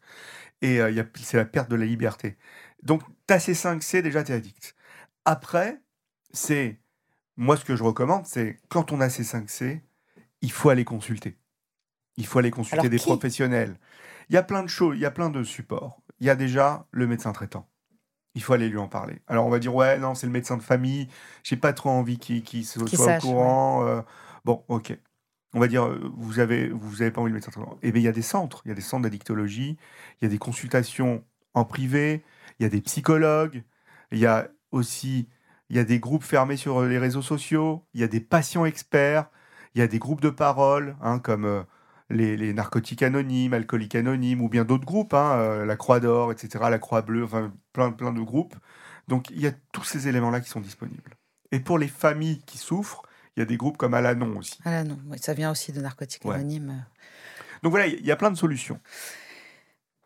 Et 0.62 0.80
euh, 0.80 1.04
c'est 1.24 1.38
la 1.38 1.46
perte 1.46 1.70
de 1.70 1.76
la 1.76 1.86
liberté. 1.86 2.38
Donc, 2.84 3.02
t'as 3.26 3.40
ces 3.40 3.54
5 3.54 3.82
C, 3.82 4.02
déjà, 4.02 4.24
t'es 4.24 4.34
addict. 4.34 4.76
Après, 5.26 5.80
c'est. 6.32 6.80
Moi, 7.36 7.58
ce 7.58 7.66
que 7.66 7.76
je 7.76 7.84
recommande, 7.84 8.26
c'est 8.26 8.58
quand 8.70 8.92
on 8.92 9.02
a 9.02 9.10
ces 9.10 9.24
5 9.24 9.50
C, 9.50 9.82
il 10.42 10.52
faut 10.52 10.70
aller 10.70 10.86
consulter. 10.86 11.38
Il 12.18 12.26
faut 12.26 12.40
aller 12.40 12.52
consulter 12.52 12.80
Alors, 12.80 12.90
des 12.90 12.98
professionnels. 12.98 13.78
Il 14.30 14.34
y 14.34 14.38
a 14.38 14.44
plein 14.44 14.64
de 14.64 14.68
choses, 14.68 14.96
il 14.98 15.02
y 15.02 15.06
a 15.06 15.12
plein 15.12 15.30
de 15.30 15.44
supports. 15.44 16.02
Il 16.20 16.28
y 16.28 16.30
a 16.30 16.36
déjà 16.36 16.88
le 16.92 17.08
médecin 17.08 17.32
traitant. 17.32 17.70
Il 18.36 18.44
faut 18.44 18.54
aller 18.54 18.70
lui 18.70 18.78
en 18.78 18.88
parler. 18.88 19.22
Alors, 19.28 19.46
on 19.46 19.50
va 19.50 19.60
dire, 19.60 19.74
ouais, 19.74 19.98
non, 19.98 20.14
c'est 20.16 20.28
le 20.28 20.34
médecin 20.34 20.58
de 20.58 20.62
famille. 20.62 21.08
J'ai 21.44 21.58
pas 21.58 21.74
trop 21.74 21.90
envie 21.90 22.20
qu'il 22.20 22.66
soit 22.66 22.88
sache, 22.88 23.24
au 23.24 23.28
courant. 23.28 23.86
euh, 23.88 24.02
bon, 24.46 24.64
ok. 24.68 24.98
On 25.54 25.60
va 25.60 25.68
dire, 25.68 25.86
euh, 25.86 26.12
vous 26.18 26.40
avez, 26.40 26.70
vous 26.70 27.02
avez 27.02 27.10
pas 27.12 27.22
envie 27.22 27.32
de 27.32 27.36
médecin 27.36 27.52
traitant. 27.52 27.78
Eh 27.82 27.92
bien, 27.92 28.02
il 28.02 28.06
y 28.06 28.10
a 28.10 28.12
des 28.12 28.22
centres. 28.22 28.62
Il 28.66 28.70
y 28.70 28.72
a 28.72 28.76
des 28.76 28.82
centres 28.82 29.04
d'addictologie. 29.04 29.78
Il 30.22 30.26
y 30.26 30.28
a 30.28 30.30
des 30.30 30.38
consultations 30.38 31.24
en 31.54 31.66
privé. 31.66 32.24
Il 32.60 32.64
y 32.64 32.66
a 32.66 32.70
des 32.70 32.82
psychologues. 32.82 33.64
Il 34.12 34.20
y 34.20 34.26
a 34.26 34.50
aussi, 34.72 35.30
il 35.70 35.76
y 35.76 35.80
a 35.80 35.84
des 35.84 36.00
groupes 36.00 36.24
fermés 36.24 36.58
sur 36.58 36.84
les 36.84 36.98
réseaux 37.00 37.22
sociaux. 37.22 37.86
Il 37.94 38.02
y 38.02 38.04
a 38.04 38.08
des 38.08 38.20
patients 38.20 38.66
experts. 38.66 39.30
Il 39.74 39.80
y 39.80 39.82
a 39.82 39.88
des 39.88 40.00
groupes 40.00 40.22
de 40.22 40.30
parole, 40.30 40.96
hein, 41.02 41.20
comme 41.20 41.46
euh, 41.46 41.64
les, 42.10 42.38
les 42.38 42.54
narcotiques 42.54 43.04
anonymes, 43.04 43.54
alcooliques 43.54 43.96
anonymes, 43.96 44.42
ou 44.42 44.50
bien 44.50 44.64
d'autres 44.66 44.86
groupes, 44.86 45.14
hein, 45.14 45.34
euh, 45.40 45.66
la 45.66 45.76
Croix 45.76 46.00
d'Or, 46.00 46.32
etc., 46.32 46.66
la 46.70 46.80
Croix 46.80 47.02
Bleue, 47.02 47.24
enfin 47.24 47.54
plein, 47.74 47.92
plein 47.92 48.14
de 48.14 48.22
groupes. 48.22 48.56
Donc 49.08 49.30
il 49.30 49.40
y 49.42 49.48
a 49.48 49.52
tous 49.72 49.84
ces 49.84 50.08
éléments-là 50.08 50.40
qui 50.42 50.50
sont 50.50 50.62
disponibles. 50.62 51.16
Et 51.52 51.60
pour 51.60 51.78
les 51.80 51.88
familles 51.88 52.42
qui 52.46 52.58
souffrent, 52.58 53.04
il 53.36 53.40
y 53.42 53.44
a 53.44 53.46
des 53.46 53.58
groupes 53.58 53.78
comme 53.78 53.94
Alanon 53.94 54.38
aussi. 54.38 54.60
Là, 54.66 54.84
non, 54.84 55.00
oui, 55.08 55.18
ça 55.20 55.34
vient 55.34 55.52
aussi 55.52 55.72
de 55.72 55.80
narcotiques 55.82 56.26
Ouais. 56.26 56.36
anonymes. 56.36 56.84
Donc 57.64 57.72
voilà, 57.72 57.88
il 57.88 58.06
y 58.06 58.12
a 58.12 58.16
plein 58.16 58.32
de 58.32 58.36
solutions. 58.38 58.80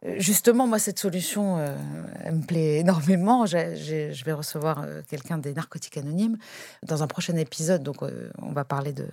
Euh, 0.06 0.16
Justement, 0.18 0.66
moi, 0.68 0.80
cette 0.80 0.98
solution, 1.00 1.58
euh, 1.58 1.76
elle 2.24 2.36
me 2.36 2.42
plaît 2.46 2.80
énormément. 2.80 3.46
Je 3.46 4.24
vais 4.26 4.34
recevoir 4.34 4.82
euh, 4.84 5.02
quelqu'un 5.10 5.38
des 5.38 5.54
narcotiques 5.54 5.98
anonymes 5.98 6.38
dans 6.84 7.04
un 7.04 7.08
prochain 7.08 7.36
épisode. 7.36 7.84
Donc, 7.84 8.02
euh, 8.02 8.30
on 8.42 8.52
va 8.52 8.64
parler 8.66 8.94
de, 8.94 9.08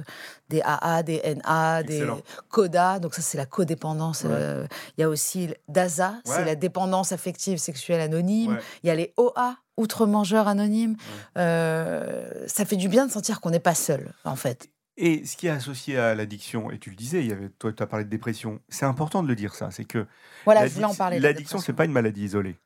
des 0.49 0.63
AA, 0.63 1.03
des 1.03 1.21
NA, 1.45 1.81
Excellent. 1.81 2.17
des 2.17 2.23
CODA. 2.49 2.99
Donc, 3.01 3.15
ça, 3.15 3.23
c'est 3.23 3.37
la 3.39 3.47
codépendance. 3.47 4.25
Ouais. 4.25 4.67
Il 4.97 5.01
y 5.03 5.05
a 5.05 5.09
aussi 5.09 5.51
DASA, 5.69 6.11
Ouais. 6.11 6.21
c'est 6.25 6.45
la 6.45 6.55
dépendance 6.55 7.13
affective 7.13 7.59
sexuelle 7.59 8.01
anonyme. 8.01 8.53
Ouais. 8.53 8.61
Il 8.83 8.87
y 8.87 8.91
a 8.91 8.95
les 8.95 9.13
OA, 9.17 9.57
outre-mangeurs 9.77 10.49
anonymes. 10.49 10.97
Ça 11.37 12.65
fait 12.65 12.77
du 12.77 12.89
bien 12.89 13.07
de 13.07 13.13
sentir 13.13 13.41
qu'on 13.41 13.51
n'est 13.51 13.61
pas 13.61 13.75
seul, 13.75 14.13
en 14.25 14.37
fait. 14.37 14.69
Et 15.01 15.25
ce 15.25 15.37
qui 15.37 15.47
est 15.47 15.51
associé 15.51 15.97
à 15.97 16.15
l'addiction, 16.17 16.73
et 16.73 16.79
tu 16.79 16.91
le 16.91 16.97
disais, 16.97 17.21
il 17.23 17.29
y 17.29 17.33
avait, 17.33 17.49
toi 17.51 17.73
tu 17.73 17.81
as 17.83 17.87
parlé 17.87 18.05
de 18.05 18.11
dépression, 18.11 18.61
c'est 18.69 18.85
important 18.85 19.23
de 19.23 19.29
le 19.29 19.37
dire 19.37 19.55
ça, 19.55 19.71
c'est 19.71 19.85
que 19.85 20.07
Voilà, 20.45 20.63
L'addiction, 21.21 21.59
c'est 21.59 21.73
pas 21.73 21.85
une 21.85 21.93
maladie 21.93 22.25
isolée. 22.25 22.57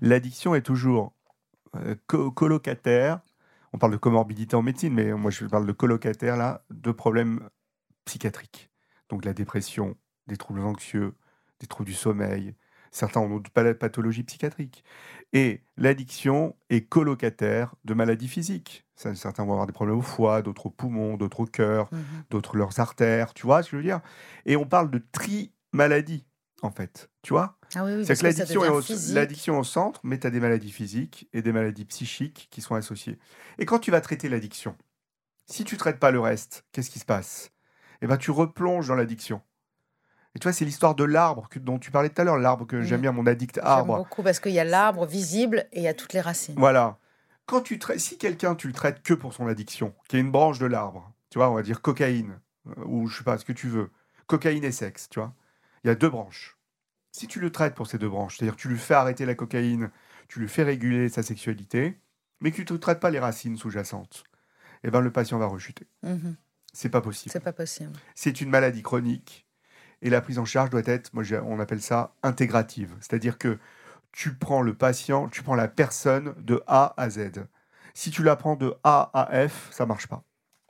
L'addiction 0.00 0.54
est 0.54 0.62
toujours 0.62 1.12
euh, 1.76 1.94
co- 2.06 2.30
colocataire. 2.30 3.20
On 3.74 3.78
parle 3.78 3.92
de 3.92 3.98
comorbidité 3.98 4.56
en 4.56 4.62
médecine, 4.62 4.94
mais 4.94 5.12
moi 5.12 5.30
je 5.30 5.44
parle 5.44 5.66
de 5.66 5.72
colocataire 5.72 6.38
là, 6.38 6.64
de 6.70 6.90
problèmes 6.90 7.48
psychiatriques. 8.06 8.70
Donc 9.10 9.26
la 9.26 9.34
dépression, 9.34 9.94
des 10.26 10.38
troubles 10.38 10.60
anxieux, 10.60 11.14
des 11.60 11.66
troubles 11.66 11.90
du 11.90 11.94
sommeil. 11.94 12.54
Certains 12.90 13.20
ont 13.20 13.28
d'autres 13.28 13.72
pathologies 13.74 14.22
psychiatriques. 14.22 14.82
Et 15.32 15.62
l'addiction 15.76 16.56
est 16.70 16.82
colocataire 16.82 17.74
de 17.84 17.94
maladies 17.94 18.28
physiques. 18.28 18.86
Certains 18.96 19.44
vont 19.44 19.52
avoir 19.52 19.66
des 19.66 19.72
problèmes 19.72 19.98
au 19.98 20.02
foie, 20.02 20.42
d'autres 20.42 20.66
au 20.66 20.70
poumon, 20.70 21.16
d'autres 21.16 21.40
au 21.40 21.46
cœur, 21.46 21.88
Mhm. 21.92 22.24
d'autres 22.30 22.56
leurs 22.56 22.80
artères. 22.80 23.34
Tu 23.34 23.46
vois 23.46 23.62
ce 23.62 23.70
que 23.70 23.72
je 23.72 23.76
veux 23.76 23.82
dire? 23.82 24.00
Et 24.46 24.56
on 24.56 24.64
parle 24.66 24.90
de 24.90 25.02
tri-maladie, 25.12 26.26
en 26.62 26.70
fait. 26.70 27.10
Tu 27.22 27.32
vois? 27.32 27.58
Ah 27.74 27.84
oui, 27.84 27.94
oui, 27.96 28.06
c'est 28.06 28.16
que 28.16 28.24
l'addiction 28.24 28.64
est, 28.64 28.68
au, 28.68 28.80
physique. 28.82 29.14
l'addiction 29.14 29.58
au 29.58 29.64
centre, 29.64 30.00
mais 30.02 30.18
tu 30.18 30.26
as 30.26 30.30
des 30.30 30.40
maladies 30.40 30.72
physiques 30.72 31.28
et 31.32 31.42
des 31.42 31.52
maladies 31.52 31.84
psychiques 31.84 32.48
qui 32.50 32.60
sont 32.62 32.74
associées. 32.74 33.18
Et 33.58 33.66
quand 33.66 33.78
tu 33.78 33.90
vas 33.90 34.00
traiter 34.00 34.28
l'addiction, 34.28 34.74
si 35.46 35.64
tu 35.64 35.76
traites 35.76 35.98
pas 36.00 36.10
le 36.10 36.20
reste, 36.20 36.64
qu'est-ce 36.72 36.90
qui 36.90 36.98
se 36.98 37.04
passe? 37.04 37.52
Eh 38.00 38.06
ben, 38.06 38.16
tu 38.16 38.30
replonges 38.30 38.88
dans 38.88 38.94
l'addiction. 38.94 39.42
Et 40.34 40.38
tu 40.38 40.44
vois, 40.44 40.52
c'est 40.52 40.64
l'histoire 40.64 40.94
de 40.94 41.04
l'arbre 41.04 41.48
que- 41.48 41.58
dont 41.58 41.78
tu 41.78 41.90
parlais 41.90 42.10
tout 42.10 42.20
à 42.20 42.24
l'heure, 42.24 42.38
l'arbre 42.38 42.66
que 42.66 42.82
j'aime 42.82 42.98
Mhm. 42.98 43.02
bien, 43.02 43.12
mon 43.12 43.26
addict 43.26 43.56
J'aime 43.56 43.66
arbre. 43.66 43.96
beaucoup 43.96 44.22
parce 44.22 44.40
qu'il 44.40 44.52
y 44.52 44.60
a 44.60 44.64
l'arbre 44.64 45.06
visible 45.06 45.66
et 45.72 45.80
il 45.80 45.82
y 45.82 45.88
a 45.88 45.94
toutes 45.94 46.12
les 46.12 46.20
racines. 46.20 46.54
Voilà. 46.58 46.98
Quand 47.46 47.62
tu 47.62 47.78
traites, 47.78 47.98
si 47.98 48.18
quelqu'un 48.18 48.54
tu 48.54 48.66
le 48.66 48.74
traites 48.74 49.02
que 49.02 49.14
pour 49.14 49.32
son 49.32 49.46
addiction, 49.46 49.94
qui 50.08 50.16
est 50.16 50.20
une 50.20 50.30
branche 50.30 50.58
de 50.58 50.66
l'arbre, 50.66 51.12
tu 51.30 51.38
vois, 51.38 51.50
on 51.50 51.54
va 51.54 51.62
dire 51.62 51.80
cocaïne 51.80 52.38
euh, 52.68 52.84
ou 52.84 53.08
je 53.08 53.18
sais 53.18 53.24
pas 53.24 53.38
ce 53.38 53.44
que 53.44 53.52
tu 53.54 53.68
veux, 53.68 53.90
cocaïne 54.26 54.64
et 54.64 54.72
sexe, 54.72 55.08
tu 55.08 55.18
vois. 55.18 55.32
Il 55.82 55.88
y 55.88 55.90
a 55.90 55.94
deux 55.94 56.10
branches. 56.10 56.56
Si 57.12 57.26
tu 57.26 57.40
le 57.40 57.50
traites 57.50 57.74
pour 57.74 57.86
ces 57.86 57.96
deux 57.98 58.08
branches, 58.08 58.36
c'est-à-dire 58.36 58.56
tu 58.56 58.68
lui 58.68 58.78
fais 58.78 58.94
arrêter 58.94 59.24
la 59.24 59.34
cocaïne, 59.34 59.90
tu 60.28 60.40
lui 60.40 60.48
fais 60.48 60.62
réguler 60.62 61.08
sa 61.08 61.22
sexualité, 61.22 61.98
mais 62.40 62.50
que 62.52 62.60
tu 62.60 62.72
ne 62.72 62.78
traites 62.78 63.00
pas 63.00 63.10
les 63.10 63.18
racines 63.18 63.56
sous-jacentes, 63.56 64.24
eh 64.84 64.90
ben 64.90 65.00
le 65.00 65.10
patient 65.10 65.38
va 65.38 65.46
rechuter. 65.46 65.86
Mhm. 66.02 66.36
C'est 66.74 66.90
pas 66.90 67.00
possible. 67.00 67.32
C'est 67.32 67.40
pas 67.40 67.54
possible. 67.54 67.92
C'est 68.14 68.42
une 68.42 68.50
maladie 68.50 68.82
chronique 68.82 69.46
et 70.02 70.10
la 70.10 70.20
prise 70.20 70.38
en 70.38 70.44
charge 70.44 70.70
doit 70.70 70.82
être, 70.84 71.12
moi 71.12 71.24
on 71.44 71.60
appelle 71.60 71.82
ça 71.82 72.12
intégrative, 72.22 72.94
c'est-à-dire 73.00 73.38
que 73.38 73.58
tu 74.12 74.34
prends 74.34 74.62
le 74.62 74.74
patient, 74.74 75.28
tu 75.28 75.42
prends 75.42 75.54
la 75.54 75.68
personne 75.68 76.34
de 76.38 76.62
A 76.66 76.94
à 76.96 77.10
Z. 77.10 77.44
Si 77.94 78.10
tu 78.10 78.22
la 78.22 78.36
prends 78.36 78.56
de 78.56 78.74
A 78.84 79.10
à 79.12 79.48
F, 79.48 79.68
ça 79.70 79.86
marche 79.86 80.06
pas. 80.06 80.22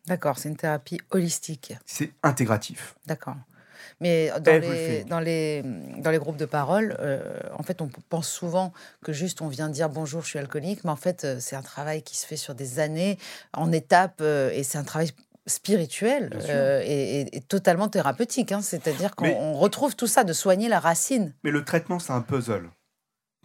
D'accord, 0.06 0.38
c'est 0.38 0.48
une 0.48 0.56
thérapie 0.56 1.00
holistique. 1.10 1.74
C'est 1.84 2.12
intégratif. 2.22 2.96
D'accord. 3.06 3.36
Mais 4.00 4.30
dans 4.40 4.52
les, 4.52 4.66
Everything. 4.66 5.08
dans, 5.08 5.20
les, 5.20 5.62
dans 5.98 6.10
les 6.10 6.18
groupes 6.18 6.36
de 6.36 6.46
parole, 6.46 6.96
euh, 7.00 7.40
en 7.56 7.62
fait, 7.62 7.82
on 7.82 7.90
pense 8.08 8.28
souvent 8.28 8.72
que 9.04 9.12
juste 9.12 9.42
on 9.42 9.48
vient 9.48 9.68
dire 9.68 9.88
bonjour, 9.88 10.22
je 10.22 10.28
suis 10.28 10.38
alcoolique, 10.38 10.84
mais 10.84 10.90
en 10.90 10.96
fait, 10.96 11.24
euh, 11.24 11.36
c'est 11.40 11.56
un 11.56 11.62
travail 11.62 12.02
qui 12.02 12.16
se 12.16 12.26
fait 12.26 12.36
sur 12.36 12.54
des 12.54 12.78
années, 12.80 13.18
en 13.52 13.72
étapes, 13.72 14.20
euh, 14.20 14.50
et 14.52 14.62
c'est 14.62 14.78
un 14.78 14.84
travail 14.84 15.10
spirituel 15.48 16.30
euh, 16.48 16.80
et, 16.84 17.20
et- 17.22 17.36
et 17.36 17.40
totalement 17.40 17.88
thérapeutique. 17.88 18.52
hein. 18.52 18.60
C'est-à-dire 18.62 19.16
qu'on 19.16 19.54
retrouve 19.54 19.96
tout 19.96 20.06
ça, 20.06 20.22
de 20.24 20.32
soigner 20.32 20.68
la 20.68 20.78
racine. 20.80 21.34
Mais 21.42 21.50
le 21.50 21.64
traitement, 21.64 21.98
c'est 21.98 22.12
un 22.12 22.20
puzzle. 22.22 22.70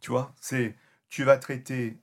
Tu 0.02 0.12
vois, 0.12 0.34
c'est 0.40 0.76
tu 1.10 1.24
vas 1.24 1.38
traiter 1.38 1.98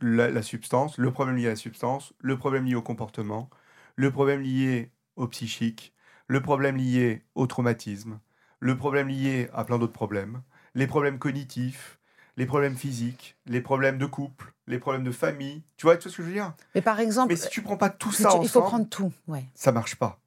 la, 0.00 0.30
la 0.30 0.42
substance, 0.42 0.98
le 0.98 1.12
problème 1.12 1.36
lié 1.36 1.46
à 1.46 1.50
la 1.50 1.56
substance, 1.56 2.12
le 2.20 2.36
problème 2.38 2.64
lié 2.66 2.74
au 2.74 2.82
comportement, 2.82 3.48
le 3.96 4.10
problème 4.10 4.40
lié 4.42 4.90
au 5.16 5.26
psychique, 5.28 5.94
le 6.26 6.40
problème 6.42 6.76
lié 6.76 7.24
au 7.34 7.46
traumatisme, 7.46 8.18
le 8.60 8.76
problème 8.76 9.08
lié 9.08 9.48
à 9.52 9.64
plein 9.64 9.78
d'autres 9.78 9.92
problèmes, 9.92 10.42
les 10.74 10.86
problèmes 10.86 11.18
cognitifs, 11.18 11.98
les 12.36 12.46
problèmes 12.46 12.76
physiques, 12.76 13.36
les 13.46 13.60
problèmes 13.60 13.98
de 13.98 14.06
couple, 14.06 14.52
les 14.66 14.78
problèmes 14.78 15.04
de 15.04 15.10
famille. 15.12 15.62
Tu 15.76 15.86
vois, 15.86 15.96
tu 15.96 16.04
vois 16.04 16.12
ce 16.12 16.16
que 16.16 16.22
je 16.22 16.28
veux 16.28 16.34
dire? 16.34 16.54
Mais 16.74 16.80
par 16.82 17.00
exemple, 17.00 17.28
Mais 17.32 17.36
si 17.36 17.48
tu 17.48 17.62
prends 17.62 17.76
pas 17.76 17.90
tout 17.90 18.10
tu- 18.10 18.22
ça 18.22 18.30
il 18.42 18.48
faut 18.48 18.60
ensemble, 18.60 18.66
prendre 18.66 18.88
tout. 18.88 19.12
Ouais. 19.28 19.44
ça 19.54 19.72
marche 19.72 19.96
pas. 19.96 20.18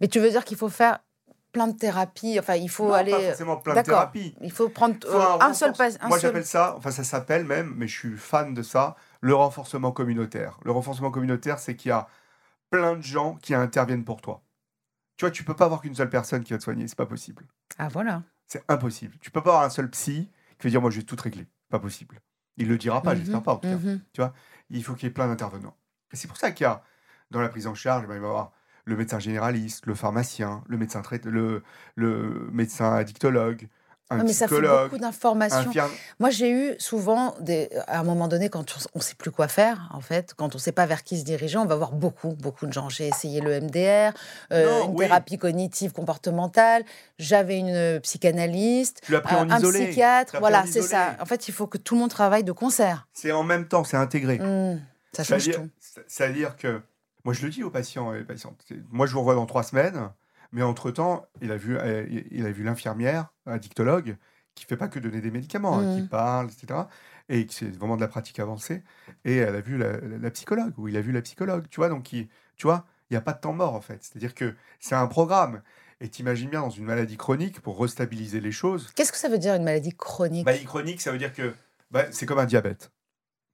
Mais 0.00 0.08
tu 0.08 0.20
veux 0.20 0.30
dire 0.30 0.44
qu'il 0.44 0.56
faut 0.56 0.68
faire 0.68 0.98
plein 1.52 1.68
de 1.68 1.76
thérapies, 1.78 2.38
enfin, 2.40 2.54
il 2.56 2.68
faut 2.68 2.88
Non, 2.88 2.94
aller. 2.94 3.12
pas 3.12 3.20
forcément 3.20 3.56
plein 3.58 3.74
de 3.74 3.82
thérapies. 3.82 4.34
Il 4.40 4.50
faut 4.50 4.68
prendre 4.68 4.96
Faut 5.06 5.14
euh, 5.16 5.38
un, 5.40 5.54
seul 5.54 5.72
pas. 5.72 5.88
Moi, 6.02 6.18
seul- 6.18 6.20
j'appelle 6.20 6.44
ça, 6.46 6.74
enfin, 6.76 6.90
ça 6.90 7.04
s'appelle 7.04 7.44
même, 7.44 7.72
mais 7.76 7.86
je 7.86 7.96
suis 7.96 8.16
fan 8.16 8.54
de 8.54 8.62
ça, 8.62 8.96
le 9.20 9.34
renforcement 9.34 9.92
communautaire. 9.92 10.58
Le 10.64 10.72
renforcement 10.72 11.10
communautaire, 11.12 11.60
c'est 11.60 11.76
qu'il 11.76 11.90
y 11.90 11.92
a 11.92 12.08
plein 12.70 12.96
de 12.96 13.02
gens 13.02 13.36
qui 13.36 13.54
interviennent 13.54 14.04
pour 14.04 14.20
toi. 14.20 14.42
Tu 15.16 15.24
vois, 15.24 15.30
tu 15.30 15.44
peux 15.44 15.54
pas 15.54 15.66
avoir 15.66 15.80
qu'une 15.80 15.94
seule 15.94 16.10
personne 16.10 16.42
qui 16.42 16.52
va 16.52 16.58
te 16.58 16.64
soigner, 16.64 16.88
c'est 16.88 16.96
pas 16.98 17.06
possible. 17.06 17.46
Ah 17.78 17.86
voilà. 17.88 18.24
C'est 18.48 18.64
impossible. 18.68 19.16
Tu 19.20 19.30
peux 19.30 19.40
pas 19.40 19.50
avoir 19.50 19.64
un 19.64 19.70
seul 19.70 19.88
psy 19.90 20.28
qui 20.58 20.66
va 20.66 20.70
dire, 20.70 20.80
moi, 20.80 20.90
je 20.90 20.98
vais 20.98 21.04
tout 21.04 21.16
régler. 21.20 21.46
Pas 21.70 21.78
possible. 21.78 22.20
Il 22.56 22.68
le 22.68 22.78
dira 22.78 23.02
pas, 23.02 23.14
Mhm, 23.14 23.18
j'espère 23.20 23.42
pas, 23.42 23.52
en 23.54 23.58
tout 23.58 23.68
cas. 23.68 23.76
mhm. 23.76 24.00
Il 24.70 24.82
faut 24.84 24.94
qu'il 24.94 25.04
y 25.06 25.10
ait 25.10 25.12
plein 25.14 25.28
d'intervenants. 25.28 25.76
Et 26.12 26.16
c'est 26.16 26.28
pour 26.28 26.36
ça 26.36 26.52
qu'il 26.52 26.64
y 26.64 26.66
a, 26.66 26.82
dans 27.30 27.40
la 27.40 27.48
prise 27.48 27.66
en 27.66 27.74
charge, 27.74 28.06
ben, 28.06 28.14
il 28.14 28.20
va 28.20 28.26
y 28.26 28.28
avoir 28.30 28.52
le 28.84 28.96
médecin 28.96 29.18
généraliste, 29.18 29.86
le 29.86 29.94
pharmacien, 29.94 30.62
le 30.68 30.76
médecin, 30.78 31.00
trai- 31.02 31.20
le, 31.24 31.62
le 31.96 32.48
médecin 32.52 32.92
addictologue, 32.94 33.68
un 34.10 34.18
Ouais, 34.18 34.24
mais 34.24 34.32
ça 34.34 34.46
fait 34.48 34.60
beaucoup 34.60 34.98
d'informations. 34.98 35.70
infirme- 35.70 35.90
Moi, 36.20 36.28
j'ai 36.30 36.50
eu 36.50 36.74
souvent, 36.78 37.34
des, 37.40 37.70
à 37.86 38.00
un 38.00 38.02
moment 38.04 38.28
donné, 38.28 38.50
quand 38.50 38.76
on 38.94 38.98
ne 38.98 39.02
sait 39.02 39.14
plus 39.14 39.30
quoi 39.30 39.48
faire, 39.48 39.88
en 39.94 40.00
fait, 40.02 40.34
quand 40.36 40.54
on 40.54 40.58
ne 40.58 40.60
sait 40.60 40.72
pas 40.72 40.84
vers 40.84 41.02
qui 41.04 41.18
se 41.18 41.24
diriger, 41.24 41.56
on 41.56 41.64
va 41.64 41.74
voir 41.74 41.92
beaucoup, 41.92 42.28
beaucoup 42.34 42.66
de 42.66 42.72
gens. 42.72 42.90
J'ai 42.90 43.08
essayé 43.08 43.40
le 43.40 43.60
MDR, 43.60 44.12
euh, 44.52 44.80
Non, 44.80 44.84
une 44.88 44.90
oui. 44.92 45.06
thérapie 45.06 45.38
cognitive 45.38 45.92
comportementale, 45.92 46.84
j'avais 47.18 47.58
une 47.58 47.98
psychanalyste, 48.00 49.00
l'as 49.08 49.20
pris 49.22 49.34
en 49.36 49.48
un, 49.50 49.58
isolé. 49.58 49.86
psychiatre. 49.86 50.36
Voilà, 50.38 50.64
c'est 50.66 50.82
ça. 50.82 51.16
En 51.20 51.24
fait, 51.26 51.48
il 51.48 51.54
faut 51.54 51.66
que 51.66 51.78
tout 51.78 51.94
le 51.94 52.00
monde 52.00 52.10
travaille 52.10 52.44
de 52.44 52.52
concert. 52.52 53.08
C'est 53.14 53.32
en 53.32 53.42
même 53.42 53.66
temps, 53.68 53.84
c'est 53.84 53.96
intégré. 53.96 54.38
Hmm, 54.38 54.80
ça 55.12 55.24
change 55.24 55.40
C'est-à-dire 55.42 55.62
tout. 55.62 55.70
c'est-à-dire 56.08 56.56
que, 56.56 56.82
moi 57.24 57.32
je 57.32 57.42
le 57.42 57.48
dis 57.50 57.62
aux 57.62 57.70
patients 57.70 58.12
et 58.12 58.18
les 58.18 58.24
patientes, 58.24 58.60
moi 58.90 59.06
je 59.06 59.12
vous 59.14 59.20
revois 59.20 59.34
dans 59.34 59.46
trois 59.46 59.62
semaines, 59.62 60.10
mais 60.54 60.62
entre-temps, 60.62 61.26
il 61.42 61.52
a 61.52 61.56
vu, 61.58 61.76
euh, 61.76 62.06
il- 62.30 62.46
a 62.46 62.50
vu 62.50 62.62
l'infirmière, 62.62 63.26
un 63.44 63.58
dictologue, 63.58 64.16
qui 64.54 64.64
fait 64.64 64.76
pas 64.76 64.88
que 64.88 64.98
donner 65.00 65.20
des 65.20 65.30
médicaments, 65.32 65.78
hein, 65.80 65.86
qui 65.86 66.00
Mhm. 66.02 66.08
parle, 66.08 66.46
etc. 66.46 66.88
Et 67.28 67.46
c'est 67.50 67.68
vraiment 67.76 67.96
de 67.96 68.00
la 68.00 68.08
pratique 68.08 68.38
avancée. 68.38 68.82
Et 69.24 69.36
elle 69.36 69.56
a 69.56 69.60
vu 69.60 69.76
la, 69.76 69.98
la- 70.00 70.18
la 70.18 70.30
psychologue, 70.30 70.72
ou 70.78 70.88
il 70.88 70.96
a 70.96 71.00
vu 71.00 71.10
la 71.12 71.22
psychologue, 71.22 71.66
tu 71.70 71.80
vois, 71.80 71.88
donc 71.88 72.12
il- 72.12 72.28
tu 72.56 72.66
vois, 72.66 72.86
il 73.10 73.14
n'y 73.14 73.18
a 73.18 73.20
pas 73.20 73.32
de 73.32 73.40
temps 73.40 73.52
mort 73.52 73.74
en 73.74 73.80
fait. 73.80 73.98
C'est-à-dire 74.02 74.32
que 74.34 74.54
c'est 74.80 74.94
un 74.94 75.06
programme. 75.08 75.60
Et 76.00 76.08
t'imagines 76.08 76.50
bien 76.50 76.60
dans 76.60 76.70
une 76.70 76.84
maladie 76.84 77.16
chronique, 77.16 77.60
pour 77.60 77.80
restabiliser 77.80 78.40
les 78.40 78.52
choses, 78.52 78.90
Qu'est-ce 78.94 79.10
que 79.12 79.18
ça 79.18 79.28
veut 79.28 79.38
dire 79.38 79.54
une 79.54 79.64
maladie 79.64 79.92
chronique? 79.94 80.44
Maladie 80.44 80.64
chronique, 80.64 81.00
ça 81.00 81.10
veut 81.12 81.18
dire 81.18 81.32
que 81.32 81.54
bah, 81.90 82.04
c'est 82.12 82.26
comme 82.26 82.38
un 82.38 82.46
diabète. 82.46 82.90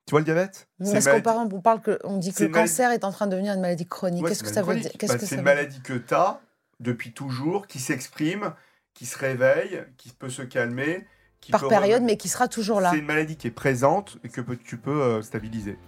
Tu 0.06 0.10
vois 0.12 0.20
le 0.20 0.24
diabète? 0.24 0.66
Est-ce 0.80 1.08
qu'on 1.08 1.20
parle, 1.22 1.48
on 1.52 1.60
parle 1.60 1.80
que, 1.80 1.98
on 2.04 2.16
dit 2.18 2.32
que 2.32 2.42
le 2.42 2.48
maladie- 2.48 2.70
cancer 2.72 2.90
est 2.90 3.04
en 3.04 3.12
train 3.12 3.26
de 3.26 3.32
devenir 3.32 3.54
une 3.54 3.60
maladie 3.60 3.86
chronique. 3.86 4.22
Ouais, 4.22 4.28
Qu'est-ce 4.30 4.42
que 4.42 4.50
ça 4.50 4.62
veut 4.62 4.74
dire? 4.74 4.90
Bah, 5.06 5.18
C'est 5.18 5.36
une 5.36 5.42
maladie 5.42 5.80
que 5.80 5.92
tu 5.94 6.14
as 6.14 6.40
depuis 6.80 7.12
toujours, 7.12 7.66
qui 7.66 7.78
s'exprime, 7.78 8.52
qui 8.94 9.06
se 9.06 9.18
réveille, 9.18 9.84
qui 9.96 10.10
peut 10.10 10.30
se 10.30 10.42
calmer. 10.42 11.06
Qui 11.40 11.52
Par 11.52 11.62
peut 11.62 11.68
période, 11.68 12.02
mais 12.02 12.16
qui 12.16 12.28
sera 12.28 12.48
toujours 12.48 12.80
là. 12.80 12.90
C'est 12.90 12.98
une 12.98 13.06
maladie 13.06 13.36
qui 13.36 13.46
est 13.46 13.52
présente 13.52 14.18
et 14.24 14.28
que 14.28 14.42
tu 14.52 14.76
peux 14.76 15.02
euh, 15.02 15.22
stabiliser. 15.22 15.78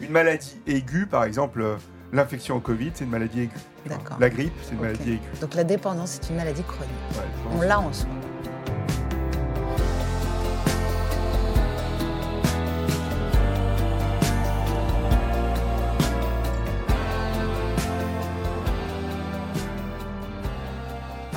Une 0.00 0.10
maladie 0.10 0.58
aiguë, 0.66 1.06
par 1.06 1.24
exemple, 1.24 1.60
euh, 1.60 1.76
l'infection 2.12 2.56
au 2.56 2.60
Covid, 2.60 2.92
c'est 2.94 3.04
une 3.04 3.10
maladie 3.10 3.42
aiguë. 3.42 3.60
D'accord. 3.86 4.16
La 4.18 4.30
grippe, 4.30 4.54
c'est 4.62 4.72
une 4.72 4.80
maladie 4.80 5.12
aiguë. 5.12 5.40
Donc 5.40 5.54
la 5.54 5.64
dépendance, 5.64 6.18
c'est 6.20 6.30
une 6.30 6.36
maladie 6.36 6.62
chronique. 6.62 6.92
Ouais, 7.12 7.56
On 7.58 7.60
l'a 7.60 7.80
en 7.80 7.92
soi. 7.92 8.08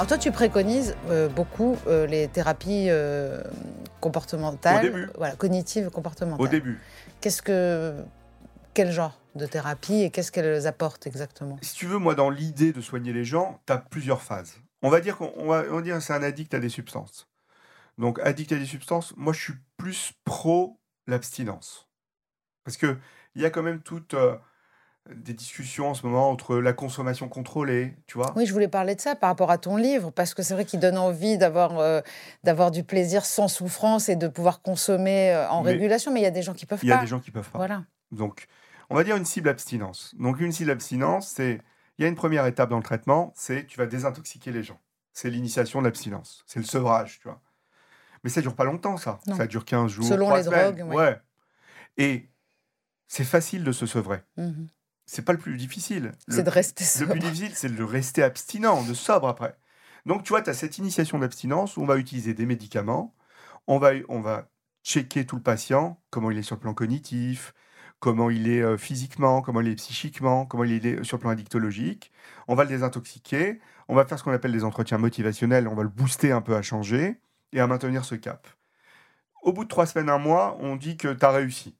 Alors 0.05 0.19
toi, 0.19 0.23
tu 0.23 0.31
préconises 0.31 0.95
euh, 1.09 1.27
beaucoup 1.27 1.79
euh, 1.87 2.05
les 2.05 2.27
thérapies 2.27 2.91
euh, 2.91 3.41
comportementales, 4.01 4.85
Au 4.85 4.89
début. 4.91 5.09
voilà, 5.17 5.35
cognitives, 5.35 5.89
comportementales. 5.89 6.45
Au 6.45 6.47
début. 6.47 6.79
Qu'est-ce 7.21 7.41
que, 7.41 7.95
quel 8.75 8.91
genre 8.91 9.19
de 9.33 9.47
thérapie 9.47 10.03
et 10.03 10.11
qu'est-ce 10.11 10.31
qu'elles 10.31 10.67
apportent 10.67 11.07
exactement? 11.07 11.57
Si 11.63 11.73
tu 11.73 11.87
veux, 11.87 11.97
moi, 11.97 12.13
dans 12.13 12.29
l'idée 12.29 12.71
de 12.71 12.81
soigner 12.81 13.13
les 13.13 13.25
gens, 13.25 13.59
tu 13.65 13.73
as 13.73 13.79
plusieurs 13.79 14.21
phases. 14.21 14.59
On 14.83 14.91
va 14.91 15.01
dire 15.01 15.17
qu'on 15.17 15.33
on 15.37 15.47
va, 15.47 15.63
on 15.71 15.77
va 15.77 15.81
dire 15.81 15.95
que 15.95 16.01
c'est 16.01 16.13
un 16.13 16.21
addict 16.21 16.53
à 16.53 16.59
des 16.59 16.69
substances. 16.69 17.27
Donc, 17.97 18.19
addict 18.19 18.51
à 18.51 18.57
des 18.57 18.67
substances, 18.67 19.11
moi, 19.17 19.33
je 19.33 19.41
suis 19.41 19.55
plus 19.75 20.13
pro 20.23 20.79
l'abstinence. 21.07 21.89
Parce 22.63 22.77
que 22.77 22.99
il 23.33 23.41
y 23.41 23.45
a 23.45 23.49
quand 23.49 23.63
même 23.63 23.81
toutes 23.81 24.13
euh, 24.13 24.35
des 25.13 25.33
discussions 25.33 25.89
en 25.89 25.93
ce 25.93 26.05
moment 26.05 26.29
entre 26.31 26.57
la 26.57 26.73
consommation 26.73 27.27
contrôlée, 27.29 27.95
tu 28.07 28.17
vois. 28.17 28.33
Oui, 28.35 28.45
je 28.45 28.53
voulais 28.53 28.67
parler 28.67 28.95
de 28.95 29.01
ça 29.01 29.15
par 29.15 29.29
rapport 29.29 29.51
à 29.51 29.57
ton 29.57 29.77
livre, 29.77 30.09
parce 30.11 30.33
que 30.33 30.41
c'est 30.41 30.53
vrai 30.55 30.65
qu'il 30.65 30.79
donne 30.79 30.97
envie 30.97 31.37
d'avoir 31.37 31.77
euh, 31.79 32.01
d'avoir 32.43 32.71
du 32.71 32.83
plaisir 32.83 33.23
sans 33.25 33.47
souffrance 33.47 34.09
et 34.09 34.15
de 34.15 34.27
pouvoir 34.27 34.61
consommer 34.61 35.31
euh, 35.31 35.47
en 35.49 35.63
Mais- 35.63 35.71
régulation, 35.73 36.11
mais 36.11 36.21
il 36.21 36.23
y 36.23 36.27
a 36.27 36.31
des 36.31 36.41
gens 36.41 36.53
qui 36.53 36.65
peuvent 36.65 36.79
Il 36.81 36.89
y 36.89 36.91
a 36.91 36.95
pas. 36.95 37.01
des 37.01 37.07
gens 37.07 37.19
qui 37.19 37.29
peuvent 37.31 37.49
pas. 37.49 37.57
Voilà. 37.59 37.83
Donc, 38.11 38.47
on 38.89 38.95
va 38.95 39.03
dire 39.03 39.15
une 39.15 39.25
cible 39.25 39.49
abstinence. 39.49 40.15
Donc, 40.17 40.39
une 40.39 40.51
cible 40.51 40.71
abstinence, 40.71 41.27
c'est. 41.27 41.61
Il 41.97 42.01
y 42.01 42.05
a 42.05 42.09
une 42.09 42.15
première 42.15 42.45
étape 42.45 42.69
dans 42.69 42.77
le 42.77 42.83
traitement, 42.83 43.31
c'est 43.35 43.65
tu 43.67 43.77
vas 43.77 43.85
désintoxiquer 43.85 44.51
les 44.51 44.63
gens. 44.63 44.79
C'est 45.13 45.29
l'initiation 45.29 45.79
de 45.79 45.85
l'abstinence. 45.85 46.43
C'est 46.45 46.59
le 46.59 46.65
sevrage, 46.65 47.19
tu 47.21 47.27
vois. 47.29 47.39
Mais 48.23 48.29
ça 48.29 48.41
dure 48.41 48.55
pas 48.55 48.65
longtemps, 48.65 48.97
ça. 48.97 49.19
Non. 49.27 49.35
Ça 49.35 49.45
dure 49.47 49.63
15 49.63 49.89
jours. 49.91 50.03
Selon 50.05 50.35
les 50.35 50.43
semaines. 50.43 50.75
drogues, 50.75 50.89
ouais. 50.89 50.95
ouais. 50.95 51.21
Et 51.97 52.29
c'est 53.07 53.23
facile 53.23 53.63
de 53.63 53.71
se 53.71 53.85
sevrer. 53.85 54.23
Mhm. 54.35 54.67
C'est 55.05 55.23
pas 55.23 55.33
le 55.33 55.39
plus 55.39 55.57
difficile. 55.57 56.13
Le 56.27 56.35
C'est 56.35 56.43
de 56.43 56.49
rester 56.49 56.83
Le 56.83 56.89
sobre. 56.89 57.11
plus 57.11 57.19
difficile, 57.19 57.51
c'est 57.55 57.73
de 57.73 57.83
rester 57.83 58.23
abstinent, 58.23 58.83
de 58.83 58.93
sobre 58.93 59.27
après. 59.27 59.55
Donc, 60.05 60.23
tu 60.23 60.29
vois, 60.29 60.41
tu 60.41 60.49
as 60.49 60.53
cette 60.53 60.77
initiation 60.77 61.19
d'abstinence 61.19 61.77
où 61.77 61.81
on 61.81 61.85
va 61.85 61.97
utiliser 61.97 62.33
des 62.33 62.45
médicaments, 62.45 63.15
on 63.67 63.77
va, 63.79 63.91
on 64.09 64.21
va 64.21 64.49
checker 64.83 65.25
tout 65.25 65.35
le 65.35 65.41
patient, 65.41 65.99
comment 66.11 66.31
il 66.31 66.37
est 66.37 66.43
sur 66.43 66.55
le 66.55 66.61
plan 66.61 66.73
cognitif, 66.73 67.53
comment 67.99 68.29
il 68.29 68.47
est 68.49 68.61
euh, 68.61 68.77
physiquement, 68.77 69.41
comment 69.41 69.61
il 69.61 69.67
est 69.67 69.75
psychiquement, 69.75 70.45
comment 70.45 70.63
il 70.63 70.85
est 70.85 71.03
sur 71.03 71.17
le 71.17 71.21
plan 71.21 71.31
addictologique. 71.31 72.11
On 72.47 72.55
va 72.55 72.63
le 72.63 72.69
désintoxiquer, 72.69 73.59
on 73.87 73.95
va 73.95 74.05
faire 74.05 74.19
ce 74.19 74.23
qu'on 74.23 74.31
appelle 74.31 74.51
des 74.51 74.63
entretiens 74.63 74.97
motivationnels, 74.99 75.67
on 75.67 75.75
va 75.75 75.83
le 75.83 75.89
booster 75.89 76.31
un 76.31 76.41
peu 76.41 76.55
à 76.55 76.61
changer 76.61 77.19
et 77.51 77.59
à 77.59 77.67
maintenir 77.67 78.05
ce 78.05 78.15
cap. 78.15 78.47
Au 79.41 79.53
bout 79.53 79.63
de 79.63 79.69
trois 79.69 79.85
semaines, 79.85 80.09
un 80.09 80.17
mois, 80.17 80.57
on 80.59 80.75
dit 80.75 80.97
que 80.97 81.13
tu 81.13 81.25
as 81.25 81.31
réussi. 81.31 81.75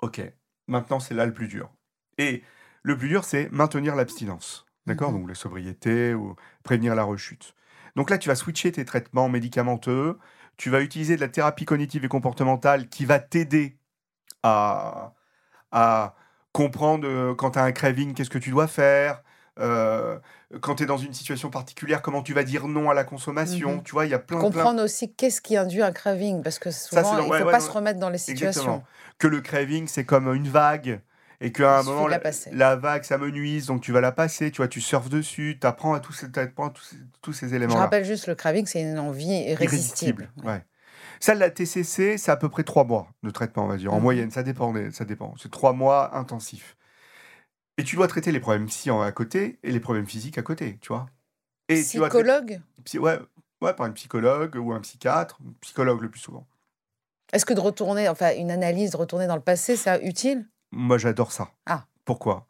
Ok, 0.00 0.20
maintenant 0.66 1.00
c'est 1.00 1.14
là 1.14 1.24
le 1.24 1.32
plus 1.32 1.48
dur. 1.48 1.70
Et 2.18 2.42
le 2.82 2.96
plus 2.96 3.08
dur, 3.08 3.24
c'est 3.24 3.50
maintenir 3.52 3.94
l'abstinence. 3.96 4.64
D'accord? 4.86 5.10
Mhm. 5.12 5.18
Donc 5.20 5.28
la 5.28 5.34
sobriété 5.34 6.14
ou 6.14 6.36
prévenir 6.62 6.94
la 6.94 7.02
rechute. 7.02 7.54
Donc 7.96 8.10
là, 8.10 8.18
tu 8.18 8.28
vas 8.28 8.34
switcher 8.36 8.72
tes 8.72 8.84
traitements 8.84 9.28
médicamenteux. 9.28 10.18
Tu 10.56 10.70
vas 10.70 10.80
utiliser 10.80 11.16
de 11.16 11.20
la 11.20 11.28
thérapie 11.28 11.64
cognitive 11.64 12.04
et 12.04 12.08
comportementale 12.08 12.88
qui 12.88 13.04
va 13.04 13.18
t'aider 13.18 13.78
à, 14.42 15.14
à 15.72 16.14
comprendre 16.52 17.06
euh, 17.08 17.34
quand 17.34 17.52
tu 17.52 17.58
as 17.58 17.64
un 17.64 17.72
craving, 17.72 18.14
qu'est-ce 18.14 18.30
que 18.30 18.38
tu 18.38 18.50
dois 18.50 18.66
faire. 18.68 19.22
euh, 19.58 20.18
quand 20.60 20.76
tu 20.76 20.82
es 20.82 20.86
dans 20.86 20.98
une 20.98 21.14
situation 21.14 21.50
particulière, 21.50 22.02
comment 22.02 22.22
tu 22.22 22.32
vas 22.34 22.44
dire 22.44 22.68
non 22.68 22.90
à 22.90 22.94
la 22.94 23.04
consommation. 23.04 23.76
Mhm. 23.76 23.82
Tu 23.82 23.92
vois, 23.92 24.04
il 24.04 24.10
y 24.10 24.14
a 24.14 24.18
plein, 24.18 24.38
plein 24.38 24.48
Comprendre 24.48 24.82
aussi 24.84 25.12
qu'est-ce 25.14 25.40
qui 25.40 25.56
induit 25.56 25.82
un 25.82 25.92
craving, 25.92 26.42
parce 26.42 26.58
que 26.58 26.70
souvent, 26.70 27.02
dans- 27.02 27.18
il 27.20 27.24
ne 27.24 27.30
ouais, 27.30 27.38
faut 27.40 27.46
ouais, 27.46 27.52
pas 27.52 27.60
se 27.60 27.70
remettre 27.70 27.98
dans 27.98 28.10
les 28.10 28.18
situations. 28.18 28.60
Exactement. 28.60 28.84
Que 29.18 29.26
le 29.28 29.40
craving, 29.40 29.88
c'est 29.88 30.04
comme 30.04 30.32
une 30.34 30.48
vague. 30.48 31.00
Et 31.40 31.52
qu'à 31.52 31.80
un 31.80 31.82
moment, 31.82 32.06
de 32.06 32.10
la 32.10 32.16
la, 32.16 32.22
passer. 32.22 32.50
la 32.52 32.76
vague, 32.76 33.04
ça 33.04 33.18
me 33.18 33.30
nuise, 33.30 33.66
donc 33.66 33.82
tu 33.82 33.92
vas 33.92 34.00
la 34.00 34.12
passer, 34.12 34.50
tu 34.50 34.58
vois, 34.58 34.68
tu 34.68 34.80
surfes 34.80 35.08
dessus, 35.08 35.58
tu 35.60 35.66
apprends 35.66 35.94
à 35.94 36.00
tous 36.00 36.12
ces, 36.12 36.26
à 36.26 36.46
tous, 36.46 36.82
ces- 36.82 36.96
tous 37.20 37.32
ces 37.32 37.48
Je 37.48 37.66
rappelle 37.66 38.04
juste, 38.04 38.26
le 38.26 38.34
craving, 38.34 38.66
c'est 38.66 38.80
une 38.82 38.98
envie 38.98 39.26
irrésistible. 39.26 40.30
Ouais. 40.38 40.52
ouais. 40.52 40.64
Ça, 41.20 41.34
la 41.34 41.50
TCC, 41.50 42.18
c'est 42.18 42.30
à 42.30 42.36
peu 42.36 42.48
près 42.48 42.62
trois 42.64 42.84
mois 42.84 43.08
de 43.22 43.30
traitement, 43.30 43.64
on 43.64 43.68
va 43.68 43.76
dire, 43.76 43.92
en 43.92 43.96
Mhm. 43.96 44.02
moyenne, 44.02 44.30
ça 44.30 44.42
dépend. 44.42 44.72
Ça 44.92 45.04
dépend. 45.04 45.34
C'est 45.38 45.50
trois 45.50 45.72
mois 45.72 46.16
intensifs. 46.16 46.76
Et 47.78 47.84
tu 47.84 47.96
dois 47.96 48.08
traiter 48.08 48.32
les 48.32 48.40
problèmes 48.40 48.66
psy 48.66 48.90
à 48.90 49.12
côté 49.12 49.58
et 49.62 49.70
les 49.70 49.80
problèmes 49.80 50.06
physiques 50.06 50.38
à 50.38 50.42
côté, 50.42 50.78
tu 50.80 50.88
vois. 50.88 51.06
Et 51.68 51.76
tu 51.76 51.82
Psychologue? 52.00 52.60
Psy- 52.84 52.98
ouais, 52.98 53.18
ouais, 53.60 53.74
par 53.74 53.86
un 53.86 53.90
psychologue 53.92 54.56
ou 54.56 54.72
un 54.72 54.80
psychiatre, 54.80 55.38
psychologue 55.60 56.00
le 56.00 56.10
plus 56.10 56.20
souvent. 56.20 56.46
Est-ce 57.32 57.44
que 57.44 57.54
de 57.54 57.60
retourner, 57.60 58.08
enfin, 58.08 58.34
une 58.36 58.50
analyse, 58.50 58.92
de 58.92 58.96
retourner 58.96 59.26
dans 59.26 59.34
le 59.36 59.42
passé, 59.42 59.76
c'est 59.76 60.02
utile? 60.04 60.46
Moi, 60.72 60.98
j'adore 60.98 61.32
ça. 61.32 61.50
Ah. 61.66 61.86
Pourquoi? 62.04 62.46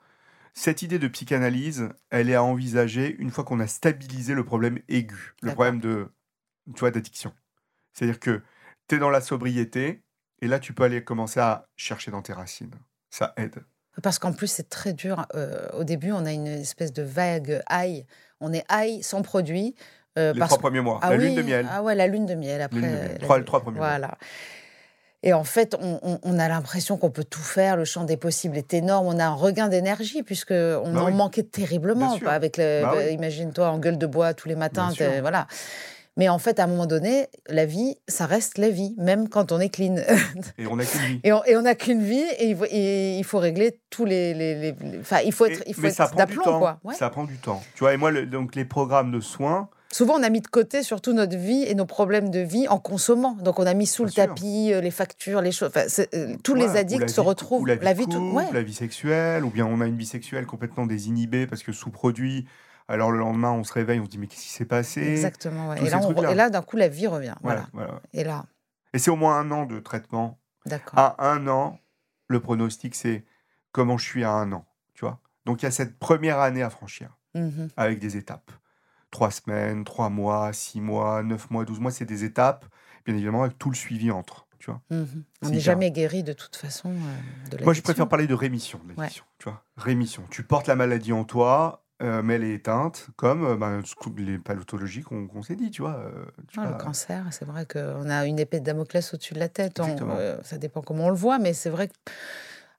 Cette 0.54 0.82
idée 0.82 0.98
de 0.98 1.08
psychanalyse, 1.08 1.88
elle 2.10 2.30
est 2.30 2.34
à 2.34 2.42
envisager 2.42 3.14
une 3.18 3.30
fois 3.30 3.44
qu'on 3.44 3.60
a 3.60 3.66
stabilisé 3.66 4.34
le 4.34 4.44
problème 4.44 4.78
aigu, 4.88 5.34
le 5.42 5.52
problème 5.52 5.80
de, 5.80 6.10
tu 6.74 6.80
vois, 6.80 6.90
d'addiction. 6.90 7.32
C'est-à-dire 7.92 8.18
que 8.18 8.42
tu 8.88 8.96
es 8.96 8.98
dans 8.98 9.10
la 9.10 9.20
sobriété, 9.20 10.02
et 10.42 10.48
là, 10.48 10.58
tu 10.58 10.72
peux 10.72 10.84
aller 10.84 11.04
commencer 11.04 11.40
à 11.40 11.68
chercher 11.76 12.10
dans 12.10 12.22
tes 12.22 12.32
racines. 12.32 12.74
Ça 13.10 13.34
aide. 13.36 13.56
Parce 14.02 14.18
qu'en 14.18 14.32
plus, 14.32 14.46
c'est 14.46 14.68
très 14.68 14.92
dur. 14.92 15.26
Euh, 15.34 15.68
au 15.72 15.84
début, 15.84 16.12
on 16.12 16.24
a 16.26 16.32
une 16.32 16.46
espèce 16.46 16.92
de 16.92 17.02
vague 17.02 17.62
high. 17.70 18.06
On 18.40 18.52
est 18.52 18.64
high 18.70 19.02
sans 19.02 19.22
produit. 19.22 19.74
euh, 20.18 20.32
Les 20.34 20.38
parce 20.38 20.50
trois 20.50 20.60
premiers 20.60 20.80
mois. 20.82 21.00
Ah 21.02 21.10
la 21.10 21.16
oui, 21.16 21.24
lune 21.28 21.34
de 21.36 21.42
miel. 21.42 21.66
Ah 21.70 21.82
ouais, 21.82 21.94
la 21.94 22.06
lune 22.06 22.26
de 22.26 22.34
miel. 22.34 22.60
Après, 22.62 22.78
Lune 22.80 22.90
de 22.90 22.94
miel. 22.96 23.12
la- 23.12 23.18
Trois- 23.18 23.42
trois 23.44 23.60
premiers 23.62 23.78
mois. 23.78 23.88
Voilà. 23.88 24.18
Et 25.28 25.32
en 25.34 25.42
fait, 25.42 25.74
on, 25.80 25.98
on- 26.04 26.18
on 26.22 26.38
a 26.38 26.46
l'impression 26.48 26.96
qu'on 26.96 27.10
peut 27.10 27.24
tout 27.24 27.42
faire. 27.42 27.76
Le 27.76 27.84
champ 27.84 28.04
des 28.04 28.16
possibles 28.16 28.56
est 28.56 28.72
énorme. 28.74 29.08
On 29.08 29.18
a 29.18 29.24
un 29.24 29.34
regain 29.34 29.66
d'énergie 29.68 30.22
puisque 30.22 30.52
on 30.52 30.92
Bah 30.92 31.02
en 31.02 31.06
oui. 31.06 31.12
manquait 31.14 31.42
terriblement. 31.42 32.06
Bien 32.10 32.16
sûr. 32.18 32.24
pas 32.26 32.32
Avec 32.32 32.56
le, 32.56 32.82
Bah 32.82 32.94
oui. 32.96 33.12
imagine-toi 33.14 33.68
en 33.68 33.78
gueule 33.78 33.98
de 33.98 34.06
bois 34.06 34.34
tous 34.34 34.48
les 34.48 34.54
matins. 34.54 34.90
Voilà. 35.20 35.48
Mais 36.18 36.28
en 36.30 36.38
fait, 36.38 36.60
à 36.60 36.64
un 36.64 36.66
moment 36.68 36.86
donné, 36.86 37.26
la 37.48 37.66
vie, 37.66 37.96
ça 38.08 38.24
reste 38.24 38.56
la 38.56 38.70
vie, 38.70 38.94
même 38.98 39.28
quand 39.28 39.52
on 39.52 39.58
est 39.60 39.68
clean. 39.68 39.96
Et 40.58 40.66
on 40.66 40.78
a 40.78 40.84
qu'une 40.84 41.00
vie. 41.02 41.20
et 41.24 41.56
on 41.56 41.62
n'a 41.62 41.74
qu'une 41.74 42.02
vie 42.02 42.24
et 42.38 42.46
il, 42.50 42.56
faut, 42.56 42.64
et 42.70 43.18
il 43.18 43.24
faut 43.24 43.38
régler 43.38 43.78
tous 43.90 44.04
les, 44.06 44.32
les- 44.32 44.54
les- 44.54 44.76
les- 44.80 44.98
Enfin, 45.00 45.18
il 45.26 45.32
faut 45.32 45.44
être, 45.44 45.60
Et- 45.60 45.64
il 45.70 45.74
faut 45.74 45.82
mais 45.82 45.90
ça 45.90 46.04
être 46.04 46.12
prend 46.14 46.24
du 46.24 46.32
d'aplomb, 46.36 46.44
temps. 46.44 46.58
quoi. 46.58 46.78
Ouais. 46.84 46.94
Ça 46.94 47.10
prend 47.10 47.24
du 47.24 47.36
temps. 47.36 47.62
Tu 47.74 47.80
vois, 47.80 47.92
et 47.92 47.96
moi, 47.98 48.10
le- 48.12 48.24
donc 48.24 48.54
les 48.54 48.64
programmes 48.64 49.10
de 49.12 49.20
soins, 49.20 49.68
Souvent, 49.96 50.20
on 50.20 50.22
a 50.22 50.28
mis 50.28 50.42
de 50.42 50.46
côté 50.46 50.82
surtout 50.82 51.14
notre 51.14 51.38
vie 51.38 51.62
et 51.62 51.74
nos 51.74 51.86
problèmes 51.86 52.30
de 52.30 52.40
vie 52.40 52.68
en 52.68 52.78
consommant. 52.78 53.32
Donc, 53.40 53.58
on 53.58 53.64
a 53.66 53.72
mis 53.72 53.86
sous 53.86 54.02
Bien 54.04 54.06
le 54.06 54.12
sûr. 54.12 54.26
tapis 54.26 54.72
euh, 54.74 54.82
les 54.82 54.90
factures, 54.90 55.40
les 55.40 55.52
choses. 55.52 55.70
Euh, 56.12 56.36
tous 56.44 56.52
Ouais, 56.52 56.58
les 56.60 56.66
la 56.66 56.80
addicts 56.80 57.08
se 57.08 57.20
vie- 57.22 57.26
retrouvent. 57.26 57.62
Ou 57.62 57.64
la 57.64 57.76
vie, 57.94 58.06
de 58.06 58.12
tout- 58.12 58.18
couple, 58.20 58.34
ouais. 58.36 58.52
la 58.52 58.62
vie 58.62 58.74
sexuelle, 58.74 59.42
ou 59.42 59.48
bien 59.48 59.64
on 59.64 59.80
a 59.80 59.86
une 59.86 59.96
vie 59.96 60.04
sexuelle 60.04 60.44
complètement 60.44 60.84
désinhibée 60.84 61.46
parce 61.46 61.62
que 61.62 61.72
sous-produit, 61.72 62.46
Alors 62.88 63.10
le 63.10 63.18
lendemain, 63.18 63.50
on 63.52 63.64
se 63.64 63.72
réveille, 63.72 63.98
on 63.98 64.04
se 64.04 64.10
dit 64.10 64.18
mais 64.18 64.26
qu'est-ce 64.28 64.42
qui 64.42 64.48
s'est 64.50 64.64
passé? 64.66 65.00
Exactement. 65.00 65.70
ouais. 65.70 65.78
Et 65.84 65.88
là, 65.90 65.98
on 66.04 66.12
et 66.12 66.50
d'un 66.50 66.62
coup, 66.62 66.76
la 66.76 66.88
vie 66.88 67.06
revient. 67.06 67.34
Voilà, 67.42 67.66
Voilà. 67.72 67.86
voilà. 67.88 68.02
Et 68.12 68.22
là, 68.22 68.44
Et 68.92 68.98
c'est 69.00 69.10
au 69.10 69.16
moins 69.16 69.40
un 69.40 69.50
an 69.50 69.64
de 69.66 69.80
traitement. 69.80 70.38
d'accord. 70.66 70.96
À 70.98 71.16
un 71.32 71.48
an, 71.48 71.80
le 72.28 72.38
pronostic, 72.38 72.94
c'est 72.94 73.24
comment 73.72 73.96
je 73.98 74.04
suis 74.04 74.24
à 74.24 74.30
un 74.30 74.52
an. 74.52 74.66
Tu 74.94 75.00
vois? 75.06 75.18
Donc 75.46 75.62
il 75.62 75.64
y 75.64 75.68
a 75.68 75.72
cette 75.72 75.98
première 75.98 76.38
année 76.38 76.62
à 76.62 76.68
franchir 76.70 77.16
Mhm. 77.34 77.70
avec 77.76 77.98
des 77.98 78.16
étapes. 78.18 78.52
Trois 79.10 79.30
semaines, 79.30 79.84
trois 79.84 80.10
mois, 80.10 80.52
six 80.52 80.80
mois, 80.80 81.22
neuf 81.22 81.50
mois, 81.50 81.64
douze 81.64 81.80
mois, 81.80 81.90
c'est 81.90 82.04
des 82.04 82.24
étapes. 82.24 82.64
Bien 83.06 83.14
évidemment, 83.14 83.42
avec 83.44 83.56
tout 83.58 83.70
le 83.70 83.76
suivi 83.76 84.10
entre. 84.10 84.46
Tu 84.58 84.70
vois 84.70 84.80
Mhm. 84.90 85.22
On 85.42 85.50
n'est 85.50 85.60
jamais 85.60 85.90
guéri 85.90 86.22
de 86.24 86.32
toute 86.32 86.56
façon 86.56 86.90
euh, 86.90 87.56
de 87.56 87.62
Moi, 87.64 87.72
je 87.72 87.82
préfère 87.82 88.08
parler 88.08 88.26
de 88.26 88.34
rémission. 88.34 88.80
de 88.88 88.94
Tu 89.08 89.22
vois 89.44 89.62
Rémission. 89.76 90.24
Tu 90.30 90.42
portes 90.42 90.66
la 90.66 90.74
maladie 90.76 91.12
en 91.12 91.24
toi, 91.24 91.84
euh, 92.02 92.20
mais 92.22 92.34
elle 92.34 92.44
est 92.44 92.54
éteinte, 92.54 93.06
comme 93.16 93.44
euh, 93.44 93.56
ben, 93.56 93.80
les 94.16 94.38
pathologies 94.38 95.02
qu'on 95.02 95.42
s'est 95.42 95.54
dit. 95.56 95.70
Tu 95.70 95.82
vois, 95.82 95.96
euh, 95.96 96.24
tu 96.48 96.58
Ah, 96.60 96.66
le 96.66 96.74
cancer, 96.74 97.26
c'est 97.30 97.44
vrai 97.44 97.64
qu'on 97.64 98.10
a 98.10 98.26
une 98.26 98.38
épée 98.40 98.58
de 98.60 98.64
Damoclès 98.64 99.14
au-dessus 99.14 99.34
de 99.34 99.38
la 99.38 99.48
tête. 99.48 99.78
On- 99.78 100.38
ça 100.42 100.58
dépend 100.58 100.82
comment 100.82 101.06
on 101.06 101.10
le 101.10 101.16
voit, 101.16 101.38
mais 101.38 101.52
c'est 101.52 101.70
vrai 101.70 101.88
que. 101.88 101.94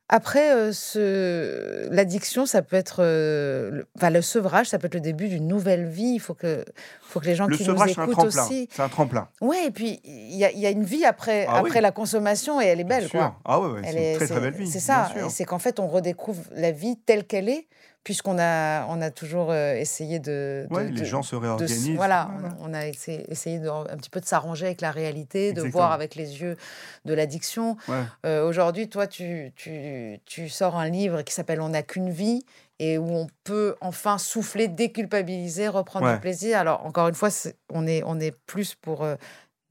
Après, 0.10 0.54
euh, 0.56 0.72
ce... 0.72 1.90
l'addiction, 1.94 2.46
ça 2.46 2.62
peut 2.62 2.76
être. 2.78 2.98
euh, 3.04 3.70
le... 3.72 3.88
Enfin, 3.98 4.10
le 4.10 4.22
sevrage, 4.22 4.68
ça 4.68 4.80
peut 4.80 4.88
être 4.88 4.94
le 4.94 5.02
début 5.02 5.28
d'une 5.28 5.48
nouvelle 5.48 5.86
vie. 5.86 6.14
Il 6.16 6.20
faut 6.20 6.34
que, 6.34 6.64
faut 7.02 7.20
que 7.20 7.26
les 7.26 7.36
gens 7.36 7.46
Le 7.48 7.58
qui 7.58 7.64
nous 7.64 7.72
sevrage, 7.72 8.00
un 8.00 8.06
écoutent 8.08 8.24
aussi. 8.26 8.70
C'est 8.72 8.82
un 8.82 8.88
tremplin. 8.88 9.28
Ouais, 9.42 9.66
et 9.66 9.72
puis 9.72 10.00
il 10.06 10.36
y 10.38 10.46
a, 10.46 10.52
il 10.52 10.60
y 10.60 10.66
a 10.66 10.70
une 10.70 10.86
vie 10.86 11.04
après, 11.04 11.46
Ah 11.50 11.58
après 11.58 11.72
oui. 11.76 11.82
la 11.82 11.92
consommation 11.92 12.62
et 12.62 12.66
elle 12.68 12.80
est 12.80 12.84
Bien 12.86 13.00
belle, 13.00 13.10
sûr. 13.10 13.20
quoi. 13.20 13.36
Ah 13.44 13.60
ouais, 13.60 13.82
c'est 13.84 13.96
est- 13.96 14.12
une 14.14 14.18
très 14.18 14.28
très 14.28 14.40
belle 14.40 14.54
vie. 14.54 14.68
C'est 14.68 14.80
ça. 14.80 15.12
c'est 15.30 15.44
qu'en 15.44 15.60
fait, 15.60 15.80
on 15.80 15.88
redécouvre 15.88 16.42
la 16.56 16.72
vie 16.72 16.98
telle 17.06 17.26
qu'elle 17.26 17.50
est, 17.50 17.68
puisqu'on 18.08 18.38
a, 18.40 18.86
on 18.88 19.02
a 19.02 19.12
toujours 19.12 19.52
euh, 19.52 19.74
essayé 19.76 20.20
de. 20.20 20.66
de- 20.70 20.74
Ouais, 20.74 20.86
de- 20.88 20.96
les 20.98 21.04
gens 21.04 21.24
se 21.24 21.36
de 21.36 21.42
réorganisent. 21.42 21.90
voilà, 21.98 22.30
Voilà. 22.40 22.56
on 22.62 22.74
a, 22.74 22.88
essayé, 22.88 23.30
essayé 23.30 23.60
de, 23.60 23.68
un 23.68 23.98
petit 23.98 24.10
peu 24.10 24.22
de 24.22 24.26
s'arranger 24.26 24.68
avec 24.68 24.80
la 24.80 24.92
réalité, 24.92 25.52
de 25.52 25.62
voir 25.62 25.92
avec 25.92 26.16
les 26.16 26.40
yeux 26.40 26.56
de 27.04 27.14
l'addiction. 27.14 27.76
Ouais. 27.90 27.96
Euh, 28.26 28.48
Aujourd'hui, 28.48 28.88
toi, 28.88 29.08
tu, 29.08 29.52
tu, 29.58 30.22
tu 30.26 30.48
sors 30.48 30.78
un 30.78 30.88
livre 30.88 31.22
qui 31.24 31.34
s'appelle 31.34 31.60
On 31.60 31.68
n'a 31.68 31.84
qu'une 31.84 32.10
vie 32.10 32.46
et 32.80 32.98
où 32.98 33.10
on 33.14 33.28
peut 33.44 33.76
enfin 33.82 34.18
souffler, 34.18 34.70
déculpabiliser, 34.70 35.68
reprendre 35.68 36.06
Ouais. 36.06 36.14
du 36.14 36.20
plaisir. 36.22 36.60
Alors, 36.60 36.86
encore 36.86 37.10
une 37.10 37.16
fois, 37.16 37.28
on 37.74 37.86
est, 37.88 38.04
on 38.06 38.22
est 38.22 38.32
plus 38.46 38.74
pour 38.74 39.04
euh, 39.04 39.16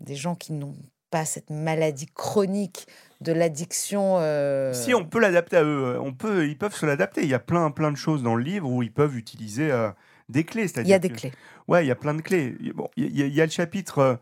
des 0.00 0.14
gens 0.14 0.34
qui 0.34 0.52
n'ont 0.52 0.74
pas 1.10 1.24
cette 1.24 1.48
maladie 1.48 2.04
chronique 2.14 2.86
de 3.20 3.32
l'addiction. 3.32 4.16
euh, 4.20 4.72
Si 4.72 4.94
on 4.94 5.04
peut 5.04 5.20
l'adapter 5.20 5.56
à 5.56 5.64
eux, 5.64 5.98
on 6.00 6.12
peut, 6.12 6.46
ils 6.46 6.56
peuvent 6.58 6.74
se 6.74 6.86
l'adapter. 6.86 7.22
Il 7.22 7.28
y 7.28 7.34
a 7.34 7.38
plein, 7.38 7.70
plein 7.70 7.90
de 7.90 7.96
choses 7.96 8.22
dans 8.22 8.34
le 8.34 8.42
livre 8.42 8.70
où 8.70 8.82
ils 8.82 8.92
peuvent 8.92 9.16
utiliser 9.16 9.70
euh, 9.70 9.90
des 10.28 10.44
clés. 10.44 10.66
Il 10.76 10.86
y 10.88 10.94
a 10.94 10.98
des 10.98 11.08
que- 11.10 11.16
clés. 11.16 11.32
Ouais, 11.68 11.84
il 11.84 11.88
y 11.88 11.92
a 11.92 11.96
plein 11.96 12.14
de 12.14 12.20
clés. 12.22 12.56
Il- 12.60 12.72
Bon, 12.72 12.88
il 12.96 13.16
y, 13.16 13.22
a- 13.22 13.26
il 13.26 13.34
y 13.34 13.40
a 13.40 13.44
le 13.44 13.50
chapitre, 13.50 14.18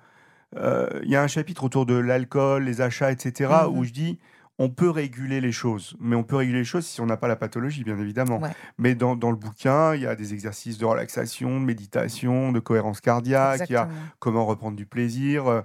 euh, 0.57 0.89
il 1.03 1.11
y 1.11 1.17
a 1.17 1.23
un 1.23 1.27
chapitre 1.29 1.65
autour 1.65 1.87
de 1.87 1.95
l'alcool, 1.95 2.65
les 2.65 2.81
achats, 2.81 3.11
etc., 3.11 3.51
Mhm. 3.67 3.77
où 3.79 3.85
je 3.85 3.91
dis, 3.93 4.19
on 4.61 4.69
peut 4.69 4.89
réguler 4.91 5.41
les 5.41 5.51
choses, 5.51 5.97
mais 5.99 6.15
on 6.15 6.23
peut 6.23 6.37
réguler 6.37 6.59
les 6.61 6.65
choses 6.65 6.87
si 6.87 7.01
on 7.01 7.07
n'a 7.07 7.17
pas 7.17 7.27
la 7.27 7.35
pathologie, 7.35 7.83
bien 7.83 7.99
évidemment. 7.99 8.39
Ouais. 8.39 8.51
Mais 8.79 8.95
dans, 8.95 9.17
dans 9.17 9.31
le 9.33 9.37
bouquin, 9.37 9.97
il 9.97 10.03
y 10.03 10.07
a 10.07 10.15
des 10.15 10.33
exercices 10.33 10.79
de 10.79 10.85
relaxation, 10.85 11.59
de 11.59 11.65
méditation, 11.65 12.53
de 12.53 12.61
cohérence 12.61 13.01
cardiaque, 13.01 13.63
il 13.69 13.73
y 13.73 13.77
a 13.77 13.89
comment 14.21 14.47
reprendre 14.47 14.77
du 14.77 14.87
plaisir, 14.87 15.65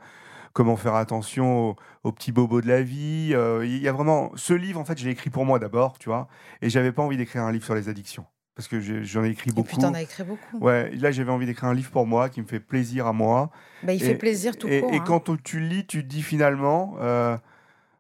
comment 0.54 0.76
faire 0.78 0.96
attention 0.96 1.70
aux, 1.70 1.76
aux 2.04 2.12
petits 2.12 2.32
bobos 2.32 2.62
de 2.62 2.68
la 2.68 2.82
vie. 2.82 3.32
euh, 3.34 3.66
Il 3.66 3.78
y 3.78 3.88
a 3.88 3.92
vraiment 3.92 4.32
ce 4.36 4.54
livre, 4.54 4.80
en 4.80 4.86
fait, 4.86 4.98
je 5.00 5.06
l'ai 5.06 5.12
écrit 5.12 5.30
pour 5.30 5.46
moi 5.46 5.60
d'abord, 5.60 5.98
tu 6.00 6.10
vois, 6.10 6.28
et 6.62 6.70
j'avais 6.70 6.92
pas 6.92 7.02
envie 7.04 7.18
d'écrire 7.18 7.44
un 7.44 7.52
livre 7.52 7.66
sur 7.66 7.76
les 7.76 7.90
addictions 7.90 8.26
parce 8.56 8.68
que 8.68 8.82
j'en 9.04 9.24
ai 9.24 9.30
écrit 9.30 9.52
Et 9.52 9.54
beaucoup. 9.54 9.68
puis, 9.70 9.78
t'en 9.78 9.94
as 9.94 10.02
écrit 10.02 10.24
beaucoup. 10.24 10.58
Ouais, 10.60 10.92
là 10.96 11.12
j'avais 11.12 11.32
envie 11.32 11.46
d'écrire 11.46 11.70
un 11.70 11.74
livre 11.74 11.92
pour 11.92 12.06
moi 12.06 12.28
qui 12.28 12.42
me 12.42 12.46
fait 12.46 12.60
plaisir 12.60 13.08
à 13.08 13.14
moi. 13.14 13.52
Bah, 13.84 13.94
il 13.94 14.02
Et- 14.02 14.06
fait 14.06 14.16
plaisir 14.16 14.58
tout 14.58 14.68
et, 14.68 14.82
court. 14.82 14.92
et 14.94 14.98
hein. 14.98 15.04
quand 15.08 15.42
tu 15.44 15.62
lis, 15.62 15.86
tu 15.86 16.02
te 16.04 16.08
dis 16.08 16.22
finalement, 16.22 16.96
euh, 17.00 17.38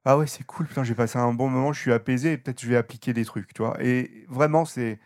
ah 0.05 0.17
ouais 0.17 0.27
c'est 0.27 0.43
cool, 0.45 0.65
putain 0.65 0.83
j'ai 0.83 0.95
passé 0.95 1.17
un 1.17 1.33
bon 1.33 1.49
moment, 1.49 1.71
je 1.71 1.79
suis 1.79 1.93
apaisé, 1.93 2.33
et 2.33 2.37
peut-être 2.37 2.61
je 2.61 2.67
vais 2.67 2.75
appliquer 2.75 3.13
des 3.13 3.23
trucs, 3.25 3.53
tu 3.53 3.61
vois. 3.61 3.81
Et 3.81 4.25
vraiment 4.27 4.65
c'est 4.65 4.99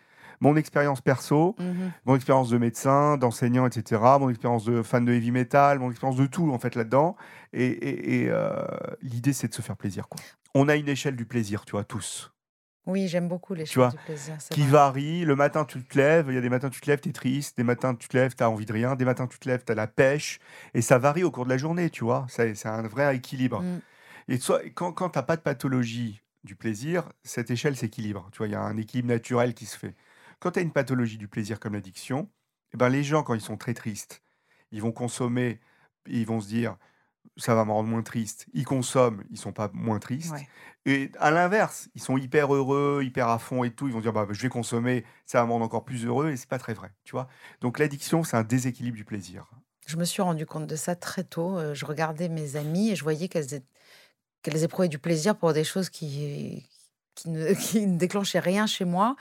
mon 0.43 0.55
expérience 0.57 0.99
perso, 1.01 1.55
Mhm. 1.57 1.91
mon 2.05 2.15
expérience 2.15 2.49
de 2.49 2.57
médecin, 2.57 3.17
d'enseignant, 3.17 3.65
etc., 3.65 4.19
mon 4.19 4.29
expérience 4.29 4.65
de 4.65 4.81
fan 4.83 5.05
de 5.05 5.13
heavy 5.13 5.31
metal, 5.31 5.79
mon 5.79 5.89
expérience 5.89 6.17
de 6.17 6.25
tout 6.25 6.51
en 6.51 6.59
fait 6.59 6.75
là-dedans. 6.75 7.15
Et, 7.53 7.65
et- 7.65 8.21
et, 8.23 8.29
euh, 8.29 8.53
l'idée 9.01 9.31
c'est 9.33 9.47
de 9.47 9.53
se 9.53 9.61
faire 9.61 9.77
plaisir, 9.77 10.07
quoi. 10.09 10.19
On 10.53 10.67
a 10.67 10.75
une 10.75 10.89
échelle 10.89 11.15
du 11.15 11.25
plaisir, 11.25 11.63
tu 11.65 11.71
vois, 11.71 11.85
tous 11.85 12.31
Oui, 12.85 13.07
j'aime 13.07 13.29
beaucoup 13.29 13.53
les 13.53 13.65
choses 13.65 13.91
du 13.91 13.97
plaisir. 14.05 14.37
qui 14.51 14.61
vrai. 14.63 14.69
varie. 14.71 15.23
Le 15.23 15.35
matin, 15.37 15.63
tu 15.63 15.81
te 15.81 15.97
lèves, 15.97 16.25
il 16.27 16.35
y 16.35 16.37
a 16.37 16.41
des 16.41 16.49
matins, 16.49 16.69
tu 16.69 16.81
te 16.81 16.89
lèves, 16.89 16.99
tu 16.99 17.09
es 17.09 17.13
triste. 17.13 17.55
Des 17.55 17.63
matins, 17.63 17.95
tu 17.95 18.09
te 18.09 18.17
lèves, 18.17 18.35
tu 18.35 18.43
as 18.43 18.49
envie 18.49 18.65
de 18.65 18.73
rien. 18.73 18.95
Des 18.97 19.05
matins, 19.05 19.25
tu 19.27 19.39
te 19.39 19.47
lèves, 19.47 19.63
tu 19.65 19.71
as 19.71 19.75
la 19.75 19.87
pêche. 19.87 20.39
Et 20.73 20.81
ça 20.81 20.97
varie 20.97 21.23
au 21.23 21.31
cours 21.31 21.45
de 21.45 21.49
la 21.49 21.57
journée, 21.57 21.89
tu 21.89 22.03
vois. 22.03 22.25
C'est 22.27 22.65
un 22.65 22.81
vrai 22.83 23.15
équilibre. 23.15 23.61
Mm. 23.61 23.79
Et 24.27 24.39
quand, 24.75 24.91
quand 24.91 25.09
tu 25.11 25.17
n'as 25.17 25.23
pas 25.23 25.37
de 25.37 25.41
pathologie 25.41 26.21
du 26.43 26.55
plaisir, 26.57 27.09
cette 27.23 27.49
échelle 27.51 27.77
s'équilibre. 27.77 28.27
Tu 28.33 28.39
vois, 28.39 28.47
il 28.47 28.51
y 28.51 28.55
a 28.55 28.61
un 28.61 28.75
équilibre 28.77 29.07
naturel 29.07 29.53
qui 29.53 29.65
se 29.65 29.77
fait. 29.77 29.95
Quand 30.43 30.51
tu 30.51 30.59
as 30.59 30.61
une 30.61 30.73
pathologie 30.73 31.17
du 31.17 31.29
plaisir 31.29 31.57
comme 31.57 31.71
l'addiction, 31.73 32.29
eh 32.73 32.77
ben, 32.77 32.89
les 32.89 33.01
gens, 33.01 33.23
quand 33.23 33.33
ils 33.33 33.39
sont 33.39 33.55
très 33.55 33.73
tristes, 33.73 34.21
ils 34.73 34.81
vont 34.81 34.91
consommer, 34.91 35.61
ils 36.05 36.25
vont 36.25 36.41
se 36.41 36.47
dire 36.47 36.75
ça 37.37 37.55
va 37.55 37.63
me 37.63 37.71
rendre 37.71 37.87
moins 37.87 38.03
triste. 38.03 38.47
Ils 38.53 38.65
consomment, 38.65 39.23
ils 39.29 39.37
sont 39.37 39.53
pas 39.53 39.71
moins 39.73 39.99
tristes. 39.99 40.33
Ouais. 40.33 40.49
Et 40.85 41.11
à 41.17 41.31
l'inverse, 41.31 41.87
ils 41.95 42.01
sont 42.01 42.17
hyper 42.17 42.53
heureux, 42.53 43.03
hyper 43.05 43.29
à 43.29 43.39
fond 43.39 43.63
et 43.63 43.71
tout. 43.71 43.87
Ils 43.87 43.93
vont 43.93 44.01
dire 44.01 44.11
bah, 44.11 44.27
je 44.29 44.41
vais 44.41 44.49
consommer, 44.49 45.05
ça 45.25 45.39
va 45.39 45.47
me 45.47 45.53
rendre 45.53 45.63
encore 45.63 45.85
plus 45.85 46.05
heureux. 46.05 46.29
Et 46.31 46.35
c'est 46.35 46.49
pas 46.49 46.59
très 46.59 46.73
vrai, 46.73 46.91
tu 47.05 47.13
vois. 47.13 47.29
Donc 47.61 47.79
l'addiction, 47.79 48.25
c'est 48.25 48.35
un 48.35 48.43
déséquilibre 48.43 48.97
du 48.97 49.05
plaisir. 49.05 49.49
Je 49.87 49.95
me 49.95 50.03
suis 50.03 50.21
rendu 50.21 50.45
compte 50.45 50.67
de 50.67 50.75
ça 50.75 50.97
très 50.97 51.23
tôt. 51.23 51.57
Euh, 51.57 51.73
Je 51.73 51.85
regardais 51.85 52.27
mes 52.27 52.57
amies 52.57 52.89
et 52.91 52.97
je 52.97 53.03
voyais 53.03 53.29
qu'elles 53.29 53.53
é- 53.53 53.63
qu'elles 54.41 54.61
éprouvaient 54.63 54.89
du 54.89 54.99
plaisir 54.99 55.37
pour 55.37 55.53
des 55.53 55.63
choses 55.63 55.89
qui, 55.89 56.67
qui, 57.15 57.29
ne, 57.29 57.53
qui 57.53 57.87
ne 57.87 57.97
déclenchaient 57.97 58.39
rien 58.39 58.67
chez 58.67 58.83
moi. 58.83 59.15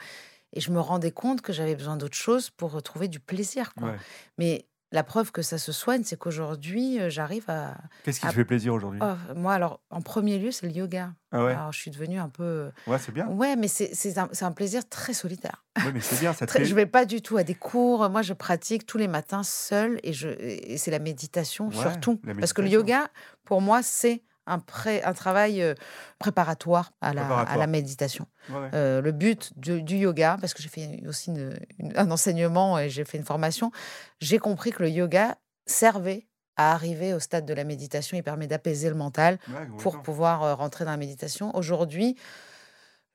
Et 0.53 0.61
je 0.61 0.71
me 0.71 0.79
rendais 0.79 1.11
compte 1.11 1.41
que 1.41 1.51
j'avais 1.53 1.75
besoin 1.75 1.97
d'autre 1.97 2.15
chose 2.15 2.49
pour 2.49 2.71
retrouver 2.71 3.07
du 3.07 3.19
plaisir. 3.19 3.73
Quoi. 3.75 3.89
Ouais. 3.89 3.97
Mais 4.37 4.67
la 4.91 5.03
preuve 5.03 5.31
que 5.31 5.41
ça 5.41 5.57
se 5.57 5.71
soigne, 5.71 6.03
c'est 6.03 6.17
qu'aujourd'hui, 6.19 6.99
euh, 6.99 7.09
j'arrive 7.09 7.45
à... 7.49 7.75
Qu'est-ce 8.03 8.19
qui 8.19 8.27
te 8.27 8.31
fait 8.33 8.45
plaisir 8.45 8.75
aujourd'hui? 8.75 8.99
Oh, 9.03 9.33
moi, 9.35 9.53
alors, 9.55 9.81
en 9.89 10.01
premier 10.01 10.37
lieu, 10.37 10.51
c'est 10.51 10.67
le 10.67 10.71
yoga. 10.71 11.13
Ah 11.31 11.43
ouais, 11.43 11.53
Alors, 11.53 11.71
je 11.73 11.79
suis 11.79 11.89
devenue 11.89 12.19
un 12.19 12.29
peu... 12.29 12.69
ouais 12.85 12.99
c'est 12.99 13.11
bien. 13.11 13.27
Ouais, 13.27 13.55
mais 13.55 13.67
c'est 13.67 14.17
un, 14.19 14.29
un 14.41 14.51
plaisir 14.51 14.87
très 14.87 15.13
solitaire. 15.13 15.65
Ouais, 15.83 15.91
mais 15.91 15.99
c'est 16.01 16.19
bien, 16.19 16.31
ça 16.33 16.45
te 16.45 16.51
Très- 16.51 16.65
je 16.65 16.75
vais 16.75 16.85
pas 16.85 17.05
du 17.05 17.23
tout 17.23 17.37
à 17.37 17.43
des 17.43 17.55
cours. 17.55 18.07
Moi, 18.11 18.21
je 18.21 18.33
pratique 18.33 18.85
tous 18.85 18.99
les 18.99 19.07
matins 19.07 19.41
seule 19.41 19.99
et, 20.03 20.13
je, 20.13 20.29
et 20.29 20.77
c'est 20.77 20.91
la 20.91 20.99
méditation 20.99 21.69
Ouais, 21.69 21.75
surtout. 21.75 22.21
la 22.23 22.35
Parce 22.35 22.53
que 22.53 22.61
le 22.61 22.69
yoga, 22.69 23.07
pour 23.45 23.61
moi, 23.61 23.81
c'est 23.81 24.21
un, 24.45 24.59
pré- 24.59 25.01
un 25.03 25.13
travail 25.13 25.61
euh, 25.61 25.73
préparatoire 26.19 26.91
à 27.01 27.13
la, 27.13 27.21
à 27.21 27.25
Préparatoire. 27.25 27.57
la 27.57 27.67
méditation. 27.67 28.27
Ouais, 28.49 28.55
ouais. 28.57 28.69
Euh, 28.73 29.01
le 29.01 29.11
but 29.11 29.51
du, 29.57 29.81
du 29.81 29.97
yoga, 29.97 30.37
parce 30.39 30.53
que 30.53 30.61
j'ai 30.61 30.69
fait 30.69 31.01
aussi 31.07 31.29
une- 31.31 31.57
une- 31.79 31.93
un 31.97 32.11
enseignement 32.11 32.77
et 32.79 32.89
j'ai 32.89 33.05
fait 33.05 33.17
une 33.17 33.23
formation, 33.25 33.71
j'ai 34.19 34.39
compris 34.39 34.71
que 34.71 34.83
le 34.83 34.89
yoga 34.89 35.37
servait 35.65 36.27
à 36.55 36.71
arriver 36.73 37.13
au 37.13 37.19
stade 37.19 37.45
de 37.45 37.53
la 37.53 37.63
méditation. 37.63 38.15
Il 38.17 38.21
permet 38.23 38.47
d'apaiser 38.47 38.89
le 38.89 38.95
mental 38.95 39.39
Ouais, 39.47 39.65
pour 39.79 40.01
pouvoir 40.01 40.43
euh, 40.43 40.53
rentrer 40.55 40.85
dans 40.85 40.91
la 40.91 40.97
méditation. 40.97 41.55
Aujourd'hui, 41.55 42.15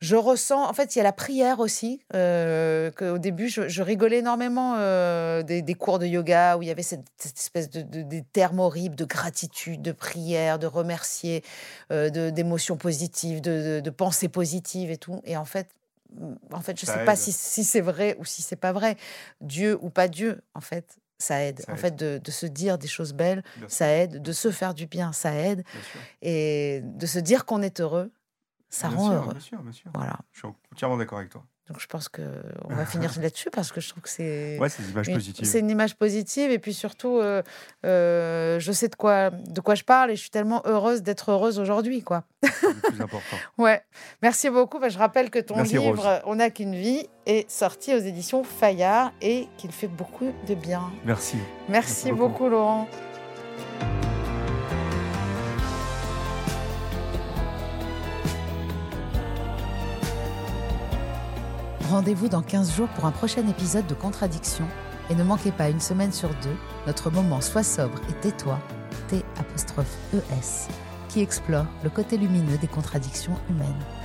je 0.01 0.15
ressens, 0.17 0.69
en 0.69 0.73
fait, 0.73 0.95
il 0.95 0.99
y 0.99 1.01
a 1.01 1.05
la 1.05 1.13
prière 1.13 1.59
aussi. 1.61 2.01
Euh, 2.15 2.91
que 2.93 3.05
au 3.13 3.19
début, 3.19 3.49
je, 3.49 3.69
je 3.69 3.83
rigolais 3.83 4.19
énormément 4.19 4.77
euh, 4.79 5.43
des, 5.43 5.61
des 5.63 5.75
cours 5.75 5.99
de 5.99 6.07
yoga 6.07 6.57
où 6.57 6.63
il 6.63 6.69
y 6.69 6.71
avait 6.71 6.83
cette, 6.83 7.05
cette 7.17 7.37
espèce 7.39 7.69
de, 7.71 7.83
de- 7.83 8.03
des 8.03 8.23
termes 8.23 8.61
horribles 8.61 8.95
de 8.95 9.05
gratitude, 9.05 9.83
de 9.83 9.93
prière, 9.93 10.59
de 10.61 10.67
remercier, 10.69 11.43
euh, 11.91 12.31
d'émotions 12.31 12.77
positives, 12.77 13.41
de, 13.41 13.77
de, 13.77 13.81
de 13.81 13.91
pensées 13.91 14.29
positives 14.29 14.91
et 14.91 14.99
tout. 14.99 15.21
Et 15.25 15.37
en 15.37 15.45
fait, 15.45 15.69
mm, 16.17 16.35
en 16.53 16.61
fait, 16.61 16.79
je 16.79 16.87
Ça 16.87 16.99
sais 16.99 17.05
pas 17.05 17.17
si, 17.17 17.33
si 17.33 17.65
c'est 17.65 17.81
vrai 17.81 18.17
ou 18.21 18.25
si 18.25 18.43
c'est 18.43 18.57
pas 18.57 18.73
vrai. 18.73 18.97
Dieu 19.41 19.77
ou 19.83 19.91
pas 19.91 20.07
Dieu, 20.07 20.41
en 20.55 20.61
fait, 20.61 20.85
ça 21.19 21.43
aide. 21.43 21.59
Ça 21.67 21.73
en 21.73 21.75
aide. 21.75 21.81
fait, 21.81 21.97
de, 21.97 22.19
de 22.23 22.31
se 22.31 22.47
dire 22.47 22.79
des 22.79 22.87
choses 22.87 23.13
belles, 23.15 23.43
Bien 23.57 23.69
sûr, 23.69 23.77
ça 23.79 23.89
aide. 23.93 24.23
De 24.23 24.33
se 24.33 24.53
faire 24.53 24.75
du 24.75 24.87
bien, 24.87 25.13
ça 25.13 25.35
aide. 25.35 25.65
Et 26.23 26.83
de 26.85 27.07
se 27.07 27.19
dire 27.19 27.45
qu'on 27.45 27.63
est 27.63 27.81
heureux, 27.81 28.13
ça 28.71 28.89
Bien 28.89 28.97
rend 28.97 29.05
sûr, 29.07 29.15
heureux. 29.15 29.31
Bien 29.33 29.41
sûr, 29.41 29.63
bien 29.63 29.73
sûr. 29.73 29.91
Voilà. 29.95 30.17
Je 30.33 30.39
suis 30.41 30.49
entièrement 30.73 30.97
d'accord 30.97 31.19
avec 31.19 31.31
toi. 31.31 31.43
Donc 31.69 31.81
je 31.81 31.87
pense 31.87 32.09
que 32.09 32.23
on 32.65 32.75
va 32.75 32.87
finir 32.87 33.11
là-dessus 33.21 33.51
parce 33.51 33.73
que 33.73 33.81
je 33.83 33.91
trouve 33.91 34.03
que 34.03 34.09
c'est 34.09 34.59
Ouais, 34.59 34.69
une- 34.79 35.13
positives. 35.15 35.45
c'est 35.45 35.59
une 35.61 35.69
image 35.69 35.97
positive 35.97 36.51
et 36.51 36.59
puis 36.59 36.73
surtout 36.73 37.19
euh, 37.19 37.43
euh, 37.85 38.59
je 38.59 38.73
sais 38.73 38.89
de 38.89 38.95
quoi 38.95 39.29
de 39.29 39.61
quoi 39.61 39.75
je 39.75 39.85
parle 39.85 40.11
et 40.11 40.17
je 40.17 40.21
suis 40.23 40.31
tellement 40.31 40.63
heureuse 40.65 41.03
d'être 41.03 41.31
heureuse 41.31 41.59
aujourd'hui 41.59 42.03
quoi. 42.03 42.25
C'est 42.43 42.63
le 42.63 42.81
plus 42.81 43.01
important. 43.03 43.37
Ouais. 43.59 43.83
Merci 44.23 44.49
beaucoup. 44.49 44.79
Bah, 44.79 44.89
je 44.89 44.97
rappelle 44.99 45.29
que 45.29 45.39
ton 45.41 45.57
Merci, 45.57 45.75
livre 45.77 45.95
Rose. 45.95 46.21
On 46.25 46.37
n'a 46.37 46.49
qu'une 46.49 46.75
vie 46.75 47.07
est 47.27 47.51
sorti 47.51 47.93
aux 47.95 47.99
éditions 47.99 48.45
Fayard 48.45 49.13
et 49.21 49.47
qu'il 49.59 49.71
fait 49.73 49.89
beaucoup 49.89 50.33
de 50.47 50.55
bien. 50.55 50.91
Merci. 51.05 51.37
Merci, 51.37 52.07
Merci 52.07 52.13
beaucoup. 52.13 52.29
beaucoup 52.29 52.49
Laurent. 52.49 52.89
Rendez-vous 61.89 62.29
dans 62.29 62.43
15 62.43 62.77
jours 62.77 62.89
pour 62.89 63.07
un 63.07 63.11
prochain 63.11 63.47
épisode 63.49 63.87
de 63.87 63.95
Contradiction, 63.95 64.67
Et 65.09 65.15
ne 65.15 65.25
manquez 65.25 65.53
pas 65.53 65.71
une 65.71 65.81
semaine 65.81 66.13
sur 66.13 66.29
deux 66.29 66.57
notre 66.87 67.11
moment 67.11 67.41
Sois 67.41 67.63
sobre 67.63 67.99
et 68.11 68.13
tais-toi, 68.21 68.59
T 69.09 69.25
apostrophe 69.39 69.97
ES, 70.13 70.69
qui 71.09 71.23
explore 71.23 71.65
le 71.83 71.89
côté 71.89 72.19
lumineux 72.19 72.59
des 72.59 72.67
contradictions 72.67 73.39
humaines. 73.49 73.98